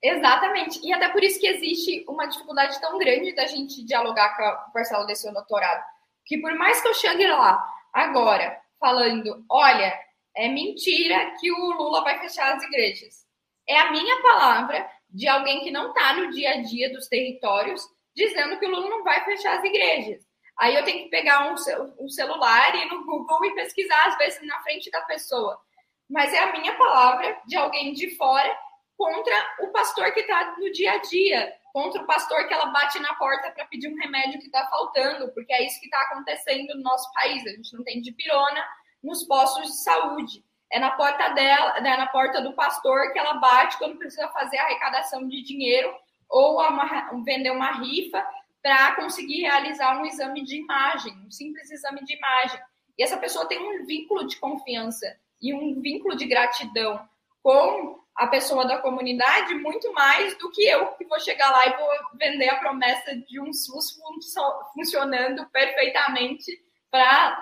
Exatamente. 0.00 0.80
E 0.84 0.92
até 0.92 1.08
por 1.08 1.24
isso 1.24 1.40
que 1.40 1.48
existe 1.48 2.04
uma 2.08 2.26
dificuldade 2.26 2.80
tão 2.80 2.96
grande 2.98 3.34
da 3.34 3.46
gente 3.46 3.84
dialogar 3.84 4.36
com 4.36 4.44
a 4.44 4.52
parcela 4.72 5.04
desse 5.06 5.30
doutorado. 5.32 5.82
Que 6.24 6.38
por 6.38 6.54
mais 6.54 6.80
que 6.80 6.86
eu 6.86 6.94
chegue 6.94 7.26
lá 7.26 7.60
agora 7.92 8.56
falando, 8.78 9.44
olha, 9.50 9.92
é 10.38 10.48
mentira 10.48 11.34
que 11.38 11.52
o 11.52 11.72
Lula 11.72 12.02
vai 12.02 12.18
fechar 12.20 12.54
as 12.54 12.62
igrejas 12.62 13.28
é 13.68 13.78
a 13.78 13.92
minha 13.92 14.22
palavra 14.22 14.90
de 15.10 15.28
alguém 15.28 15.62
que 15.62 15.70
não 15.70 15.88
está 15.88 16.14
no 16.14 16.30
dia 16.30 16.52
a 16.52 16.62
dia 16.62 16.90
dos 16.90 17.06
territórios, 17.06 17.82
dizendo 18.16 18.58
que 18.58 18.66
o 18.66 18.70
Lula 18.70 18.88
não 18.88 19.04
vai 19.04 19.22
fechar 19.24 19.58
as 19.58 19.64
igrejas. 19.64 20.26
Aí 20.58 20.74
eu 20.74 20.84
tenho 20.84 21.04
que 21.04 21.10
pegar 21.10 21.52
um, 21.52 21.54
um 22.00 22.08
celular 22.08 22.74
e 22.74 22.82
ir 22.82 22.86
no 22.86 23.04
Google 23.04 23.44
e 23.44 23.54
pesquisar, 23.54 24.08
às 24.08 24.18
vezes, 24.18 24.44
na 24.44 24.58
frente 24.62 24.90
da 24.90 25.02
pessoa. 25.02 25.60
Mas 26.10 26.32
é 26.32 26.38
a 26.38 26.52
minha 26.52 26.74
palavra 26.76 27.40
de 27.46 27.56
alguém 27.56 27.92
de 27.92 28.16
fora 28.16 28.58
contra 28.96 29.56
o 29.60 29.68
pastor 29.68 30.10
que 30.12 30.20
está 30.20 30.56
no 30.58 30.72
dia 30.72 30.92
a 30.92 30.98
dia, 30.98 31.54
contra 31.72 32.02
o 32.02 32.06
pastor 32.06 32.48
que 32.48 32.54
ela 32.54 32.66
bate 32.66 32.98
na 32.98 33.14
porta 33.14 33.52
para 33.52 33.66
pedir 33.66 33.88
um 33.88 33.96
remédio 33.96 34.40
que 34.40 34.46
está 34.46 34.66
faltando, 34.66 35.32
porque 35.32 35.52
é 35.52 35.64
isso 35.64 35.78
que 35.78 35.86
está 35.86 36.00
acontecendo 36.00 36.74
no 36.74 36.82
nosso 36.82 37.12
país. 37.12 37.46
A 37.46 37.50
gente 37.50 37.76
não 37.76 37.84
tem 37.84 38.00
de 38.00 38.10
pirona 38.12 38.66
nos 39.02 39.24
postos 39.24 39.68
de 39.68 39.82
saúde 39.82 40.44
é 40.70 40.78
na 40.78 40.90
porta 40.90 41.30
dela, 41.30 41.80
né, 41.80 41.96
na 41.96 42.06
porta 42.06 42.40
do 42.40 42.52
pastor 42.52 43.12
que 43.12 43.18
ela 43.18 43.34
bate 43.34 43.78
quando 43.78 43.96
precisa 43.96 44.28
fazer 44.28 44.58
arrecadação 44.58 45.26
de 45.26 45.42
dinheiro 45.42 45.92
ou 46.28 46.60
uma, 46.60 47.10
vender 47.24 47.50
uma 47.50 47.72
rifa 47.72 48.24
para 48.62 48.96
conseguir 48.96 49.42
realizar 49.42 49.98
um 49.98 50.04
exame 50.04 50.44
de 50.44 50.56
imagem, 50.56 51.16
um 51.26 51.30
simples 51.30 51.70
exame 51.70 52.04
de 52.04 52.16
imagem. 52.16 52.60
E 52.98 53.02
essa 53.02 53.16
pessoa 53.16 53.46
tem 53.46 53.58
um 53.58 53.86
vínculo 53.86 54.26
de 54.26 54.36
confiança 54.36 55.16
e 55.40 55.54
um 55.54 55.80
vínculo 55.80 56.16
de 56.16 56.26
gratidão 56.26 57.00
com 57.42 57.98
a 58.14 58.26
pessoa 58.26 58.66
da 58.66 58.78
comunidade 58.78 59.54
muito 59.54 59.92
mais 59.92 60.36
do 60.38 60.50
que 60.50 60.66
eu 60.66 60.88
que 60.94 61.04
vou 61.06 61.20
chegar 61.20 61.50
lá 61.50 61.66
e 61.66 61.76
vou 61.76 61.88
vender 62.14 62.48
a 62.48 62.56
promessa 62.56 63.16
de 63.16 63.40
um 63.40 63.52
SUS 63.52 63.96
funcionando 64.74 65.48
perfeitamente 65.50 66.60
para 66.90 67.38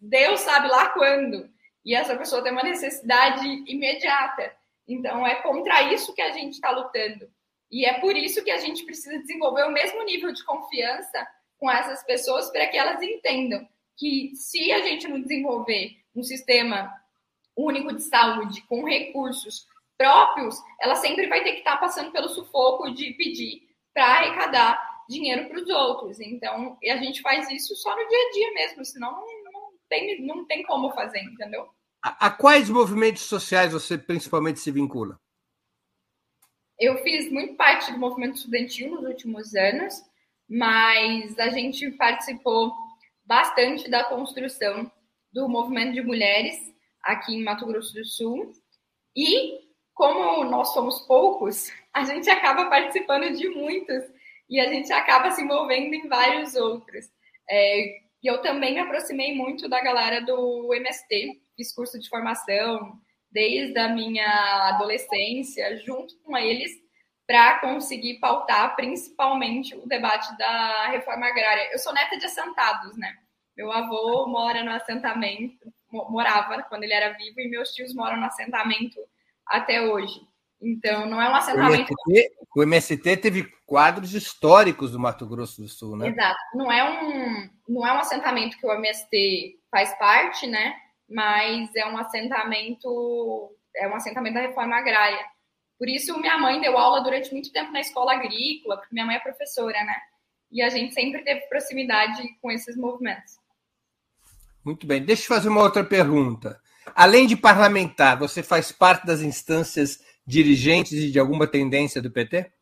Deus 0.00 0.40
sabe 0.40 0.68
lá 0.68 0.90
quando 0.90 1.50
e 1.84 1.94
essa 1.94 2.16
pessoa 2.16 2.42
tem 2.42 2.52
uma 2.52 2.62
necessidade 2.62 3.46
imediata. 3.66 4.54
Então, 4.86 5.26
é 5.26 5.36
contra 5.36 5.92
isso 5.92 6.14
que 6.14 6.22
a 6.22 6.32
gente 6.32 6.54
está 6.54 6.70
lutando. 6.70 7.28
E 7.70 7.84
é 7.84 8.00
por 8.00 8.16
isso 8.16 8.44
que 8.44 8.50
a 8.50 8.58
gente 8.58 8.84
precisa 8.84 9.18
desenvolver 9.18 9.64
o 9.64 9.72
mesmo 9.72 10.02
nível 10.04 10.32
de 10.32 10.44
confiança 10.44 11.26
com 11.58 11.70
essas 11.70 12.04
pessoas 12.04 12.50
para 12.50 12.66
que 12.66 12.76
elas 12.76 13.02
entendam 13.02 13.66
que 13.96 14.32
se 14.34 14.70
a 14.72 14.82
gente 14.82 15.08
não 15.08 15.20
desenvolver 15.20 15.96
um 16.14 16.22
sistema 16.22 16.92
único 17.56 17.94
de 17.94 18.02
saúde 18.02 18.62
com 18.62 18.84
recursos 18.84 19.66
próprios, 19.96 20.56
ela 20.80 20.96
sempre 20.96 21.26
vai 21.26 21.42
ter 21.42 21.52
que 21.52 21.58
estar 21.58 21.74
tá 21.74 21.78
passando 21.78 22.10
pelo 22.10 22.28
sufoco 22.28 22.90
de 22.90 23.12
pedir 23.12 23.62
para 23.94 24.04
arrecadar 24.04 25.02
dinheiro 25.08 25.48
para 25.48 25.60
os 25.60 25.68
outros. 25.68 26.20
Então, 26.20 26.76
a 26.82 26.96
gente 26.96 27.20
faz 27.22 27.50
isso 27.50 27.74
só 27.76 27.90
no 27.96 28.08
dia 28.08 28.18
a 28.18 28.32
dia 28.32 28.54
mesmo, 28.54 28.84
senão 28.84 29.24
tem, 29.92 30.22
não 30.22 30.46
tem 30.46 30.62
como 30.62 30.90
fazer, 30.92 31.20
entendeu? 31.20 31.68
A, 32.02 32.28
a 32.28 32.30
quais 32.30 32.70
movimentos 32.70 33.24
sociais 33.24 33.74
você 33.74 33.98
principalmente 33.98 34.58
se 34.58 34.70
vincula? 34.70 35.20
Eu 36.78 36.96
fiz 37.02 37.30
muito 37.30 37.54
parte 37.54 37.92
do 37.92 37.98
movimento 37.98 38.36
estudantil 38.36 38.90
nos 38.90 39.04
últimos 39.04 39.54
anos, 39.54 40.02
mas 40.48 41.38
a 41.38 41.50
gente 41.50 41.90
participou 41.92 42.72
bastante 43.24 43.90
da 43.90 44.02
construção 44.04 44.90
do 45.30 45.46
movimento 45.46 45.92
de 45.92 46.02
mulheres 46.02 46.56
aqui 47.02 47.34
em 47.34 47.44
Mato 47.44 47.66
Grosso 47.66 47.92
do 47.92 48.04
Sul. 48.06 48.50
E 49.14 49.60
como 49.92 50.42
nós 50.44 50.72
somos 50.72 51.00
poucos, 51.00 51.70
a 51.92 52.02
gente 52.04 52.30
acaba 52.30 52.70
participando 52.70 53.36
de 53.36 53.46
muitos 53.50 54.02
e 54.48 54.58
a 54.58 54.68
gente 54.68 54.90
acaba 54.90 55.30
se 55.30 55.42
envolvendo 55.42 55.92
em 55.94 56.08
vários 56.08 56.54
outros. 56.56 57.06
É, 57.48 58.01
e 58.22 58.26
eu 58.26 58.40
também 58.40 58.74
me 58.74 58.80
aproximei 58.80 59.34
muito 59.34 59.68
da 59.68 59.82
galera 59.82 60.20
do 60.20 60.72
MST, 60.74 61.40
fiz 61.56 61.74
curso 61.74 61.98
de 61.98 62.08
formação 62.08 63.00
desde 63.30 63.78
a 63.78 63.88
minha 63.88 64.68
adolescência, 64.74 65.76
junto 65.84 66.14
com 66.22 66.36
eles, 66.36 66.70
para 67.26 67.58
conseguir 67.60 68.20
pautar 68.20 68.76
principalmente 68.76 69.74
o 69.74 69.86
debate 69.86 70.36
da 70.36 70.88
reforma 70.88 71.26
agrária. 71.26 71.70
Eu 71.72 71.78
sou 71.78 71.92
neta 71.94 72.18
de 72.18 72.26
assentados, 72.26 72.96
né? 72.96 73.12
Meu 73.56 73.72
avô 73.72 74.26
mora 74.26 74.62
no 74.62 74.70
assentamento, 74.70 75.72
morava 75.90 76.62
quando 76.64 76.84
ele 76.84 76.92
era 76.92 77.16
vivo, 77.16 77.40
e 77.40 77.48
meus 77.48 77.70
tios 77.70 77.94
moram 77.94 78.18
no 78.18 78.26
assentamento 78.26 79.00
até 79.46 79.82
hoje. 79.82 80.20
Então, 80.60 81.06
não 81.06 81.20
é 81.20 81.28
um 81.28 81.34
assentamento. 81.34 81.92
O 82.06 82.12
MST, 82.12 82.32
o 82.54 82.62
MST 82.62 83.16
teve 83.16 83.52
quadros 83.66 84.14
históricos 84.14 84.92
do 84.92 85.00
Mato 85.00 85.26
Grosso 85.26 85.60
do 85.60 85.68
Sul, 85.68 85.96
né? 85.96 86.08
Exato. 86.08 86.38
Não 86.54 86.70
é 86.70 86.84
um, 86.84 87.50
não 87.72 87.86
é 87.86 87.92
um 87.92 87.98
assentamento 87.98 88.58
que 88.58 88.66
o 88.66 88.72
MST 88.72 89.58
faz 89.70 89.96
parte, 89.98 90.46
né? 90.46 90.74
Mas 91.08 91.74
é 91.74 91.86
um 91.86 91.96
assentamento, 91.96 93.56
é 93.74 93.88
um 93.88 93.94
assentamento 93.94 94.34
da 94.34 94.42
reforma 94.42 94.76
agrária. 94.76 95.24
Por 95.78 95.88
isso, 95.88 96.18
minha 96.20 96.38
mãe 96.38 96.60
deu 96.60 96.76
aula 96.76 97.02
durante 97.02 97.32
muito 97.32 97.50
tempo 97.50 97.72
na 97.72 97.80
escola 97.80 98.12
agrícola, 98.12 98.76
porque 98.76 98.94
minha 98.94 99.06
mãe 99.06 99.16
é 99.16 99.20
professora, 99.20 99.82
né? 99.84 99.96
E 100.50 100.62
a 100.62 100.68
gente 100.68 100.92
sempre 100.92 101.24
teve 101.24 101.40
proximidade 101.48 102.22
com 102.40 102.50
esses 102.50 102.76
movimentos. 102.76 103.38
Muito 104.64 104.86
bem. 104.86 105.02
Deixa 105.02 105.22
eu 105.22 105.28
fazer 105.28 105.48
uma 105.48 105.62
outra 105.62 105.82
pergunta. 105.82 106.60
Além 106.94 107.26
de 107.26 107.36
parlamentar, 107.36 108.18
você 108.18 108.42
faz 108.42 108.70
parte 108.70 109.06
das 109.06 109.22
instâncias 109.22 109.98
dirigentes 110.26 111.10
de 111.10 111.18
alguma 111.18 111.46
tendência 111.46 112.02
do 112.02 112.10
PT? 112.10 112.52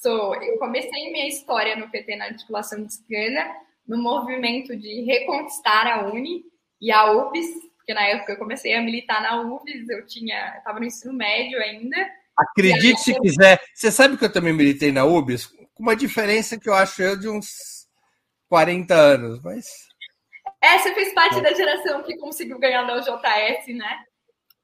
Sou. 0.00 0.34
Eu 0.34 0.58
comecei 0.58 1.12
minha 1.12 1.28
história 1.28 1.76
no 1.76 1.90
PT 1.90 2.16
na 2.16 2.24
articulação 2.24 2.82
de 2.82 2.92
esquerda, 2.92 3.46
no 3.92 4.02
movimento 4.02 4.76
de 4.76 5.02
reconquistar 5.02 5.86
a 5.86 6.06
Uni 6.06 6.42
e 6.80 6.90
a 6.90 7.12
UBS, 7.12 7.48
porque 7.76 7.94
na 7.94 8.06
época 8.06 8.32
eu 8.32 8.38
comecei 8.38 8.74
a 8.74 8.82
militar 8.82 9.22
na 9.22 9.40
UBS, 9.40 9.88
eu 9.88 10.06
tinha, 10.06 10.56
estava 10.56 10.80
no 10.80 10.86
ensino 10.86 11.12
médio 11.12 11.58
ainda, 11.60 11.96
Acredite 12.36 13.00
se 13.00 13.20
quiser. 13.20 13.60
Você 13.74 13.90
sabe 13.90 14.16
que 14.16 14.24
eu 14.24 14.32
também 14.32 14.52
militei 14.52 14.90
na 14.90 15.04
UBS, 15.04 15.46
com 15.46 15.82
uma 15.82 15.94
diferença 15.94 16.58
que 16.58 16.68
eu 16.68 16.74
acho 16.74 17.02
eu 17.02 17.18
de 17.18 17.28
uns 17.28 17.86
40 18.48 18.94
anos, 18.94 19.40
mas. 19.42 19.66
É, 20.60 20.78
você 20.78 20.94
fez 20.94 21.12
parte 21.12 21.38
é. 21.38 21.42
da 21.42 21.52
geração 21.52 22.02
que 22.02 22.16
conseguiu 22.16 22.58
ganhar 22.58 22.84
da 22.84 22.96
UJS, 22.96 23.76
né? 23.76 23.98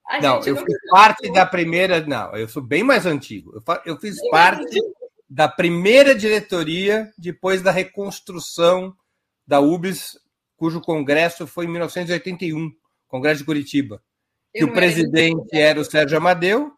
A 0.06 0.20
não, 0.20 0.40
eu 0.40 0.56
fiz 0.56 0.76
parte 0.90 1.30
da 1.32 1.44
primeira. 1.44 2.00
Não, 2.00 2.34
eu 2.34 2.48
sou 2.48 2.62
bem 2.62 2.82
mais 2.82 3.04
antigo. 3.04 3.52
Eu, 3.54 3.62
eu 3.84 3.96
fiz 3.98 4.18
bem 4.18 4.30
parte 4.30 4.80
da 5.28 5.46
primeira 5.46 6.14
diretoria 6.14 7.12
depois 7.18 7.60
da 7.60 7.70
reconstrução 7.70 8.96
da 9.48 9.60
UBS, 9.60 10.20
cujo 10.58 10.78
congresso 10.82 11.46
foi 11.46 11.64
em 11.64 11.68
1981, 11.68 12.70
Congresso 13.06 13.38
de 13.38 13.46
Curitiba. 13.46 14.02
Que 14.54 14.64
o 14.64 14.72
presidente 14.72 15.56
era 15.56 15.80
o 15.80 15.84
Sérgio 15.84 16.18
Amadeu, 16.18 16.72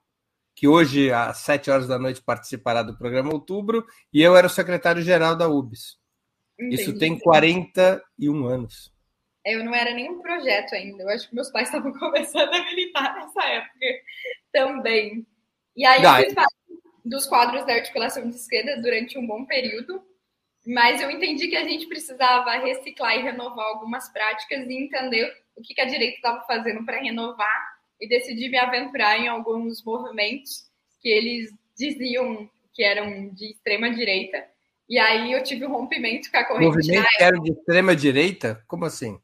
que 0.54 0.68
hoje, 0.68 1.10
às 1.10 1.38
sete 1.38 1.68
horas 1.70 1.88
da 1.88 1.98
noite, 1.98 2.22
participará 2.22 2.82
do 2.82 2.96
programa 2.96 3.32
Outubro, 3.32 3.84
e 4.12 4.22
eu 4.22 4.36
era 4.36 4.46
o 4.46 4.50
secretário-geral 4.50 5.34
da 5.34 5.48
UBS. 5.48 5.98
Entendi. 6.58 6.74
Isso 6.76 6.96
tem 6.96 7.18
41 7.18 8.46
anos. 8.46 8.92
Eu 9.44 9.64
não 9.64 9.74
era 9.74 9.92
nenhum 9.92 10.20
projeto 10.20 10.74
ainda. 10.74 11.02
Eu 11.02 11.08
acho 11.08 11.28
que 11.28 11.34
meus 11.34 11.50
pais 11.50 11.68
estavam 11.68 11.92
começando 11.98 12.52
a 12.54 12.64
militar 12.66 13.16
nessa 13.16 13.42
época 13.48 13.86
também. 14.52 15.26
E 15.76 15.84
aí 15.84 16.02
eu 16.02 16.24
fiz 16.24 16.34
parte 16.34 16.54
dos 17.04 17.26
quadros 17.26 17.66
da 17.66 17.72
articulação 17.72 18.28
de 18.28 18.36
esquerda 18.36 18.80
durante 18.80 19.18
um 19.18 19.26
bom 19.26 19.44
período, 19.44 20.02
mas 20.66 21.00
eu 21.00 21.10
entendi 21.10 21.48
que 21.48 21.56
a 21.56 21.64
gente 21.64 21.86
precisava 21.86 22.52
reciclar 22.58 23.16
e 23.16 23.22
renovar 23.22 23.66
algumas 23.66 24.08
práticas 24.12 24.68
e 24.68 24.74
entender 24.74 25.32
o 25.56 25.62
que, 25.62 25.80
a 25.80 25.86
direita 25.86 26.16
estava 26.16 26.44
fazendo 26.46 26.84
para 26.84 27.00
renovar 27.00 27.80
e 28.00 28.08
decidi 28.08 28.48
me 28.48 28.58
aventurar 28.58 29.18
em 29.18 29.28
alguns 29.28 29.82
movimentos 29.84 30.68
que 31.00 31.08
eles 31.08 31.50
diziam 31.76 32.48
que 32.72 32.82
eram 32.82 33.28
de 33.30 33.52
extrema 33.52 33.90
direita. 33.90 34.44
E 34.88 34.98
aí 34.98 35.32
eu 35.32 35.42
tive 35.42 35.66
um 35.66 35.72
rompimento 35.72 36.30
com 36.30 36.36
a 36.36 36.44
corrente. 36.44 36.76
Movimentos 36.76 37.16
que 37.16 37.22
eram 37.22 37.42
de 37.42 37.52
extrema 37.52 37.96
direita? 37.96 38.62
Como 38.66 38.84
assim? 38.84 39.20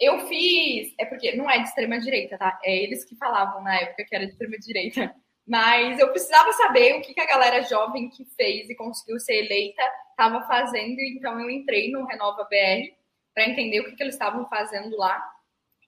Eu 0.00 0.26
fiz. 0.26 0.94
É 0.98 1.04
porque 1.04 1.36
não 1.36 1.48
é 1.48 1.58
de 1.58 1.68
extrema 1.68 2.00
direita, 2.00 2.36
tá? 2.38 2.58
É 2.64 2.82
eles 2.82 3.04
que 3.04 3.14
falavam 3.16 3.62
na 3.62 3.80
época 3.80 4.04
que 4.04 4.14
era 4.14 4.26
de 4.26 4.32
extrema 4.32 4.58
direita. 4.58 5.14
Mas 5.46 5.98
eu 5.98 6.08
precisava 6.10 6.52
saber 6.52 6.96
o 6.96 7.02
que, 7.02 7.20
a 7.20 7.26
galera 7.26 7.62
jovem 7.62 8.08
que 8.08 8.24
fez 8.36 8.70
e 8.70 8.74
conseguiu 8.74 9.18
ser 9.18 9.44
eleita 9.44 9.82
estava 10.22 10.46
fazendo, 10.46 11.00
então 11.00 11.40
eu 11.40 11.50
entrei 11.50 11.90
no 11.90 12.04
Renova 12.04 12.44
BR 12.44 12.94
para 13.34 13.48
entender 13.48 13.80
o 13.80 13.84
que, 13.84 13.96
que 13.96 14.02
eles 14.02 14.14
estavam 14.14 14.48
fazendo 14.48 14.96
lá. 14.96 15.20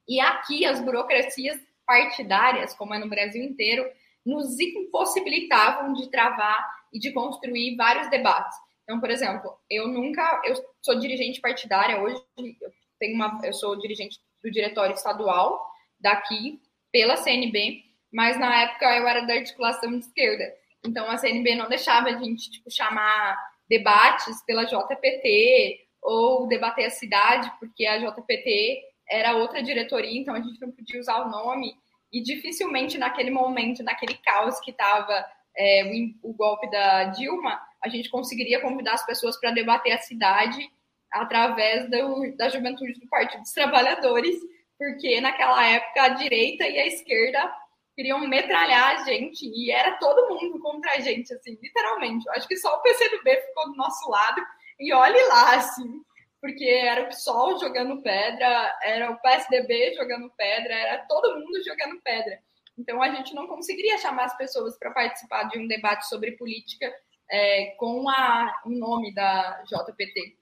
E 0.09 0.19
aqui 0.19 0.67
as 0.67 0.81
burocracias 0.81 1.61
partidárias, 1.87 2.75
como 2.75 2.95
é 2.95 2.99
no 2.99 3.09
Brasil 3.09 3.43
inteiro, 3.43 3.89
nos 4.25 4.59
impossibilitavam 4.59 5.93
de 5.93 6.11
travar 6.11 6.67
e 6.93 6.99
de 6.99 7.13
construir 7.13 7.77
vários 7.77 8.09
debates. 8.11 8.57
Então, 8.83 8.99
por 8.99 9.11
exemplo, 9.11 9.57
eu 9.71 9.87
nunca, 9.87 10.43
eu 10.45 10.55
sou 10.83 10.99
dirigente 10.99 11.41
partidária 11.41 12.03
hoje, 12.03 12.21
eu 12.39 12.73
tenho 12.99 13.15
uma, 13.15 13.41
eu 13.45 13.53
sou 13.53 13.79
dirigente 13.79 14.19
do 14.43 14.51
diretório 14.51 14.95
estadual 14.95 15.65
daqui 16.01 16.61
pela 16.91 17.17
CNB, 17.17 17.83
mas 18.13 18.39
na 18.39 18.63
época 18.63 18.87
eu 18.97 19.07
era 19.07 19.23
da 19.23 19.35
articulação 19.35 19.91
de 19.91 20.05
esquerda. 20.05 20.45
Então 20.85 21.11
a 21.11 21.17
CNB 21.17 21.55
não 21.55 21.69
deixava 21.69 22.09
a 22.09 22.19
gente 22.19 22.51
tipo 22.51 22.71
chamar 22.71 23.39
debates 23.69 24.43
pela 24.45 24.65
JPT 24.65 25.81
ou 26.03 26.47
debater 26.47 26.87
a 26.87 26.91
cidade, 26.91 27.51
porque 27.59 27.87
a 27.87 27.99
JPT 27.99 28.83
era 29.09 29.37
outra 29.37 29.63
diretoria, 29.63 30.21
então 30.21 30.35
a 30.35 30.41
gente 30.41 30.61
não 30.61 30.71
podia 30.71 31.01
usar 31.01 31.23
o 31.23 31.31
nome. 31.31 31.75
E 32.13 32.23
dificilmente 32.23 32.99
naquele 32.99 33.31
momento, 33.31 33.83
naquele 33.83 34.15
caos 34.15 34.61
que 34.61 34.71
estava 34.71 35.25
é, 35.57 35.83
o, 36.23 36.33
golpe 36.33 36.71
da 36.71 37.05
Dilma, 37.05 37.61
a 37.83 37.89
gente 37.89 38.09
conseguiria 38.09 38.61
convidar 38.61 38.95
as 38.95 39.07
pessoas 39.07 39.39
para 39.39 39.51
debater 39.51 39.93
a 39.93 39.99
cidade 39.99 40.69
através 41.13 41.89
do, 41.91 42.37
da 42.37 42.49
juventude 42.49 43.01
do 43.01 43.09
Partido 43.09 43.41
dos 43.41 43.53
Trabalhadores, 43.53 44.37
porque 44.79 45.21
naquela 45.21 45.65
época 45.67 46.03
a 46.03 46.09
direita 46.11 46.67
e 46.67 46.79
a 46.79 46.87
esquerda 46.87 47.53
queriam 47.95 48.21
metralhar 48.27 48.97
a 48.97 49.05
gente 49.05 49.47
e 49.47 49.71
era 49.71 49.93
todo 49.99 50.35
mundo 50.35 50.59
contra 50.61 50.93
a 50.93 51.01
gente, 51.01 51.33
assim, 51.33 51.59
literalmente. 51.63 52.27
Eu 52.27 52.33
acho 52.33 52.49
que 52.49 52.57
só 52.57 52.75
o 52.75 52.83
PCdoB 52.83 53.37
ficou 53.37 53.71
do 53.71 53.77
nosso 53.77 54.11
lado 54.11 54.43
e 54.79 54.93
olhe 54.93 55.23
lá, 55.29 55.57
assim 55.57 56.03
porque 56.45 56.67
era 56.67 57.05
o 57.05 57.07
PSOL 57.07 57.59
jogando 57.59 58.03
pedra, 58.03 58.79
era 58.83 59.11
o 59.11 59.17
PSDB 59.17 59.95
jogando 59.95 60.31
pedra, 60.37 60.75
era 60.75 60.99
todo 61.07 61.41
mundo 61.41 61.65
jogando 61.65 61.99
pedra. 62.03 62.39
Então 62.77 63.03
a 63.03 63.09
gente 63.15 63.35
não 63.35 63.47
conseguiria 63.47 63.97
chamar 63.97 64.25
as 64.25 64.37
pessoas 64.37 64.77
para 64.79 64.91
participar 64.91 65.45
de 65.45 65.59
um 65.59 65.67
debate 65.67 66.07
sobre 66.07 66.33
política 66.33 66.93
é, 67.31 67.75
com 67.79 68.07
a, 68.11 68.61
o 68.67 68.69
nome 68.69 69.15
da 69.15 69.63
JPT. 69.63 70.37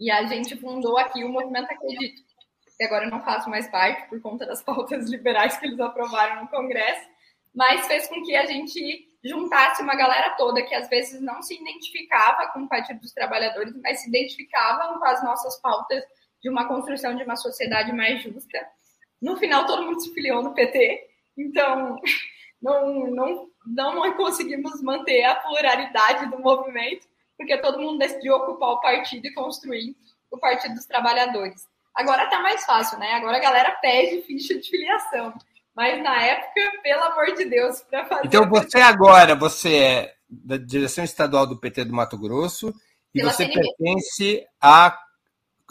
E 0.00 0.10
a 0.10 0.24
gente 0.24 0.56
fundou 0.56 0.96
aqui 0.96 1.22
o 1.22 1.28
Movimento 1.28 1.70
Acredito, 1.70 2.22
que 2.76 2.84
agora 2.84 3.06
eu 3.06 3.10
não 3.10 3.22
faço 3.22 3.48
mais 3.48 3.68
parte 3.68 4.08
por 4.08 4.20
conta 4.20 4.46
das 4.46 4.62
pautas 4.64 5.08
liberais 5.08 5.56
que 5.56 5.66
eles 5.66 5.80
aprovaram 5.80 6.42
no 6.42 6.48
Congresso, 6.48 7.08
mas 7.54 7.86
fez 7.86 8.08
com 8.08 8.22
que 8.22 8.34
a 8.34 8.46
gente 8.46 9.08
juntasse 9.24 9.82
uma 9.82 9.94
galera 9.94 10.30
toda 10.36 10.62
que 10.62 10.74
às 10.74 10.88
vezes 10.88 11.20
não 11.20 11.42
se 11.42 11.54
identificava 11.54 12.48
com 12.48 12.60
o 12.60 12.68
Partido 12.68 13.00
dos 13.00 13.12
Trabalhadores, 13.12 13.74
mas 13.82 14.00
se 14.00 14.08
identificavam 14.08 14.98
com 14.98 15.04
as 15.04 15.22
nossas 15.24 15.58
pautas 15.60 16.04
de 16.42 16.50
uma 16.50 16.68
construção 16.68 17.14
de 17.16 17.24
uma 17.24 17.36
sociedade 17.36 17.92
mais 17.92 18.22
justa. 18.22 18.68
No 19.22 19.36
final, 19.36 19.64
todo 19.66 19.84
mundo 19.84 20.00
se 20.00 20.12
filiou 20.12 20.42
no 20.42 20.52
PT, 20.52 21.08
então 21.38 21.98
não, 22.60 23.06
não, 23.10 23.50
não 23.66 24.12
conseguimos 24.12 24.82
manter 24.82 25.24
a 25.24 25.36
pluralidade 25.36 26.26
do 26.26 26.38
movimento, 26.38 27.08
porque 27.36 27.56
todo 27.58 27.80
mundo 27.80 27.98
decidiu 27.98 28.34
ocupar 28.34 28.70
o 28.70 28.80
partido 28.80 29.26
e 29.26 29.32
construir 29.32 29.96
o 30.30 30.38
Partido 30.38 30.74
dos 30.74 30.84
Trabalhadores. 30.84 31.66
Agora 31.94 32.24
está 32.24 32.40
mais 32.40 32.64
fácil, 32.64 32.98
né? 32.98 33.12
Agora 33.12 33.36
a 33.36 33.40
galera 33.40 33.70
pede 33.80 34.22
ficha 34.22 34.58
de 34.58 34.68
filiação. 34.68 35.32
Mas 35.74 36.02
na 36.02 36.22
época, 36.22 36.80
pelo 36.82 37.02
amor 37.02 37.34
de 37.34 37.44
Deus, 37.46 37.80
para 37.82 38.04
fazer. 38.06 38.26
Então 38.26 38.48
você 38.48 38.78
agora, 38.78 39.34
você 39.34 39.76
é 39.76 40.14
da 40.28 40.56
direção 40.56 41.04
estadual 41.04 41.46
do 41.46 41.58
PT 41.58 41.84
do 41.84 41.94
Mato 41.94 42.18
Grosso 42.18 42.74
e 43.14 43.18
Pela 43.20 43.32
você 43.32 43.46
CNB. 43.46 43.60
pertence 43.60 44.46
à, 44.60 44.98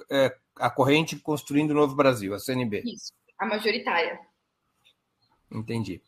é, 0.10 0.36
à 0.58 0.70
corrente 0.70 1.18
Construindo 1.18 1.72
o 1.72 1.76
Novo 1.76 1.96
Brasil, 1.96 2.34
a 2.34 2.40
CNB. 2.40 2.84
Isso, 2.86 3.14
a 3.38 3.46
majoritária. 3.46 4.20
Entendi. 5.52 6.02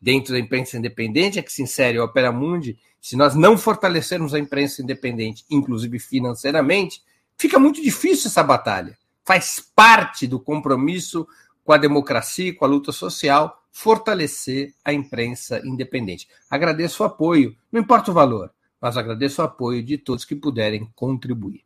dentro 0.01 0.33
da 0.33 0.39
imprensa 0.39 0.75
independente 0.75 1.37
é 1.37 1.43
que 1.43 1.53
se 1.53 1.61
insere 1.61 1.99
o 1.99 2.03
Opera 2.03 2.31
Mundi, 2.31 2.79
se 2.99 3.15
nós 3.15 3.35
não 3.35 3.55
fortalecermos 3.55 4.33
a 4.33 4.39
imprensa 4.39 4.81
independente, 4.81 5.45
inclusive 5.51 5.99
financeiramente, 5.99 7.03
fica 7.37 7.59
muito 7.59 7.79
difícil 7.79 8.27
essa 8.27 8.41
batalha. 8.41 8.97
Faz 9.23 9.63
parte 9.75 10.25
do 10.25 10.39
compromisso 10.39 11.27
com 11.63 11.73
a 11.73 11.77
democracia 11.77 12.49
e 12.49 12.53
com 12.53 12.65
a 12.65 12.67
luta 12.67 12.91
social 12.91 13.60
fortalecer 13.71 14.73
a 14.83 14.91
imprensa 14.91 15.61
independente. 15.65 16.27
Agradeço 16.49 17.01
o 17.01 17.05
apoio, 17.05 17.55
não 17.71 17.81
importa 17.81 18.11
o 18.11 18.13
valor, 18.13 18.51
mas 18.79 18.97
agradeço 18.97 19.41
o 19.41 19.45
apoio 19.45 19.81
de 19.81 19.97
todos 19.97 20.25
que 20.25 20.35
puderem 20.35 20.91
contribuir. 20.95 21.63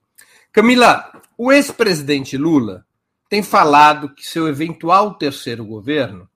Camila, 0.51 1.21
o 1.37 1.51
ex-presidente 1.51 2.37
Lula 2.37 2.85
tem 3.27 3.41
falado 3.41 4.13
que 4.13 4.25
seu 4.25 4.47
eventual 4.47 5.15
terceiro 5.15 5.65
governo 5.65 6.29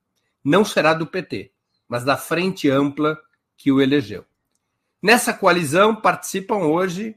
não 0.43 0.65
será 0.65 0.93
do 0.93 1.05
PT, 1.05 1.51
mas 1.87 2.03
da 2.03 2.17
Frente 2.17 2.69
Ampla 2.69 3.17
que 3.55 3.71
o 3.71 3.81
elegeu. 3.81 4.25
Nessa 5.01 5.33
coalizão 5.33 5.95
participam 5.95 6.57
hoje 6.57 7.15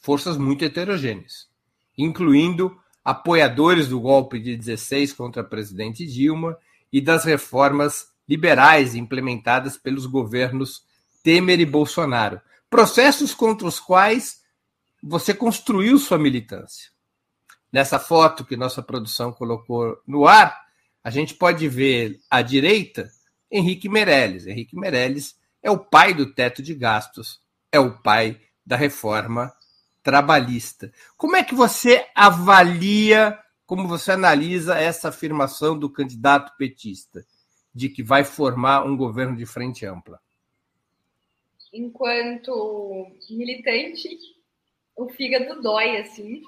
forças 0.00 0.36
muito 0.36 0.64
heterogêneas, 0.64 1.48
incluindo 1.96 2.78
apoiadores 3.04 3.88
do 3.88 4.00
golpe 4.00 4.38
de 4.38 4.56
16 4.56 5.12
contra 5.12 5.42
a 5.42 5.44
presidente 5.44 6.06
Dilma 6.06 6.56
e 6.92 7.00
das 7.00 7.24
reformas 7.24 8.08
liberais 8.28 8.94
implementadas 8.94 9.76
pelos 9.76 10.06
governos 10.06 10.82
Temer 11.22 11.60
e 11.60 11.66
Bolsonaro. 11.66 12.40
Processos 12.70 13.34
contra 13.34 13.66
os 13.66 13.80
quais 13.80 14.42
você 15.02 15.32
construiu 15.32 15.98
sua 15.98 16.18
militância. 16.18 16.90
Nessa 17.72 17.98
foto 17.98 18.44
que 18.44 18.56
nossa 18.56 18.82
produção 18.82 19.32
colocou 19.32 20.00
no 20.06 20.26
ar, 20.26 20.58
a 21.02 21.10
gente 21.10 21.34
pode 21.34 21.68
ver 21.68 22.18
à 22.30 22.42
direita 22.42 23.10
Henrique 23.50 23.88
Meirelles. 23.88 24.46
Henrique 24.46 24.76
Meirelles 24.76 25.36
é 25.62 25.70
o 25.70 25.78
pai 25.78 26.14
do 26.14 26.32
teto 26.32 26.62
de 26.62 26.74
gastos, 26.74 27.40
é 27.70 27.78
o 27.78 27.98
pai 27.98 28.40
da 28.64 28.76
reforma 28.76 29.52
trabalhista. 30.02 30.92
Como 31.16 31.36
é 31.36 31.42
que 31.42 31.54
você 31.54 32.06
avalia, 32.14 33.38
como 33.68 33.86
você 33.86 34.12
analisa 34.12 34.78
essa 34.78 35.10
afirmação 35.10 35.78
do 35.78 35.92
candidato 35.92 36.56
petista 36.56 37.22
de 37.74 37.90
que 37.90 38.02
vai 38.02 38.24
formar 38.24 38.82
um 38.86 38.96
governo 38.96 39.36
de 39.36 39.44
frente 39.44 39.84
ampla? 39.84 40.18
Enquanto 41.70 43.12
militante, 43.28 44.08
o 44.96 45.10
fígado 45.10 45.60
dói 45.60 45.98
assim. 45.98 46.40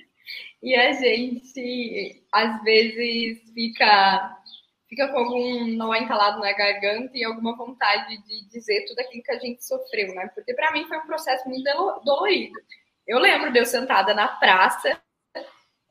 e 0.62 0.74
a 0.74 0.94
gente 0.94 2.24
às 2.32 2.62
vezes 2.62 3.52
fica 3.52 4.42
fica 4.88 5.08
com 5.08 5.18
algum 5.18 5.66
nó 5.76 5.94
entalado 5.94 6.40
na 6.40 6.54
garganta 6.54 7.10
e 7.18 7.22
alguma 7.22 7.54
vontade 7.54 8.16
de 8.22 8.48
dizer 8.48 8.86
tudo 8.86 9.00
aquilo 9.00 9.22
que 9.22 9.32
a 9.32 9.38
gente 9.38 9.62
sofreu, 9.62 10.14
né? 10.14 10.30
Porque 10.34 10.54
para 10.54 10.72
mim 10.72 10.86
foi 10.86 10.96
um 10.96 11.06
processo 11.06 11.46
muito 11.46 11.70
dolorido. 12.02 12.58
Eu 13.06 13.18
lembro 13.18 13.52
de 13.52 13.58
eu 13.58 13.66
sentada 13.66 14.14
na 14.14 14.26
praça, 14.26 14.98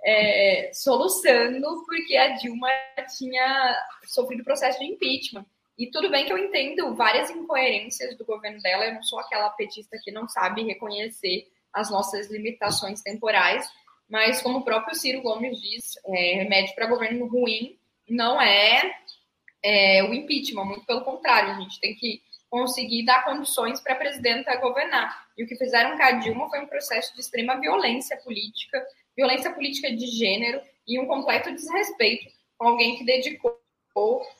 é, 0.05 0.69
soluçando, 0.71 1.83
porque 1.85 2.15
a 2.15 2.35
Dilma 2.35 2.69
tinha 3.17 3.75
sofrido 4.05 4.43
processo 4.43 4.77
de 4.77 4.85
impeachment. 4.85 5.45
E 5.77 5.87
tudo 5.87 6.09
bem 6.09 6.25
que 6.25 6.31
eu 6.31 6.37
entendo 6.37 6.95
várias 6.95 7.29
incoerências 7.29 8.15
do 8.15 8.23
governo 8.23 8.61
dela, 8.61 8.85
eu 8.85 8.93
não 8.93 9.03
sou 9.03 9.19
aquela 9.19 9.49
petista 9.49 9.97
que 10.01 10.11
não 10.11 10.27
sabe 10.27 10.63
reconhecer 10.63 11.47
as 11.73 11.89
nossas 11.89 12.29
limitações 12.29 13.01
temporais, 13.01 13.67
mas 14.07 14.41
como 14.41 14.59
o 14.59 14.63
próprio 14.63 14.95
Ciro 14.95 15.21
Gomes 15.21 15.59
diz, 15.59 15.95
é, 16.05 16.35
remédio 16.35 16.75
para 16.75 16.85
governo 16.85 17.25
ruim 17.27 17.77
não 18.07 18.39
é, 18.39 18.95
é, 19.63 20.03
o 20.03 20.13
impeachment, 20.13 20.65
muito 20.65 20.85
pelo 20.85 21.03
contrário, 21.03 21.51
a 21.51 21.59
gente 21.59 21.79
tem 21.79 21.95
que 21.95 22.21
conseguir 22.47 23.03
dar 23.03 23.25
condições 23.25 23.81
para 23.81 23.93
a 23.93 23.97
presidenta 23.97 24.55
governar. 24.57 25.25
E 25.35 25.43
o 25.43 25.47
que 25.47 25.57
fizeram 25.57 25.97
com 25.97 26.03
a 26.03 26.11
Dilma 26.11 26.47
foi 26.49 26.61
um 26.61 26.67
processo 26.67 27.13
de 27.15 27.19
extrema 27.19 27.59
violência 27.59 28.15
política, 28.17 28.81
violência 29.15 29.51
política 29.51 29.89
de 29.95 30.07
gênero 30.07 30.61
e 30.87 30.99
um 30.99 31.07
completo 31.07 31.53
desrespeito 31.53 32.29
com 32.57 32.67
alguém 32.67 32.97
que 32.97 33.03
dedicou 33.03 33.59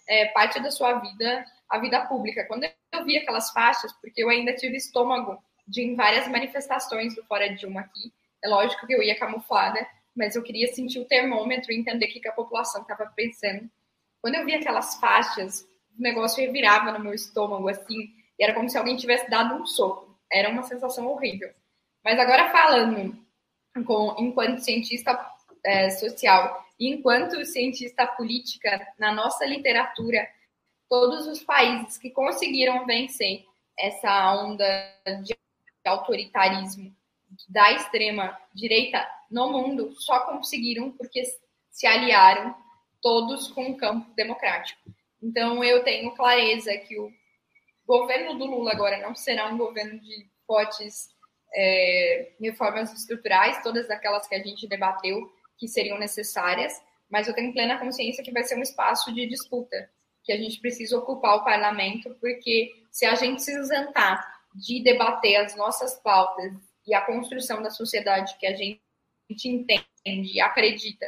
é, 0.08 0.26
parte 0.28 0.62
da 0.62 0.70
sua 0.70 1.00
vida 1.00 1.46
à 1.70 1.80
vida 1.80 2.06
pública. 2.08 2.46
Quando 2.46 2.66
eu 2.66 3.06
vi 3.06 3.18
aquelas 3.18 3.52
faixas, 3.52 3.94
porque 3.94 4.22
eu 4.22 4.30
ainda 4.30 4.54
tive 4.54 4.76
estômago 4.76 5.42
de 5.68 5.82
em 5.82 5.96
várias 5.96 6.28
manifestações 6.28 7.16
do 7.16 7.24
Fora 7.24 7.50
Dilma 7.54 7.82
aqui, 7.82 8.12
é 8.44 8.48
lógico 8.48 8.86
que 8.86 8.94
eu 8.94 9.02
ia 9.02 9.18
camuflada, 9.18 9.86
mas 10.16 10.36
eu 10.36 10.44
queria 10.44 10.68
sentir 10.68 11.00
o 11.00 11.06
termômetro 11.06 11.72
e 11.72 11.80
entender 11.80 12.06
o 12.06 12.10
que, 12.10 12.20
que 12.20 12.28
a 12.28 12.34
população 12.34 12.82
estava 12.82 13.06
pensando. 13.16 13.70
Quando 14.22 14.36
eu 14.36 14.46
vi 14.46 14.54
aquelas 14.54 14.96
faixas, 15.00 15.62
o 15.98 16.02
negócio 16.02 16.44
revirava 16.44 16.92
no 16.92 17.00
meu 17.00 17.14
estômago, 17.14 17.68
assim, 17.70 18.10
e 18.38 18.44
era 18.44 18.54
como 18.54 18.70
se 18.70 18.78
alguém 18.78 18.96
tivesse 18.96 19.30
dado 19.30 19.56
um 19.56 19.66
soco. 19.66 20.18
Era 20.32 20.50
uma 20.50 20.64
sensação 20.64 21.08
horrível. 21.08 21.50
Mas 22.04 22.20
agora 22.20 22.52
falando 22.52 23.25
com, 23.84 24.16
enquanto 24.18 24.60
cientista 24.60 25.18
é, 25.64 25.90
social 25.90 26.64
e 26.80 26.90
enquanto 26.90 27.46
cientista 27.46 28.06
política, 28.06 28.88
na 29.00 29.12
nossa 29.14 29.46
literatura, 29.46 30.28
todos 30.90 31.28
os 31.28 31.42
países 31.44 31.98
que 31.98 32.10
conseguiram 32.10 32.86
vencer 32.86 33.46
essa 33.78 34.34
onda 34.36 34.66
de 35.24 35.36
autoritarismo 35.86 36.96
da 37.50 37.72
extrema 37.74 38.38
direita 38.54 39.06
no 39.30 39.52
mundo 39.52 39.94
só 40.00 40.22
conseguiram 40.22 40.92
porque 40.92 41.24
se 41.70 41.86
aliaram 41.86 42.56
todos 43.02 43.50
com 43.50 43.72
o 43.72 43.78
campo 43.78 44.14
democrático. 44.16 44.82
Então 45.22 45.64
eu 45.64 45.84
tenho 45.84 46.12
clareza 46.12 46.76
que 46.78 46.98
o 47.00 47.12
governo 47.86 48.38
do 48.38 48.46
Lula 48.46 48.72
agora 48.72 48.98
não 49.02 49.16
será 49.16 49.48
um 49.48 49.58
governo 49.58 50.00
de 50.00 50.28
fortes 50.46 51.10
é, 51.56 52.34
reformas 52.40 52.94
estruturais, 52.94 53.64
todas 53.64 53.90
aquelas 53.90 54.28
que 54.28 54.36
a 54.36 54.44
gente 54.44 54.68
debateu 54.68 55.32
que 55.58 55.68
seriam 55.68 55.98
necessárias, 55.98 56.74
mas 57.10 57.28
eu 57.28 57.34
tenho 57.34 57.54
plena 57.54 57.80
consciência 57.80 58.24
que 58.24 58.32
vai 58.32 58.44
ser 58.44 58.58
um 58.58 58.62
espaço 58.62 59.14
de 59.14 59.26
disputa, 59.26 59.90
que 60.24 60.34
a 60.34 60.38
gente 60.38 60.60
precisa 60.60 60.98
ocupar 60.98 61.38
o 61.38 61.44
parlamento, 61.44 62.16
porque 62.20 62.74
se 62.92 63.06
a 63.06 63.16
gente 63.16 63.42
se 63.42 63.58
isentar 63.58 64.26
de 64.54 64.84
debater 64.84 65.38
as 65.38 65.56
nossas 65.56 65.96
pautas 66.02 66.52
e 66.86 66.94
a 66.94 67.02
construção 67.02 67.62
da 67.62 67.70
sociedade 67.70 68.38
que 68.38 68.48
a 68.48 68.56
gente 68.56 68.82
entende 69.46 69.86
e 70.06 70.42
acredita 70.42 71.06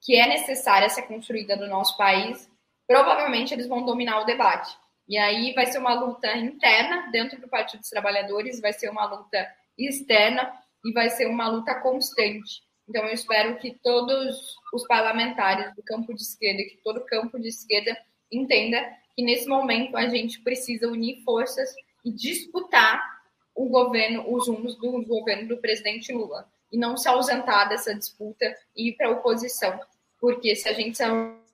que 0.00 0.16
é 0.16 0.28
necessária 0.28 0.88
ser 0.88 1.02
construída 1.02 1.56
no 1.56 1.66
nosso 1.66 1.96
país, 1.96 2.48
provavelmente 2.86 3.52
eles 3.52 3.66
vão 3.66 3.84
dominar 3.84 4.20
o 4.20 4.24
debate. 4.24 4.76
E 5.08 5.16
aí 5.16 5.52
vai 5.54 5.66
ser 5.66 5.78
uma 5.78 5.94
luta 5.94 6.30
interna 6.36 7.10
dentro 7.10 7.40
do 7.40 7.48
Partido 7.48 7.80
dos 7.80 7.88
Trabalhadores, 7.88 8.60
vai 8.60 8.72
ser 8.72 8.90
uma 8.90 9.06
luta 9.06 9.48
externa 9.86 10.52
e 10.84 10.92
vai 10.92 11.10
ser 11.10 11.26
uma 11.26 11.48
luta 11.48 11.74
constante. 11.80 12.62
Então 12.88 13.04
eu 13.04 13.12
espero 13.12 13.58
que 13.58 13.78
todos 13.82 14.56
os 14.72 14.86
parlamentares 14.86 15.74
do 15.74 15.82
campo 15.82 16.14
de 16.14 16.22
esquerda, 16.22 16.62
que 16.64 16.80
todo 16.82 17.04
campo 17.04 17.38
de 17.38 17.48
esquerda 17.48 17.96
entenda 18.32 18.82
que 19.14 19.22
nesse 19.22 19.46
momento 19.46 19.96
a 19.96 20.08
gente 20.08 20.40
precisa 20.40 20.88
unir 20.88 21.22
forças 21.22 21.74
e 22.04 22.10
disputar 22.10 23.18
o 23.54 23.68
governo, 23.68 24.24
os 24.32 24.48
rumos 24.48 24.76
do 24.76 25.02
governo 25.04 25.48
do 25.48 25.58
presidente 25.58 26.12
Lula 26.12 26.48
e 26.70 26.78
não 26.78 26.96
se 26.96 27.08
ausentar 27.08 27.68
dessa 27.68 27.94
disputa 27.94 28.54
e 28.76 28.88
ir 28.88 28.96
para 28.96 29.08
a 29.08 29.12
oposição, 29.12 29.78
porque 30.20 30.54
se 30.54 30.68
a 30.68 30.72
gente 30.72 30.96
se 30.96 31.02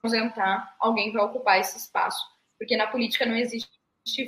ausentar, 0.03 0.75
alguém 0.79 1.11
vai 1.11 1.23
ocupar 1.23 1.59
esse 1.59 1.77
espaço, 1.77 2.23
porque 2.57 2.77
na 2.77 2.87
política 2.87 3.25
não 3.25 3.35
existe 3.35 3.69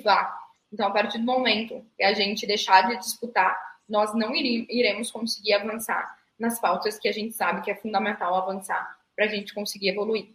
vácuo. 0.03 0.47
Então, 0.71 0.87
a 0.87 0.91
partir 0.91 1.19
do 1.19 1.23
momento 1.23 1.85
que 1.95 2.03
a 2.03 2.13
gente 2.13 2.47
deixar 2.47 2.87
de 2.87 2.97
disputar, 2.97 3.57
nós 3.87 4.13
não 4.13 4.35
iremos 4.35 5.11
conseguir 5.11 5.53
avançar 5.53 6.17
nas 6.37 6.59
pautas 6.59 6.99
que 6.99 7.07
a 7.07 7.11
gente 7.11 7.33
sabe 7.33 7.61
que 7.61 7.71
é 7.71 7.75
fundamental 7.75 8.35
avançar 8.35 8.97
para 9.15 9.25
a 9.25 9.27
gente 9.27 9.53
conseguir 9.53 9.89
evoluir. 9.89 10.29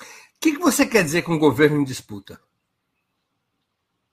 O 0.00 0.40
que, 0.40 0.52
que 0.52 0.58
você 0.58 0.86
quer 0.86 1.02
dizer 1.02 1.22
com 1.22 1.38
governo 1.38 1.80
em 1.80 1.84
disputa? 1.84 2.40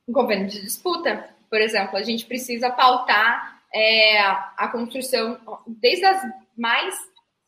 Governo 0.07 0.47
de 0.47 0.61
disputa 0.61 1.33
por 1.53 1.61
exemplo, 1.61 1.95
a 1.95 2.01
gente 2.01 2.25
precisa 2.25 2.71
pautar 2.71 3.61
é, 3.71 4.19
a 4.19 4.67
construção 4.71 5.39
desde 5.67 6.03
as 6.03 6.19
mais 6.57 6.95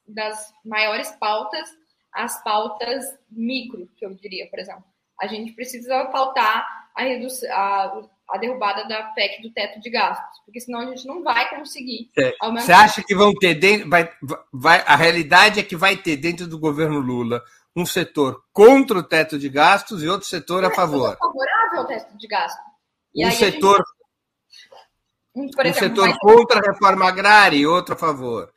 das 0.08 0.54
maiores 0.64 1.10
pautas 1.14 1.68
às 2.14 2.44
pautas 2.44 3.04
micro, 3.32 3.90
que 3.98 4.06
eu 4.06 4.14
diria, 4.14 4.48
por 4.48 4.60
exemplo. 4.60 4.84
A 5.20 5.26
gente 5.26 5.54
precisa 5.54 6.06
pautar 6.06 6.92
a, 6.94 7.02
redução, 7.02 7.50
a, 7.52 8.04
a 8.30 8.38
derrubada 8.38 8.88
da 8.88 9.04
PEC 9.04 9.42
do 9.42 9.52
teto 9.52 9.80
de 9.80 9.90
gastos, 9.90 10.40
porque 10.46 10.60
senão 10.60 10.80
a 10.80 10.86
gente 10.86 11.06
não 11.06 11.24
vai 11.24 11.50
conseguir. 11.50 12.10
Você 12.54 12.72
acha 12.72 13.04
que 13.04 13.16
vão 13.16 13.34
ter 13.34 13.56
dentro, 13.56 13.90
vai, 13.90 14.12
vai, 14.52 14.84
a 14.86 14.96
realidade 14.96 15.60
é 15.60 15.64
que 15.64 15.76
vai 15.76 15.96
ter 15.96 16.18
dentro 16.18 16.48
do 16.48 16.60
governo 16.60 17.00
Lula 17.00 17.44
um 17.76 17.86
setor 17.86 18.44
contra 18.54 18.98
o 18.98 19.04
teto 19.04 19.38
de 19.38 19.50
gastos 19.50 20.02
e 20.02 20.08
outro 20.08 20.28
setor 20.28 20.64
a 20.64 20.72
favor. 20.74 21.16
favorável 21.18 21.80
ao 21.80 21.86
teto 21.86 22.18
de 22.18 22.28
gastos. 22.28 22.66
E 23.14 23.26
um 23.26 23.32
setor 23.32 23.84
um, 25.36 25.50
por 25.52 25.66
exemplo, 25.66 25.90
setor 25.90 26.08
mais... 26.08 26.18
contra 26.20 26.60
a 26.60 26.72
reforma 26.72 27.08
agrária 27.08 27.58
e 27.58 27.68
outro 27.68 27.94
a 27.94 27.98
favor. 27.98 28.52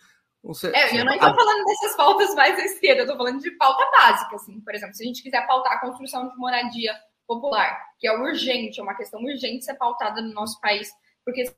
Um 0.45 0.55
se... 0.55 0.69
é, 0.69 0.99
eu 0.99 1.05
não 1.05 1.13
estou 1.13 1.35
falando 1.35 1.65
dessas 1.65 1.97
pautas 1.97 2.35
mais 2.35 2.57
à 2.59 2.65
esquerda, 2.65 3.01
eu 3.01 3.05
estou 3.05 3.17
falando 3.17 3.41
de 3.41 3.51
pauta 3.53 3.85
básica, 3.91 4.37
assim, 4.37 4.61
por 4.61 4.75
exemplo, 4.75 4.95
se 4.95 5.03
a 5.03 5.07
gente 5.07 5.23
quiser 5.23 5.45
pautar 5.47 5.73
a 5.73 5.81
construção 5.81 6.29
de 6.29 6.37
moradia 6.37 6.95
popular, 7.29 7.79
que 7.99 8.09
é 8.09 8.19
urgente, 8.19 8.81
é 8.81 8.83
uma 8.83 8.97
questão 8.97 9.23
urgente 9.23 9.65
ser 9.65 9.75
pautada 9.75 10.23
no 10.23 10.33
nosso 10.33 10.59
país, 10.61 10.91
porque 11.25 11.55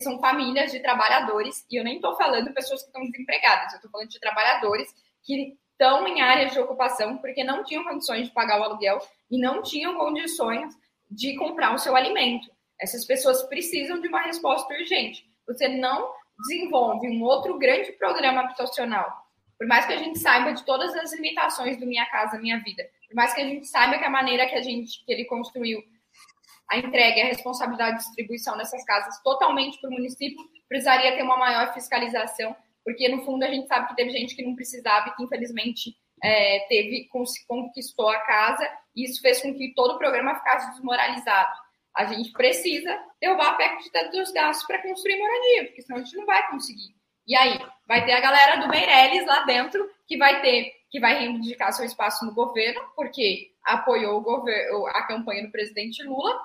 são 0.00 0.20
famílias 0.20 0.70
de 0.70 0.80
trabalhadores, 0.80 1.64
e 1.70 1.76
eu 1.76 1.82
nem 1.82 1.96
estou 1.96 2.14
falando 2.16 2.52
pessoas 2.52 2.82
que 2.82 2.88
estão 2.88 3.02
desempregadas, 3.10 3.72
eu 3.72 3.76
estou 3.76 3.90
falando 3.90 4.10
de 4.10 4.20
trabalhadores 4.20 4.94
que 5.22 5.56
estão 5.72 6.06
em 6.06 6.20
áreas 6.20 6.52
de 6.52 6.60
ocupação 6.60 7.18
porque 7.18 7.42
não 7.42 7.64
tinham 7.64 7.84
condições 7.84 8.28
de 8.28 8.32
pagar 8.32 8.60
o 8.60 8.64
aluguel 8.64 8.98
e 9.30 9.40
não 9.40 9.62
tinham 9.62 9.96
condições 9.96 10.74
de 11.10 11.36
comprar 11.36 11.74
o 11.74 11.78
seu 11.78 11.96
alimento. 11.96 12.50
Essas 12.80 13.04
pessoas 13.04 13.42
precisam 13.44 14.00
de 14.00 14.08
uma 14.08 14.22
resposta 14.22 14.72
urgente. 14.74 15.28
Você 15.46 15.68
não 15.68 16.12
desenvolve 16.40 17.08
um 17.08 17.22
outro 17.22 17.58
grande 17.58 17.92
programa 17.92 18.42
habitacional. 18.42 19.10
Por 19.58 19.66
mais 19.66 19.86
que 19.86 19.94
a 19.94 19.98
gente 19.98 20.18
saiba 20.18 20.52
de 20.52 20.64
todas 20.64 20.94
as 20.94 21.14
limitações 21.14 21.78
do 21.78 21.86
Minha 21.86 22.04
Casa 22.06 22.38
Minha 22.38 22.58
Vida, 22.60 22.86
por 23.06 23.14
mais 23.14 23.34
que 23.34 23.40
a 23.40 23.44
gente 23.44 23.66
saiba 23.66 23.98
que 23.98 24.04
a 24.04 24.10
maneira 24.10 24.46
que 24.46 24.54
a 24.54 24.62
gente 24.62 25.04
que 25.04 25.12
ele 25.12 25.24
construiu 25.24 25.82
a 26.70 26.78
entrega 26.78 27.18
e 27.18 27.22
a 27.22 27.26
responsabilidade 27.26 27.98
de 27.98 28.04
distribuição 28.04 28.56
dessas 28.56 28.84
casas 28.84 29.20
totalmente 29.22 29.80
para 29.80 29.88
o 29.88 29.92
município, 29.92 30.42
precisaria 30.68 31.14
ter 31.14 31.22
uma 31.22 31.36
maior 31.36 31.72
fiscalização, 31.72 32.56
porque 32.84 33.08
no 33.08 33.24
fundo 33.24 33.44
a 33.44 33.48
gente 33.48 33.68
sabe 33.68 33.88
que 33.88 33.96
teve 33.96 34.10
gente 34.10 34.34
que 34.34 34.44
não 34.44 34.56
precisava 34.56 35.08
e 35.08 35.14
que 35.14 35.22
infelizmente 35.22 35.94
é, 36.22 36.60
teve 36.68 37.08
conquistou 37.46 38.08
a 38.08 38.20
casa 38.20 38.68
e 38.94 39.04
isso 39.04 39.20
fez 39.20 39.40
com 39.42 39.54
que 39.54 39.74
todo 39.74 39.94
o 39.94 39.98
programa 39.98 40.34
ficasse 40.34 40.70
desmoralizado. 40.72 41.54
A 41.96 42.04
gente 42.06 42.30
precisa 42.32 42.98
derrubar 43.20 43.50
a 43.50 43.54
PEC 43.54 44.10
dos 44.10 44.30
gastos 44.32 44.66
para 44.66 44.82
construir 44.82 45.18
moradia, 45.18 45.64
porque 45.66 45.82
senão 45.82 45.98
a 45.98 46.02
gente 46.02 46.16
não 46.16 46.26
vai 46.26 46.46
conseguir. 46.50 46.94
E 47.26 47.34
aí, 47.34 47.58
vai 47.88 48.04
ter 48.04 48.12
a 48.12 48.20
galera 48.20 48.56
do 48.60 48.68
Meirelles 48.68 49.26
lá 49.26 49.44
dentro 49.44 49.88
que 50.06 50.16
vai 50.16 50.40
ter 50.42 50.72
que 50.90 51.00
vai 51.00 51.18
reivindicar 51.18 51.72
seu 51.72 51.84
espaço 51.84 52.24
no 52.24 52.34
governo, 52.34 52.80
porque 52.94 53.52
apoiou 53.64 54.20
governo, 54.20 54.86
a 54.86 55.02
campanha 55.06 55.44
do 55.44 55.50
presidente 55.50 56.02
Lula, 56.02 56.40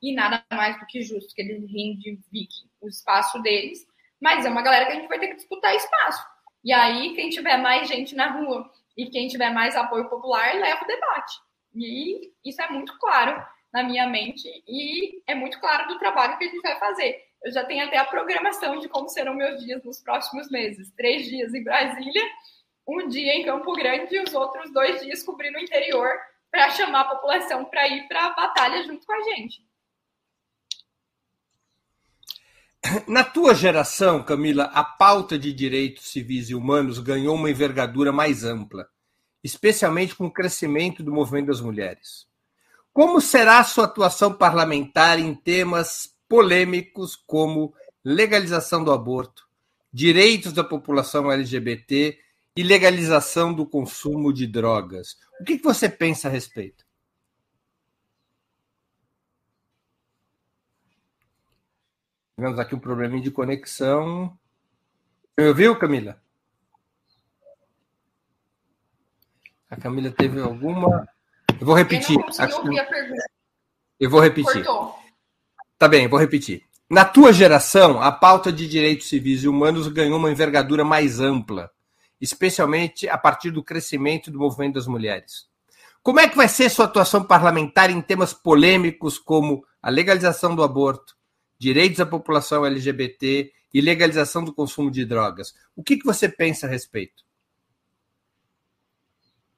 e 0.00 0.14
nada 0.14 0.44
mais 0.52 0.78
do 0.78 0.86
que 0.86 1.02
justo 1.02 1.34
que 1.34 1.42
eles 1.42 1.60
reivindiquem 1.60 2.70
o 2.80 2.88
espaço 2.88 3.40
deles, 3.42 3.86
mas 4.20 4.44
é 4.44 4.50
uma 4.50 4.62
galera 4.62 4.86
que 4.86 4.92
a 4.92 4.94
gente 4.96 5.08
vai 5.08 5.18
ter 5.18 5.28
que 5.28 5.36
disputar 5.36 5.74
espaço. 5.74 6.24
E 6.62 6.72
aí, 6.72 7.14
quem 7.14 7.28
tiver 7.30 7.56
mais 7.58 7.88
gente 7.88 8.14
na 8.14 8.30
rua 8.30 8.70
e 8.96 9.06
quem 9.10 9.28
tiver 9.28 9.50
mais 9.50 9.76
apoio 9.76 10.08
popular, 10.08 10.54
leva 10.54 10.84
o 10.84 10.86
debate. 10.86 11.40
E 11.74 12.32
isso 12.44 12.62
é 12.62 12.70
muito 12.70 12.96
claro 12.98 13.44
na 13.72 13.82
minha 13.82 14.08
mente 14.08 14.48
e 14.68 15.20
é 15.26 15.34
muito 15.34 15.58
claro 15.58 15.88
do 15.88 15.98
trabalho 15.98 16.38
que 16.38 16.44
a 16.44 16.48
gente 16.48 16.62
vai 16.62 16.78
fazer. 16.78 17.20
Eu 17.42 17.52
já 17.52 17.64
tenho 17.64 17.84
até 17.84 17.98
a 17.98 18.04
programação 18.04 18.78
de 18.78 18.88
como 18.88 19.08
serão 19.08 19.34
meus 19.34 19.62
dias 19.62 19.82
nos 19.82 20.00
próximos 20.00 20.48
meses. 20.50 20.90
Três 20.92 21.26
dias 21.26 21.52
em 21.52 21.62
Brasília, 21.62 22.22
um 22.86 23.08
dia 23.08 23.34
em 23.34 23.44
Campo 23.44 23.72
Grande 23.72 24.14
e 24.14 24.22
os 24.22 24.32
outros 24.34 24.72
dois 24.72 25.00
dias 25.00 25.22
cobrindo 25.22 25.58
o 25.58 25.60
interior 25.60 26.08
para 26.50 26.70
chamar 26.70 27.00
a 27.00 27.14
população 27.16 27.64
para 27.64 27.88
ir 27.88 28.06
para 28.06 28.26
a 28.26 28.34
batalha 28.34 28.84
junto 28.84 29.06
com 29.06 29.12
a 29.12 29.22
gente. 29.22 29.64
Na 33.08 33.24
tua 33.24 33.54
geração, 33.54 34.22
Camila, 34.22 34.64
a 34.64 34.84
pauta 34.84 35.38
de 35.38 35.52
direitos 35.52 36.10
civis 36.12 36.50
e 36.50 36.54
humanos 36.54 36.98
ganhou 36.98 37.34
uma 37.34 37.50
envergadura 37.50 38.12
mais 38.12 38.44
ampla, 38.44 38.86
especialmente 39.42 40.14
com 40.14 40.26
o 40.26 40.30
crescimento 40.30 41.02
do 41.02 41.12
movimento 41.12 41.46
das 41.46 41.62
mulheres. 41.62 42.26
Como 42.92 43.20
será 43.20 43.58
a 43.58 43.64
sua 43.64 43.86
atuação 43.86 44.34
parlamentar 44.34 45.18
em 45.18 45.34
temas 45.34 46.14
polêmicos 46.28 47.16
como 47.16 47.74
legalização 48.04 48.84
do 48.84 48.92
aborto, 48.92 49.48
direitos 49.90 50.52
da 50.52 50.62
população 50.62 51.32
LGBT 51.32 52.18
e 52.56 52.62
legalização 52.62 53.52
do 53.52 53.66
consumo 53.66 54.32
de 54.32 54.46
drogas? 54.46 55.16
O 55.40 55.44
que 55.44 55.58
você 55.58 55.88
pensa 55.88 56.28
a 56.28 56.30
respeito? 56.30 56.84
Tivemos 62.36 62.58
aqui 62.58 62.74
um 62.74 62.80
probleminha 62.80 63.22
de 63.22 63.30
conexão. 63.30 64.36
Você 65.34 65.42
me 65.42 65.48
ouviu, 65.48 65.78
Camila? 65.78 66.20
A 69.70 69.76
Camila 69.76 70.10
teve 70.10 70.40
alguma. 70.40 71.08
Eu 71.60 71.66
vou 71.66 71.74
repetir. 71.74 72.16
Eu 72.16 72.48
não 72.48 72.58
ouvir 72.58 72.78
a 72.78 72.84
pergunta. 72.84 73.24
Eu 73.98 74.10
vou 74.10 74.20
repetir. 74.20 74.64
Cortou. 74.64 74.98
Tá 75.78 75.88
bem, 75.88 76.08
vou 76.08 76.18
repetir. 76.18 76.64
Na 76.88 77.04
tua 77.04 77.32
geração, 77.32 78.00
a 78.00 78.12
pauta 78.12 78.52
de 78.52 78.68
direitos 78.68 79.08
civis 79.08 79.42
e 79.42 79.48
humanos 79.48 79.88
ganhou 79.88 80.18
uma 80.18 80.30
envergadura 80.30 80.84
mais 80.84 81.18
ampla, 81.18 81.70
especialmente 82.20 83.08
a 83.08 83.18
partir 83.18 83.50
do 83.50 83.62
crescimento 83.62 84.30
do 84.30 84.38
movimento 84.38 84.74
das 84.74 84.86
mulheres. 84.86 85.48
Como 86.02 86.20
é 86.20 86.28
que 86.28 86.36
vai 86.36 86.48
ser 86.48 86.68
sua 86.68 86.84
atuação 86.84 87.24
parlamentar 87.24 87.90
em 87.90 88.00
temas 88.00 88.34
polêmicos 88.34 89.18
como 89.18 89.64
a 89.82 89.90
legalização 89.90 90.54
do 90.54 90.62
aborto, 90.62 91.16
direitos 91.58 91.98
da 91.98 92.06
população 92.06 92.64
LGBT 92.64 93.52
e 93.74 93.80
legalização 93.80 94.44
do 94.44 94.54
consumo 94.54 94.90
de 94.90 95.04
drogas. 95.04 95.54
O 95.74 95.82
que, 95.82 95.96
que 95.96 96.06
você 96.06 96.28
pensa 96.28 96.66
a 96.66 96.70
respeito? 96.70 97.24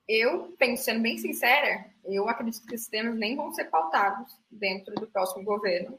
Eu, 0.09 0.57
sendo 0.77 1.03
bem 1.03 1.19
sincera, 1.19 1.87
eu 2.05 2.29
acredito 2.29 2.67
que 2.67 2.75
esses 2.75 2.89
temas 2.89 3.17
nem 3.17 3.37
vão 3.37 3.53
ser 3.53 3.67
pautados 3.67 4.33
dentro 4.51 4.95
do 4.95 5.07
próximo 5.07 5.45
governo, 5.45 5.99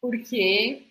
porque 0.00 0.87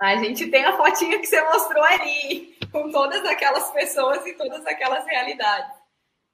a 0.00 0.16
gente 0.16 0.48
tem 0.48 0.64
a 0.64 0.76
fotinha 0.76 1.18
que 1.18 1.26
você 1.26 1.42
mostrou 1.42 1.82
ali, 1.82 2.56
com 2.70 2.90
todas 2.90 3.24
aquelas 3.24 3.70
pessoas 3.72 4.24
e 4.26 4.34
todas 4.34 4.64
aquelas 4.66 5.04
realidades. 5.06 5.76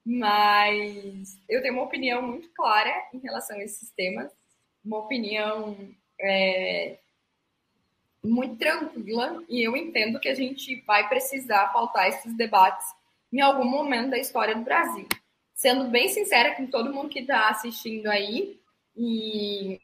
Mas 0.04 1.38
eu 1.48 1.62
tenho 1.62 1.74
uma 1.74 1.84
opinião 1.84 2.20
muito 2.20 2.50
clara 2.52 2.92
em 3.12 3.18
relação 3.18 3.56
a 3.56 3.62
esses 3.62 3.90
temas, 3.92 4.30
uma 4.84 4.98
opinião 4.98 5.76
é, 6.20 6.98
muito 8.22 8.56
tranquila 8.56 9.42
e 9.48 9.62
eu 9.62 9.74
entendo 9.76 10.20
que 10.20 10.28
a 10.28 10.34
gente 10.34 10.82
vai 10.86 11.08
precisar 11.08 11.68
pautar 11.68 12.08
esses 12.08 12.36
debates 12.36 12.86
em 13.32 13.40
algum 13.40 13.64
momento 13.64 14.10
da 14.10 14.18
história 14.18 14.54
do 14.54 14.62
Brasil. 14.62 15.08
Sendo 15.54 15.88
bem 15.88 16.08
sincera 16.08 16.54
com 16.54 16.66
todo 16.66 16.92
mundo 16.92 17.08
que 17.08 17.20
está 17.20 17.48
assistindo 17.48 18.08
aí 18.08 18.60
e 18.96 19.80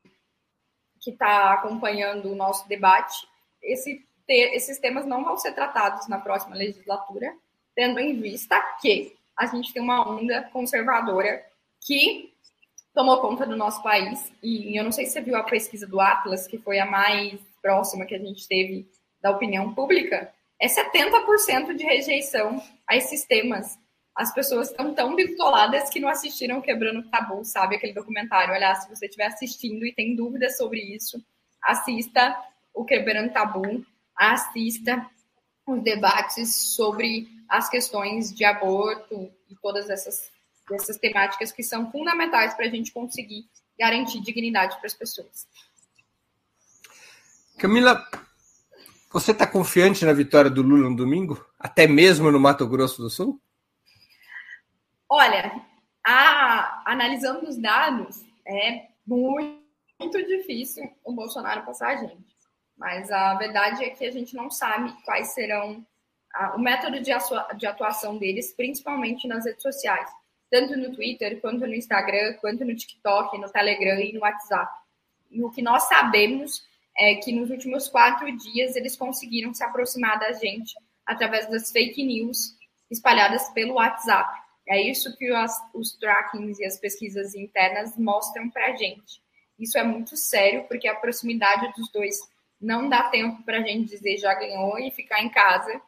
que 1.01 1.11
está 1.11 1.55
acompanhando 1.55 2.31
o 2.31 2.37
nosso 2.37 2.69
debate, 2.69 3.27
esse 3.63 4.05
esses 4.33 4.79
temas 4.79 5.05
não 5.07 5.25
vão 5.25 5.37
ser 5.37 5.53
tratados 5.53 6.07
na 6.07 6.19
próxima 6.19 6.55
legislatura, 6.55 7.35
tendo 7.75 7.99
em 7.99 8.21
vista 8.21 8.61
que 8.81 9.17
a 9.37 9.47
gente 9.47 9.73
tem 9.73 9.83
uma 9.83 10.09
onda 10.09 10.49
conservadora 10.53 11.45
que 11.85 12.33
tomou 12.95 13.21
conta 13.21 13.47
do 13.47 13.57
nosso 13.57 13.83
país. 13.83 14.33
E 14.43 14.79
eu 14.79 14.85
não 14.85 14.93
sei 14.93 15.07
se 15.07 15.13
você 15.13 15.21
viu 15.21 15.37
a 15.37 15.45
pesquisa 15.45 15.87
do 15.87 16.01
Atlas, 16.01 16.47
que 16.47 16.59
foi 16.59 16.79
a 16.79 16.87
mais 16.87 17.41
próxima 17.63 18.05
que 18.05 18.15
a 18.15 18.19
gente 18.19 18.47
teve 18.47 18.89
da 19.21 19.31
opinião 19.31 19.75
pública. 19.75 20.33
É 20.61 20.67
70% 20.67 21.75
de 21.75 21.85
rejeição 21.85 22.63
a 22.87 22.97
esses 22.97 23.25
temas. 23.25 23.79
As 24.15 24.35
pessoas 24.35 24.71
estão 24.71 24.93
tão 24.93 25.15
bitoladas 25.15 25.89
que 25.89 26.01
não 26.01 26.09
assistiram 26.09 26.61
Quebrando 26.61 27.09
Tabu, 27.09 27.45
sabe? 27.45 27.77
Aquele 27.77 27.95
documentário. 27.95 28.53
Olha, 28.53 28.75
se 28.75 28.89
você 28.89 29.07
estiver 29.07 29.27
assistindo 29.27 29.87
e 29.87 29.95
tem 29.95 30.15
dúvidas 30.15 30.59
sobre 30.59 30.81
isso, 30.81 31.25
assista 31.63 32.37
o 32.75 32.85
Quebrando 32.85 33.33
Tabu, 33.33 33.85
assista 34.17 35.09
os 35.67 35.83
debates 35.83 36.75
sobre 36.75 37.29
as 37.49 37.69
questões 37.69 38.33
de 38.33 38.45
aborto 38.45 39.31
e 39.49 39.57
todas 39.57 39.91
essas 39.91 40.31
dessas 40.71 40.97
temáticas 40.99 41.51
que 41.51 41.63
são 41.63 41.91
fundamentais 41.91 42.55
para 42.55 42.67
a 42.67 42.69
gente 42.69 42.93
conseguir 42.93 43.45
garantir 43.79 44.21
dignidade 44.21 44.77
para 44.77 44.87
as 44.87 44.95
pessoas. 44.95 45.49
Camila, 47.59 48.07
você 49.13 49.33
está 49.33 49.47
confiante 49.47 50.05
na 50.05 50.13
vitória 50.13 50.51
do 50.51 50.63
Lula 50.63 50.89
no 50.89 50.97
domingo? 50.97 51.45
Até 51.59 51.87
mesmo 51.87 52.31
no 52.31 52.39
Mato 52.39 52.67
Grosso 52.69 53.03
do 53.03 53.11
Sul? 53.11 53.41
Olha, 55.09 55.61
a, 56.07 56.83
analisando 56.91 57.49
os 57.49 57.59
dados, 57.59 58.25
é 58.47 58.89
muito, 59.05 59.61
muito 59.99 60.27
difícil 60.27 60.89
o 61.05 61.13
Bolsonaro 61.13 61.67
passar 61.67 61.89
a 61.89 61.97
gente. 61.97 62.31
Mas 62.81 63.13
a 63.13 63.35
verdade 63.35 63.85
é 63.85 63.91
que 63.91 64.05
a 64.05 64.11
gente 64.11 64.35
não 64.35 64.51
sabe 64.51 64.93
quais 65.05 65.35
serão 65.35 65.87
a, 66.35 66.57
o 66.57 66.59
método 66.59 67.01
de, 67.01 67.13
de 67.57 67.67
atuação 67.67 68.19
deles, 68.19 68.53
principalmente 68.57 69.29
nas 69.29 69.45
redes 69.45 69.63
sociais 69.63 70.11
tanto 70.51 70.77
no 70.77 70.93
Twitter, 70.93 71.41
quanto 71.41 71.61
no 71.61 71.75
Instagram, 71.75 72.35
quanto 72.41 72.65
no 72.65 72.75
TikTok, 72.75 73.39
no 73.39 73.51
Telegram 73.51 73.99
e 74.01 74.13
no 74.13 74.21
WhatsApp. 74.21 74.71
E 75.31 75.43
o 75.43 75.51
que 75.51 75.63
nós 75.63 75.85
sabemos 75.85 76.63
é 76.99 77.15
que 77.15 77.33
nos 77.33 77.51
últimos 77.51 77.89
quatro 77.89 78.37
dias 78.37 78.75
eles 78.75 78.97
conseguiram 78.97 79.55
se 79.55 79.63
aproximar 79.63 80.19
da 80.19 80.33
gente 80.33 80.75
através 81.07 81.49
das 81.49 81.71
fake 81.71 82.03
news 82.03 82.57
espalhadas 82.91 83.49
pelo 83.51 83.75
WhatsApp. 83.75 84.29
É 84.69 84.83
isso 84.83 85.17
que 85.17 85.31
os 85.73 85.93
trackings 85.99 86.59
e 86.59 86.65
as 86.65 86.79
pesquisas 86.79 87.35
internas 87.35 87.97
mostram 87.97 88.51
para 88.51 88.67
a 88.67 88.77
gente. 88.77 89.23
Isso 89.59 89.79
é 89.79 89.85
muito 89.85 90.17
sério, 90.17 90.65
porque 90.65 90.89
a 90.89 90.95
proximidade 90.95 91.73
dos 91.77 91.91
dois 91.93 92.19
não 92.61 92.89
dá 92.89 93.05
tempo 93.05 93.43
para 93.43 93.59
a 93.59 93.63
gente 93.63 93.91
dizer 93.91 94.19
já 94.19 94.35
ganhou 94.35 94.79
e 94.79 94.91
ficar 94.91 95.23
em 95.23 95.31
casa, 95.31 95.81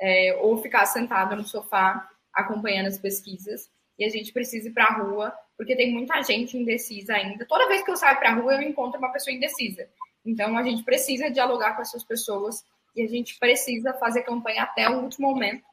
é, 0.00 0.36
ou 0.40 0.58
ficar 0.58 0.86
sentado 0.86 1.34
no 1.34 1.44
sofá 1.44 2.08
acompanhando 2.32 2.86
as 2.86 2.98
pesquisas 2.98 3.70
e 3.98 4.04
a 4.04 4.08
gente 4.08 4.32
precisa 4.32 4.68
ir 4.68 4.72
para 4.72 4.84
a 4.84 4.98
rua, 4.98 5.34
porque 5.56 5.74
tem 5.74 5.92
muita 5.92 6.22
gente 6.22 6.56
indecisa 6.56 7.14
ainda. 7.14 7.44
Toda 7.46 7.66
vez 7.66 7.82
que 7.82 7.90
eu 7.90 7.96
saio 7.96 8.18
para 8.18 8.30
a 8.30 8.34
rua, 8.34 8.54
eu 8.54 8.62
encontro 8.62 8.98
uma 8.98 9.12
pessoa 9.12 9.34
indecisa. 9.34 9.88
Então, 10.24 10.56
a 10.56 10.62
gente 10.62 10.84
precisa 10.84 11.30
dialogar 11.30 11.74
com 11.74 11.82
essas 11.82 12.04
pessoas 12.04 12.64
e 12.94 13.02
a 13.02 13.08
gente 13.08 13.36
precisa 13.38 13.92
fazer 13.94 14.22
campanha 14.22 14.62
até 14.62 14.88
o 14.88 15.00
último 15.00 15.28
momento 15.28 15.64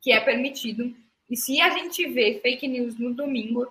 que 0.00 0.12
é 0.12 0.20
permitido. 0.20 0.94
E 1.28 1.36
se 1.36 1.60
a 1.60 1.70
gente 1.70 2.06
vê 2.08 2.40
fake 2.40 2.66
news 2.66 2.98
no 2.98 3.14
domingo, 3.14 3.66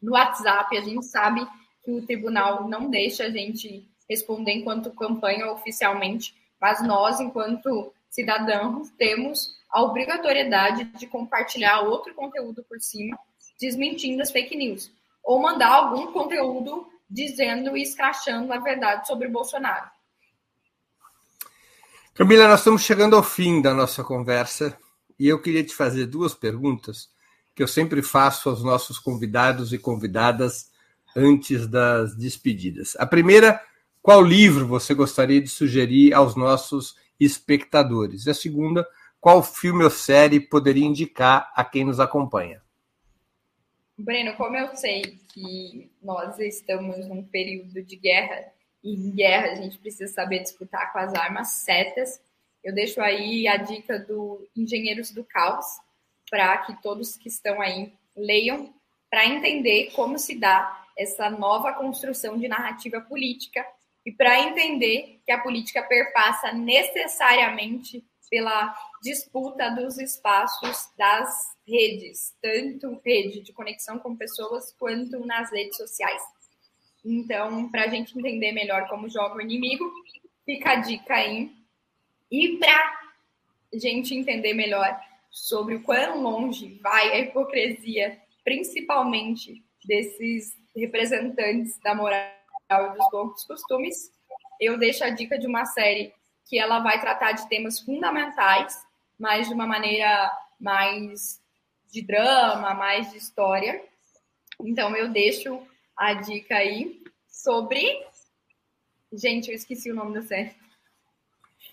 no 0.00 0.12
WhatsApp, 0.12 0.76
a 0.76 0.80
gente 0.80 1.04
sabe 1.04 1.46
que 1.84 1.90
o 1.90 2.06
tribunal 2.06 2.68
não 2.68 2.88
deixa 2.88 3.24
a 3.24 3.30
gente 3.30 3.89
responder 4.10 4.52
enquanto 4.52 4.90
campanha 4.90 5.52
oficialmente, 5.52 6.34
mas 6.60 6.82
nós, 6.84 7.20
enquanto 7.20 7.94
cidadãos, 8.10 8.90
temos 8.98 9.56
a 9.70 9.82
obrigatoriedade 9.82 10.84
de 10.98 11.06
compartilhar 11.06 11.82
outro 11.82 12.12
conteúdo 12.14 12.64
por 12.68 12.80
cima, 12.80 13.16
desmentindo 13.60 14.20
as 14.20 14.32
fake 14.32 14.56
news, 14.56 14.90
ou 15.22 15.40
mandar 15.40 15.70
algum 15.70 16.12
conteúdo 16.12 16.88
dizendo 17.08 17.76
e 17.76 17.82
escrachando 17.82 18.52
a 18.52 18.58
verdade 18.58 19.06
sobre 19.06 19.28
Bolsonaro. 19.28 19.88
Camila, 22.12 22.48
nós 22.48 22.60
estamos 22.60 22.82
chegando 22.82 23.14
ao 23.14 23.22
fim 23.22 23.62
da 23.62 23.72
nossa 23.72 24.02
conversa 24.02 24.76
e 25.18 25.28
eu 25.28 25.40
queria 25.40 25.62
te 25.62 25.74
fazer 25.74 26.06
duas 26.06 26.34
perguntas 26.34 27.08
que 27.54 27.62
eu 27.62 27.68
sempre 27.68 28.02
faço 28.02 28.48
aos 28.48 28.62
nossos 28.64 28.98
convidados 28.98 29.72
e 29.72 29.78
convidadas 29.78 30.70
antes 31.16 31.66
das 31.66 32.16
despedidas. 32.16 32.96
A 32.98 33.06
primeira, 33.06 33.60
qual 34.02 34.22
livro 34.22 34.66
você 34.66 34.94
gostaria 34.94 35.40
de 35.40 35.48
sugerir 35.48 36.14
aos 36.14 36.34
nossos 36.34 36.96
espectadores? 37.18 38.26
E 38.26 38.30
a 38.30 38.34
segunda, 38.34 38.86
qual 39.20 39.42
filme 39.42 39.84
ou 39.84 39.90
série 39.90 40.40
poderia 40.40 40.86
indicar 40.86 41.52
a 41.54 41.62
quem 41.64 41.84
nos 41.84 42.00
acompanha? 42.00 42.62
Breno, 43.98 44.34
como 44.36 44.56
eu 44.56 44.74
sei 44.74 45.20
que 45.28 45.90
nós 46.02 46.38
estamos 46.38 47.06
num 47.06 47.22
período 47.22 47.82
de 47.82 47.96
guerra, 47.96 48.46
e 48.82 48.94
em 48.94 49.10
guerra 49.10 49.52
a 49.52 49.54
gente 49.56 49.78
precisa 49.78 50.10
saber 50.10 50.40
disputar 50.40 50.90
com 50.92 50.98
as 50.98 51.14
armas 51.14 51.48
certas, 51.48 52.18
eu 52.64 52.74
deixo 52.74 53.00
aí 53.02 53.46
a 53.46 53.58
dica 53.58 53.98
do 53.98 54.48
Engenheiros 54.56 55.10
do 55.10 55.22
Caos, 55.24 55.66
para 56.30 56.56
que 56.58 56.80
todos 56.82 57.16
que 57.16 57.28
estão 57.28 57.60
aí 57.60 57.92
leiam, 58.16 58.72
para 59.10 59.26
entender 59.26 59.90
como 59.92 60.18
se 60.18 60.38
dá 60.38 60.86
essa 60.96 61.28
nova 61.28 61.74
construção 61.74 62.38
de 62.38 62.48
narrativa 62.48 63.00
política 63.02 63.66
e 64.04 64.12
para 64.12 64.40
entender 64.40 65.20
que 65.24 65.32
a 65.32 65.40
política 65.40 65.82
perpassa 65.82 66.52
necessariamente 66.52 68.04
pela 68.30 68.74
disputa 69.02 69.70
dos 69.70 69.98
espaços 69.98 70.88
das 70.96 71.56
redes, 71.66 72.34
tanto 72.40 73.00
rede 73.04 73.40
de 73.40 73.52
conexão 73.52 73.98
com 73.98 74.16
pessoas 74.16 74.72
quanto 74.78 75.24
nas 75.26 75.50
redes 75.50 75.76
sociais. 75.76 76.22
Então, 77.04 77.68
para 77.70 77.84
a 77.84 77.88
gente 77.88 78.16
entender 78.18 78.52
melhor 78.52 78.88
como 78.88 79.08
joga 79.08 79.36
o 79.36 79.40
inimigo, 79.40 79.84
fica 80.44 80.72
a 80.72 80.76
dica 80.76 81.14
aí. 81.14 81.50
E 82.30 82.56
para 82.58 83.00
a 83.74 83.78
gente 83.78 84.14
entender 84.14 84.54
melhor 84.54 84.98
sobre 85.30 85.74
o 85.74 85.82
quão 85.82 86.22
longe 86.22 86.78
vai 86.82 87.12
a 87.12 87.18
hipocrisia, 87.20 88.20
principalmente 88.44 89.64
desses 89.84 90.56
representantes 90.74 91.78
da 91.80 91.94
moral 91.94 92.39
dos 92.78 93.10
bons 93.10 93.44
costumes, 93.44 94.12
eu 94.60 94.78
deixo 94.78 95.02
a 95.02 95.10
dica 95.10 95.38
de 95.38 95.46
uma 95.46 95.64
série 95.64 96.14
que 96.44 96.58
ela 96.58 96.80
vai 96.80 97.00
tratar 97.00 97.32
de 97.32 97.48
temas 97.48 97.80
fundamentais, 97.80 98.86
mas 99.18 99.48
de 99.48 99.54
uma 99.54 99.66
maneira 99.66 100.30
mais 100.58 101.40
de 101.90 102.02
drama, 102.02 102.74
mais 102.74 103.10
de 103.10 103.18
história. 103.18 103.82
Então 104.60 104.94
eu 104.96 105.08
deixo 105.08 105.60
a 105.96 106.14
dica 106.14 106.56
aí 106.56 107.02
sobre. 107.28 108.04
Gente, 109.12 109.48
eu 109.48 109.54
esqueci 109.54 109.90
o 109.90 109.94
nome 109.94 110.14
da 110.14 110.22
série. 110.22 110.54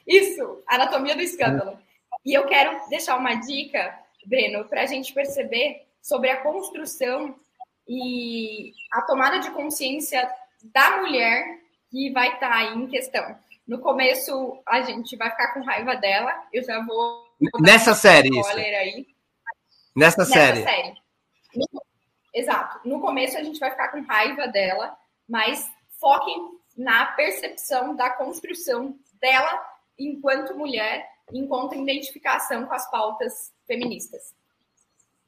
Isso, 0.08 0.64
Anatomia 0.68 1.16
do 1.16 1.22
Escândalo. 1.22 1.80
E 2.26 2.34
eu 2.34 2.46
quero 2.48 2.90
deixar 2.90 3.18
uma 3.18 3.36
dica, 3.36 4.00
Breno, 4.26 4.66
para 4.66 4.82
a 4.82 4.86
gente 4.86 5.14
perceber 5.14 5.86
sobre 6.02 6.30
a 6.30 6.42
construção 6.42 7.36
e 7.88 8.74
a 8.92 9.02
tomada 9.02 9.40
de 9.40 9.52
consciência 9.52 10.30
da 10.64 10.98
mulher 10.98 11.60
que 11.90 12.12
vai 12.12 12.34
estar 12.34 12.50
tá 12.50 12.56
aí 12.56 12.76
em 12.76 12.88
questão. 12.88 13.38
No 13.68 13.80
começo, 13.80 14.62
a 14.66 14.82
gente 14.82 15.16
vai 15.18 15.30
ficar 15.30 15.54
com 15.54 15.64
raiva 15.64 15.96
dela. 15.96 16.34
Eu 16.54 16.64
já 16.64 16.84
vou. 16.86 17.26
Nessa 17.60 17.94
série, 17.94 18.30
isso. 18.30 18.50
Aí. 18.50 19.08
Nessa, 19.96 20.20
Nessa 20.20 20.26
série. 20.26 20.64
série. 20.64 20.94
exato. 22.34 22.88
No 22.88 23.02
começo, 23.02 23.38
a 23.38 23.44
gente 23.44 23.60
vai 23.60 23.72
ficar 23.72 23.90
com 23.90 24.02
raiva 24.02 24.48
dela, 24.48 24.98
mas 25.28 25.70
foquem 26.00 26.58
na 26.78 27.08
percepção 27.08 27.96
da 27.96 28.10
construção 28.12 28.98
dela 29.20 29.66
enquanto 29.98 30.56
mulher, 30.56 31.10
enquanto 31.34 31.76
identificação 31.76 32.66
com 32.66 32.74
as 32.74 32.90
pautas 32.90 33.52
feministas. 33.66 34.34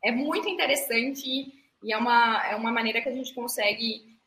É 0.03 0.11
muito 0.11 0.47
interessante 0.47 1.51
e 1.83 1.91
é 1.91 1.97
uma, 1.97 2.47
é 2.47 2.55
uma 2.55 2.71
maneira 2.71 3.01
que 3.01 3.09
a 3.09 3.13
gente 3.13 3.33
consegue 3.33 4.18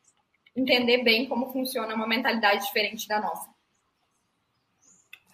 entender 0.55 1.03
bem 1.03 1.27
como 1.27 1.51
funciona 1.51 1.95
uma 1.95 2.07
mentalidade 2.07 2.65
diferente 2.65 3.07
da 3.07 3.19
nossa. 3.19 3.49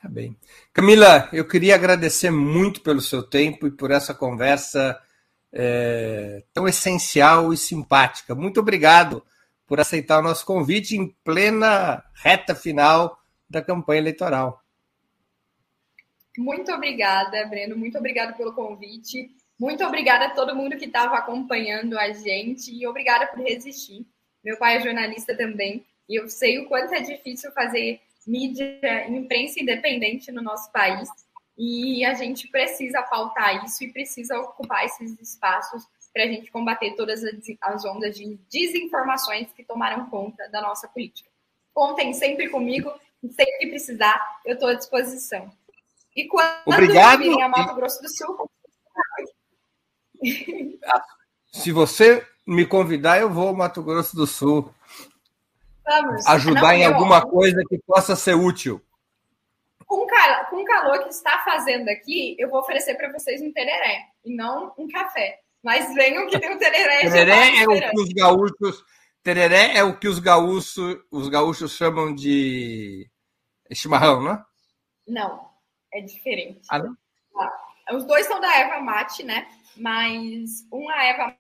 Tá 0.02 0.08
bem. 0.08 0.38
Camila, 0.72 1.28
eu 1.34 1.46
queria 1.46 1.76
agradecer 1.76 2.32
muito 2.32 2.82
pelo 2.82 3.02
seu 3.02 3.22
tempo 3.22 3.68
e 3.68 3.72
por 3.72 3.92
essa 3.92 4.14
conversa 4.14 4.98
é, 5.52 6.44
tão 6.54 6.68
essencial 6.68 7.54
e 7.54 7.58
simpática. 7.58 8.34
Muito 8.34 8.60
obrigado 8.60 9.24
por 9.68 9.80
aceitar 9.80 10.20
o 10.20 10.24
nosso 10.24 10.46
convite 10.46 10.96
em 10.96 11.08
plena 11.24 12.04
reta 12.14 12.56
final 12.56 13.20
da 13.50 13.62
campanha 13.62 14.00
eleitoral. 14.00 14.64
Muito 16.38 16.72
obrigada, 16.72 17.46
Breno. 17.48 17.78
Muito 17.78 17.98
obrigada 17.98 18.34
pelo 18.34 18.54
convite. 18.54 19.30
Muito 19.60 19.84
obrigada 19.84 20.28
a 20.28 20.30
todo 20.30 20.56
mundo 20.56 20.78
que 20.78 20.86
estava 20.86 21.18
acompanhando 21.18 22.00
a 22.00 22.14
gente 22.14 22.72
e 22.74 22.88
obrigada 22.88 23.28
por 23.28 23.44
resistir. 23.44 24.08
Meu 24.44 24.58
pai 24.58 24.78
é 24.78 24.82
jornalista 24.82 25.36
também 25.36 25.86
e 26.08 26.16
eu 26.16 26.28
sei 26.30 26.60
o 26.60 26.68
quanto 26.68 26.94
é 26.94 27.02
difícil 27.02 27.52
fazer 27.52 28.02
mídia, 28.26 29.08
imprensa 29.10 29.62
independente 29.62 30.32
no 30.32 30.42
nosso 30.42 30.72
país. 30.72 31.10
E 31.58 32.06
a 32.06 32.14
gente 32.14 32.48
precisa 32.48 33.02
pautar 33.04 33.66
isso 33.66 33.84
e 33.84 33.92
precisa 33.92 34.40
ocupar 34.40 34.86
esses 34.86 35.20
espaços 35.20 35.84
para 36.14 36.24
a 36.24 36.28
gente 36.28 36.50
combater 36.52 36.96
todas 36.96 37.22
as 37.62 37.86
ondas 37.86 38.16
de 38.16 38.40
desinformações 38.50 39.52
que 39.52 39.64
tomaram 39.64 40.10
conta 40.10 40.48
da 40.50 40.62
nossa 40.62 40.88
política. 40.88 41.30
Contem 41.74 42.14
sempre 42.14 42.50
comigo, 42.50 42.92
sempre 43.22 43.58
que 43.60 43.68
precisar, 43.68 44.20
eu 44.46 44.54
estou 44.54 44.70
à 44.70 44.74
disposição. 44.74 45.52
E 46.16 46.28
quando 46.28 46.62
Obrigado. 46.66 47.20
virem 47.20 47.44
a 47.44 47.50
Mato 47.50 47.76
Grosso 47.76 48.02
do 48.02 48.10
Sul. 48.10 48.50
Se 51.52 51.72
você 51.72 52.26
me 52.50 52.66
convidar, 52.66 53.20
eu 53.20 53.30
vou 53.30 53.50
ao 53.50 53.56
Mato 53.56 53.84
Grosso 53.84 54.16
do 54.16 54.26
Sul. 54.26 54.74
Vamos. 55.86 56.26
Ajudar 56.28 56.62
Não, 56.62 56.72
em 56.72 56.86
alguma 56.86 57.22
coisa 57.22 57.62
que 57.70 57.78
possa 57.78 58.16
ser 58.16 58.34
útil. 58.34 58.82
Com, 59.86 60.08
com 60.50 60.62
o 60.62 60.66
calor 60.66 61.04
que 61.04 61.10
está 61.10 61.40
fazendo 61.40 61.90
aqui, 61.90 62.36
eu 62.40 62.50
vou 62.50 62.60
oferecer 62.60 62.96
para 62.96 63.12
vocês 63.12 63.42
um 63.42 63.52
tereré 63.52 64.08
e 64.26 64.36
não 64.36 64.74
um 64.78 64.88
café. 64.88 65.40
Mas 65.64 65.94
venham 65.94 66.28
que 66.28 66.40
tem 66.40 66.54
um 66.54 66.58
tereré. 66.58 67.02
tereré 67.02 67.58
é 67.58 67.68
o 67.68 67.92
que 67.92 68.02
os 68.02 68.10
gaúchos. 68.10 68.84
Tereré 69.22 69.78
é 69.78 69.84
o 69.84 69.98
que 69.98 70.08
os 70.08 70.18
gaúchos, 70.18 70.98
os 71.12 71.30
gaúchos 71.30 71.74
chamam 71.74 72.16
de 72.16 73.08
chimarrão, 73.74 74.24
não 74.24 74.32
é? 74.32 74.46
Não, 75.08 75.50
é 75.94 76.02
diferente. 76.02 76.62
Ah, 76.70 76.80
não? 76.80 76.98
Ah, 77.38 77.96
os 77.96 78.06
dois 78.06 78.26
são 78.26 78.40
da 78.40 78.56
erva 78.56 78.80
mate, 78.80 79.24
né? 79.24 79.48
Mas 79.76 80.66
uma 80.72 81.04
erva 81.04 81.36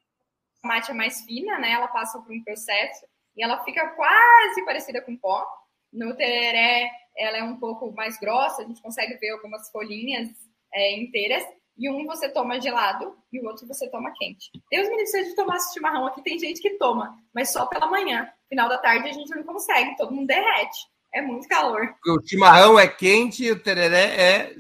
mate 0.64 0.91
é 0.91 0.93
mais 0.93 1.22
fina, 1.22 1.57
né? 1.60 1.72
Ela 1.72 1.88
passa 1.88 2.20
por 2.20 2.32
um 2.32 2.43
processo 2.43 3.05
e 3.36 3.43
ela 3.43 3.64
fica 3.64 3.88
quase 3.89 4.66
parecida 4.66 5.01
com 5.01 5.18
pó. 5.18 5.45
No 5.91 6.16
tereré, 6.16 6.91
ela 7.18 7.38
é 7.38 7.43
um 7.43 7.57
pouco 7.57 7.91
mais 7.93 8.20
grossa, 8.20 8.62
a 8.62 8.66
gente 8.66 8.82
consegue 8.82 9.18
ver 9.18 9.32
algumas 9.32 9.70
folhinhas 9.72 10.30
é, 10.74 10.95
inteiras. 10.97 11.43
E 11.78 11.89
um 11.89 12.05
você 12.05 12.28
toma 12.30 12.60
gelado 12.60 13.18
e 13.32 13.39
o 13.39 13.45
outro 13.45 13.66
você 13.66 13.89
toma 13.89 14.12
quente. 14.18 14.51
Deus 14.70 14.89
me 14.89 14.97
livre 14.97 15.07
se 15.07 15.18
a 15.18 15.24
gente 15.24 15.36
tomasse 15.36 15.74
chimarrão 15.74 16.05
aqui, 16.05 16.22
tem 16.22 16.38
gente 16.38 16.62
que 16.62 16.72
toma, 16.72 17.18
mas 17.34 17.53
só 17.53 17.66
pela 17.68 17.88
manhã. 17.88 18.30
Final 18.49 18.68
da 18.68 18.78
tarde 18.78 19.07
a 19.07 19.14
gente 19.14 19.34
não 19.34 19.43
consegue, 19.43 19.95
todo 19.95 20.14
mundo 20.14 20.28
derrete. 20.28 20.78
É 21.14 21.22
muito 21.22 21.47
calor. 21.47 21.95
O 22.05 22.22
chimarrão 22.28 22.78
é 22.78 22.88
quente 22.88 23.45
e 23.45 23.51
o 23.51 23.64
tereré 23.64 24.16
é 24.22 24.55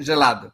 gelado. 0.00 0.52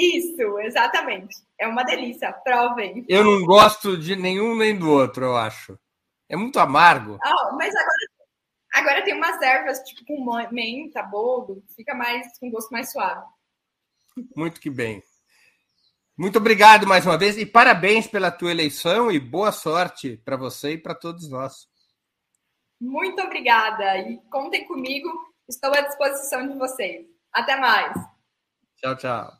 Isso, 0.00 0.58
exatamente. 0.60 1.36
É 1.58 1.68
uma 1.68 1.84
delícia, 1.84 2.32
provem. 2.32 3.04
Eu 3.06 3.22
não 3.22 3.44
gosto 3.44 3.98
de 3.98 4.16
nenhum 4.16 4.56
nem 4.56 4.74
do 4.74 4.90
outro, 4.90 5.26
eu 5.26 5.36
acho. 5.36 5.78
É 6.26 6.36
muito 6.36 6.58
amargo. 6.58 7.18
Ah, 7.22 7.52
mas 7.52 7.74
agora, 7.74 8.30
agora 8.72 9.04
tem 9.04 9.14
umas 9.14 9.42
ervas, 9.42 9.78
tipo 9.80 10.02
com 10.06 10.24
menta, 10.50 11.02
boldo, 11.02 11.62
fica 11.76 11.94
mais 11.94 12.38
com 12.38 12.50
gosto 12.50 12.70
mais 12.70 12.90
suave. 12.90 13.26
Muito 14.34 14.58
que 14.58 14.70
bem. 14.70 15.02
Muito 16.16 16.38
obrigado 16.38 16.86
mais 16.86 17.04
uma 17.04 17.18
vez 17.18 17.36
e 17.36 17.44
parabéns 17.44 18.06
pela 18.06 18.30
tua 18.30 18.50
eleição 18.50 19.10
e 19.10 19.20
boa 19.20 19.52
sorte 19.52 20.16
para 20.24 20.36
você 20.36 20.72
e 20.72 20.78
para 20.78 20.94
todos 20.94 21.28
nós. 21.28 21.68
Muito 22.80 23.20
obrigada 23.20 23.98
e 23.98 24.18
contem 24.30 24.66
comigo, 24.66 25.10
estou 25.46 25.72
à 25.74 25.82
disposição 25.82 26.48
de 26.48 26.58
vocês. 26.58 27.06
Até 27.32 27.56
mais. 27.56 27.92
Tchau, 28.78 28.96
tchau. 28.96 29.39